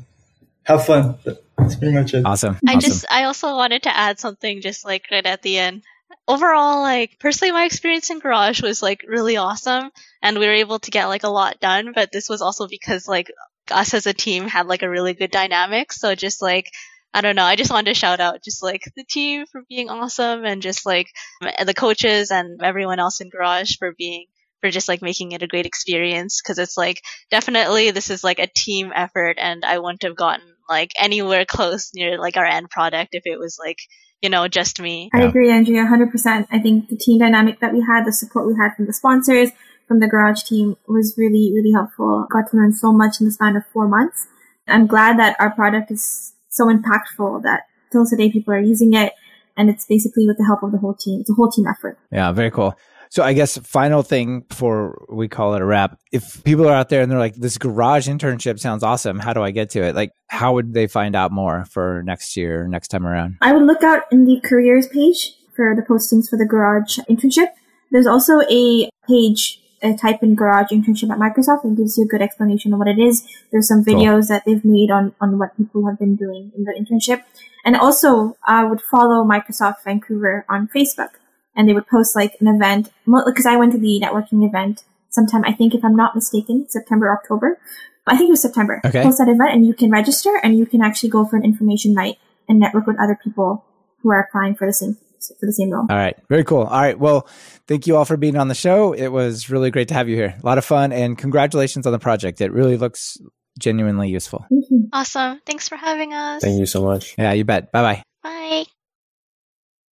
have 0.64 0.86
fun. 0.86 1.18
That's 1.58 1.76
pretty 1.76 1.94
much 1.94 2.14
it. 2.14 2.24
Awesome. 2.24 2.58
I 2.66 2.74
awesome. 2.74 2.80
just 2.80 3.06
I 3.10 3.24
also 3.24 3.54
wanted 3.54 3.84
to 3.84 3.96
add 3.96 4.18
something 4.18 4.60
just 4.60 4.84
like 4.84 5.06
right 5.10 5.24
at 5.24 5.42
the 5.42 5.58
end. 5.58 5.82
Overall, 6.26 6.82
like 6.82 7.18
personally 7.20 7.52
my 7.52 7.64
experience 7.64 8.10
in 8.10 8.18
Garage 8.18 8.62
was 8.62 8.82
like 8.82 9.04
really 9.06 9.36
awesome 9.36 9.90
and 10.22 10.38
we 10.38 10.46
were 10.46 10.52
able 10.52 10.78
to 10.78 10.90
get 10.90 11.06
like 11.06 11.24
a 11.24 11.28
lot 11.28 11.60
done, 11.60 11.92
but 11.94 12.10
this 12.12 12.28
was 12.28 12.40
also 12.40 12.66
because 12.66 13.06
like 13.06 13.30
us 13.70 13.94
as 13.94 14.06
a 14.06 14.14
team 14.14 14.46
had 14.46 14.66
like 14.66 14.82
a 14.82 14.90
really 14.90 15.14
good 15.14 15.30
dynamic. 15.30 15.92
So 15.92 16.14
just 16.14 16.40
like 16.40 16.70
I 17.12 17.20
don't 17.20 17.36
know, 17.36 17.44
I 17.44 17.56
just 17.56 17.70
wanted 17.70 17.92
to 17.92 17.98
shout 17.98 18.18
out 18.18 18.42
just 18.42 18.62
like 18.62 18.82
the 18.96 19.04
team 19.04 19.46
for 19.46 19.62
being 19.68 19.88
awesome 19.88 20.44
and 20.44 20.60
just 20.62 20.84
like 20.84 21.06
the 21.40 21.74
coaches 21.74 22.32
and 22.32 22.60
everyone 22.62 22.98
else 22.98 23.20
in 23.20 23.30
Garage 23.30 23.76
for 23.78 23.94
being 23.96 24.26
for 24.60 24.70
just 24.70 24.88
like 24.88 25.02
making 25.02 25.32
it 25.32 25.42
a 25.42 25.46
great 25.46 25.66
experience 25.66 26.40
because 26.40 26.58
it's 26.58 26.76
like 26.76 27.02
definitely 27.30 27.90
this 27.90 28.08
is 28.08 28.24
like 28.24 28.38
a 28.38 28.48
team 28.56 28.92
effort 28.94 29.36
and 29.38 29.62
I 29.62 29.78
wouldn't 29.78 30.02
have 30.04 30.16
gotten 30.16 30.53
like 30.68 30.90
anywhere 30.98 31.44
close 31.44 31.90
near 31.94 32.18
like 32.18 32.36
our 32.36 32.46
end 32.46 32.70
product 32.70 33.14
if 33.14 33.22
it 33.26 33.38
was 33.38 33.58
like 33.58 33.78
you 34.22 34.30
know 34.30 34.48
just 34.48 34.80
me 34.80 35.10
I 35.12 35.22
agree, 35.22 35.52
Andrea, 35.52 35.84
100%. 35.84 36.46
I 36.50 36.58
think 36.58 36.88
the 36.88 36.96
team 36.96 37.18
dynamic 37.18 37.60
that 37.60 37.72
we 37.72 37.80
had, 37.80 38.04
the 38.04 38.12
support 38.12 38.46
we 38.46 38.54
had 38.54 38.74
from 38.74 38.86
the 38.86 38.92
sponsors, 38.92 39.50
from 39.86 40.00
the 40.00 40.08
garage 40.08 40.42
team 40.42 40.76
was 40.88 41.14
really, 41.18 41.52
really 41.54 41.72
helpful. 41.72 42.26
Got 42.30 42.50
to 42.50 42.56
learn 42.56 42.72
so 42.72 42.92
much 42.92 43.20
in 43.20 43.26
the 43.26 43.32
span 43.32 43.56
of 43.56 43.64
four 43.72 43.86
months. 43.86 44.26
I'm 44.66 44.86
glad 44.86 45.18
that 45.18 45.36
our 45.38 45.50
product 45.50 45.90
is 45.90 46.32
so 46.48 46.66
impactful 46.66 47.42
that 47.42 47.64
till 47.92 48.06
today 48.06 48.30
people 48.30 48.54
are 48.54 48.60
using 48.60 48.94
it 48.94 49.12
and 49.56 49.68
it's 49.68 49.86
basically 49.86 50.26
with 50.26 50.38
the 50.38 50.44
help 50.44 50.62
of 50.62 50.72
the 50.72 50.78
whole 50.78 50.94
team. 50.94 51.20
It's 51.20 51.30
a 51.30 51.34
whole 51.34 51.50
team 51.50 51.66
effort. 51.66 51.98
Yeah, 52.10 52.32
very 52.32 52.50
cool. 52.50 52.74
So 53.14 53.22
I 53.22 53.32
guess 53.32 53.56
final 53.58 54.02
thing 54.02 54.40
before 54.40 55.06
we 55.08 55.28
call 55.28 55.54
it 55.54 55.62
a 55.62 55.64
wrap. 55.64 56.00
If 56.10 56.42
people 56.42 56.68
are 56.68 56.74
out 56.74 56.88
there 56.88 57.00
and 57.00 57.08
they're 57.08 57.20
like, 57.20 57.36
this 57.36 57.58
garage 57.58 58.08
internship 58.08 58.58
sounds 58.58 58.82
awesome. 58.82 59.20
How 59.20 59.32
do 59.32 59.40
I 59.40 59.52
get 59.52 59.70
to 59.70 59.84
it? 59.84 59.94
Like, 59.94 60.10
how 60.26 60.54
would 60.54 60.74
they 60.74 60.88
find 60.88 61.14
out 61.14 61.30
more 61.30 61.64
for 61.66 62.02
next 62.04 62.36
year, 62.36 62.66
next 62.66 62.88
time 62.88 63.06
around? 63.06 63.36
I 63.40 63.52
would 63.52 63.62
look 63.62 63.84
out 63.84 64.02
in 64.10 64.24
the 64.24 64.40
careers 64.44 64.88
page 64.88 65.32
for 65.54 65.76
the 65.76 65.82
postings 65.82 66.28
for 66.28 66.36
the 66.36 66.44
garage 66.44 66.98
internship. 67.08 67.52
There's 67.92 68.08
also 68.08 68.40
a 68.50 68.90
page, 69.06 69.60
type 70.00 70.20
in 70.24 70.34
garage 70.34 70.72
internship 70.72 71.08
at 71.12 71.18
Microsoft. 71.18 71.62
and 71.62 71.76
gives 71.76 71.96
you 71.96 72.02
a 72.02 72.08
good 72.08 72.20
explanation 72.20 72.72
of 72.72 72.80
what 72.80 72.88
it 72.88 72.98
is. 72.98 73.24
There's 73.52 73.68
some 73.68 73.84
videos 73.84 74.26
cool. 74.26 74.26
that 74.26 74.42
they've 74.44 74.64
made 74.64 74.90
on, 74.90 75.14
on 75.20 75.38
what 75.38 75.56
people 75.56 75.86
have 75.86 76.00
been 76.00 76.16
doing 76.16 76.50
in 76.56 76.64
the 76.64 76.72
internship. 76.72 77.22
And 77.64 77.76
also, 77.76 78.36
I 78.44 78.64
would 78.64 78.80
follow 78.80 79.22
Microsoft 79.24 79.84
Vancouver 79.84 80.44
on 80.48 80.66
Facebook 80.66 81.10
and 81.56 81.68
they 81.68 81.72
would 81.72 81.86
post 81.86 82.16
like 82.16 82.36
an 82.40 82.48
event 82.48 82.90
because 83.06 83.46
I 83.46 83.56
went 83.56 83.72
to 83.72 83.78
the 83.78 84.00
networking 84.02 84.46
event 84.46 84.84
sometime. 85.10 85.44
I 85.44 85.52
think 85.52 85.74
if 85.74 85.84
I'm 85.84 85.96
not 85.96 86.14
mistaken, 86.14 86.66
September, 86.68 87.10
October. 87.12 87.58
I 88.06 88.16
think 88.16 88.28
it 88.28 88.32
was 88.32 88.42
September. 88.42 88.80
Okay. 88.84 89.02
Post 89.02 89.18
that 89.18 89.28
event 89.28 89.52
and 89.52 89.64
you 89.66 89.72
can 89.72 89.90
register 89.90 90.38
and 90.42 90.58
you 90.58 90.66
can 90.66 90.82
actually 90.82 91.08
go 91.08 91.24
for 91.24 91.36
an 91.36 91.44
information 91.44 91.94
night 91.94 92.18
and 92.48 92.58
network 92.58 92.86
with 92.86 93.00
other 93.00 93.18
people 93.22 93.64
who 94.02 94.10
are 94.10 94.20
applying 94.20 94.54
for 94.54 94.66
the 94.66 94.72
same 94.72 94.98
for 95.40 95.46
the 95.46 95.52
same 95.52 95.70
role. 95.70 95.86
All 95.88 95.96
right. 95.96 96.16
Very 96.28 96.44
cool. 96.44 96.64
All 96.64 96.80
right. 96.80 96.98
Well, 96.98 97.26
thank 97.66 97.86
you 97.86 97.96
all 97.96 98.04
for 98.04 98.18
being 98.18 98.36
on 98.36 98.48
the 98.48 98.54
show. 98.54 98.92
It 98.92 99.08
was 99.08 99.48
really 99.48 99.70
great 99.70 99.88
to 99.88 99.94
have 99.94 100.06
you 100.06 100.16
here. 100.16 100.34
A 100.42 100.44
lot 100.46 100.58
of 100.58 100.66
fun 100.66 100.92
and 100.92 101.16
congratulations 101.16 101.86
on 101.86 101.92
the 101.92 101.98
project. 101.98 102.42
It 102.42 102.52
really 102.52 102.76
looks 102.76 103.16
genuinely 103.58 104.10
useful. 104.10 104.46
Awesome. 104.92 105.40
Thanks 105.46 105.68
for 105.68 105.76
having 105.76 106.12
us. 106.12 106.42
Thank 106.42 106.58
you 106.58 106.66
so 106.66 106.84
much. 106.84 107.14
Yeah, 107.16 107.32
you 107.32 107.44
bet. 107.44 107.72
Bye-bye. 107.72 108.02
Bye. 108.22 108.64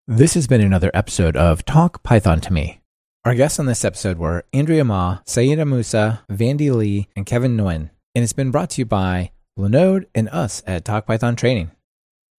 This 0.08 0.34
has 0.34 0.48
been 0.48 0.60
another 0.60 0.90
episode 0.92 1.36
of 1.36 1.64
Talk 1.64 2.02
Python 2.02 2.40
to 2.40 2.52
Me. 2.52 2.80
Our 3.24 3.36
guests 3.36 3.60
on 3.60 3.66
this 3.66 3.84
episode 3.84 4.18
were 4.18 4.44
Andrea 4.52 4.84
Ma, 4.84 5.20
Saida 5.24 5.64
Musa, 5.64 6.24
Vandy 6.28 6.74
Lee, 6.74 7.06
and 7.14 7.24
Kevin 7.24 7.56
Nguyen, 7.56 7.90
and 8.12 8.24
it's 8.24 8.32
been 8.32 8.50
brought 8.50 8.70
to 8.70 8.80
you 8.80 8.84
by 8.84 9.30
Linode 9.56 10.06
and 10.12 10.28
us 10.30 10.60
at 10.66 10.84
Talk 10.84 11.06
Python 11.06 11.36
Training. 11.36 11.70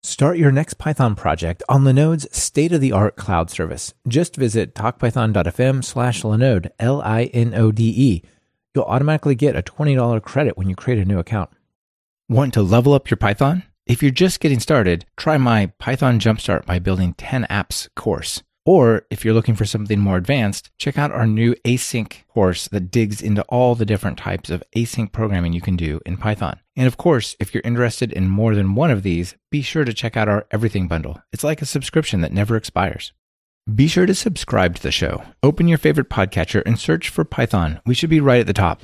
Start 0.04 0.38
your 0.38 0.52
next 0.52 0.74
Python 0.74 1.16
project 1.16 1.64
on 1.70 1.86
Linode's 1.86 2.28
state-of-the-art 2.38 3.16
cloud 3.16 3.50
service. 3.50 3.94
Just 4.10 4.36
visit 4.36 4.76
talkpython.fm 4.76 5.86
slash 5.86 6.24
Linode, 6.24 6.70
L-I-N-O-D-E. 6.80 8.24
You'll 8.76 8.84
automatically 8.84 9.36
get 9.36 9.56
a 9.56 9.64
$20 9.64 10.22
credit 10.22 10.58
when 10.58 10.68
you 10.68 10.76
create 10.76 11.00
a 11.00 11.06
new 11.06 11.18
account. 11.18 11.50
Want 12.28 12.54
to 12.56 12.62
level 12.62 12.94
up 12.94 13.10
your 13.10 13.16
Python? 13.16 13.64
If 13.86 14.02
you're 14.02 14.12
just 14.12 14.40
getting 14.40 14.62
started, 14.62 15.06
try 15.18 15.38
my 15.38 15.66
Python 15.78 16.18
Jumpstart 16.18 16.66
by 16.66 16.80
Building 16.80 17.16
10 17.16 17.46
Apps 17.50 17.90
course. 17.98 18.42
Or 18.66 19.06
if 19.10 19.26
you're 19.26 19.34
looking 19.34 19.56
for 19.56 19.66
something 19.66 20.00
more 20.00 20.16
advanced, 20.16 20.72
check 20.78 20.98
out 20.98 21.12
our 21.12 21.28
new 21.28 21.54
async 21.66 22.26
course 22.30 22.70
that 22.70 22.92
digs 22.92 23.22
into 23.22 23.42
all 23.50 23.76
the 23.76 23.86
different 23.86 24.18
types 24.18 24.50
of 24.50 24.64
async 24.74 25.12
programming 25.12 25.52
you 25.52 25.60
can 25.60 25.76
do 25.76 26.00
in 26.06 26.16
Python. 26.16 26.62
And 26.78 26.88
of 26.88 26.96
course, 26.96 27.36
if 27.42 27.54
you're 27.54 27.62
interested 27.66 28.14
in 28.14 28.30
more 28.30 28.56
than 28.56 28.74
one 28.74 28.90
of 28.90 29.04
these, 29.04 29.36
be 29.52 29.62
sure 29.62 29.84
to 29.84 29.94
check 29.94 30.16
out 30.16 30.30
our 30.30 30.48
Everything 30.50 30.88
Bundle. 30.88 31.22
It's 31.34 31.44
like 31.44 31.62
a 31.62 31.66
subscription 31.66 32.22
that 32.22 32.32
never 32.32 32.56
expires. 32.56 33.12
Be 33.76 33.90
sure 33.90 34.06
to 34.06 34.16
subscribe 34.16 34.76
to 34.76 34.82
the 34.82 34.92
show. 34.92 35.24
Open 35.44 35.68
your 35.68 35.78
favorite 35.78 36.10
podcatcher 36.10 36.64
and 36.66 36.80
search 36.80 37.10
for 37.10 37.26
Python. 37.26 37.82
We 37.86 37.96
should 37.96 38.10
be 38.10 38.22
right 38.22 38.40
at 38.40 38.48
the 38.48 38.54
top. 38.54 38.84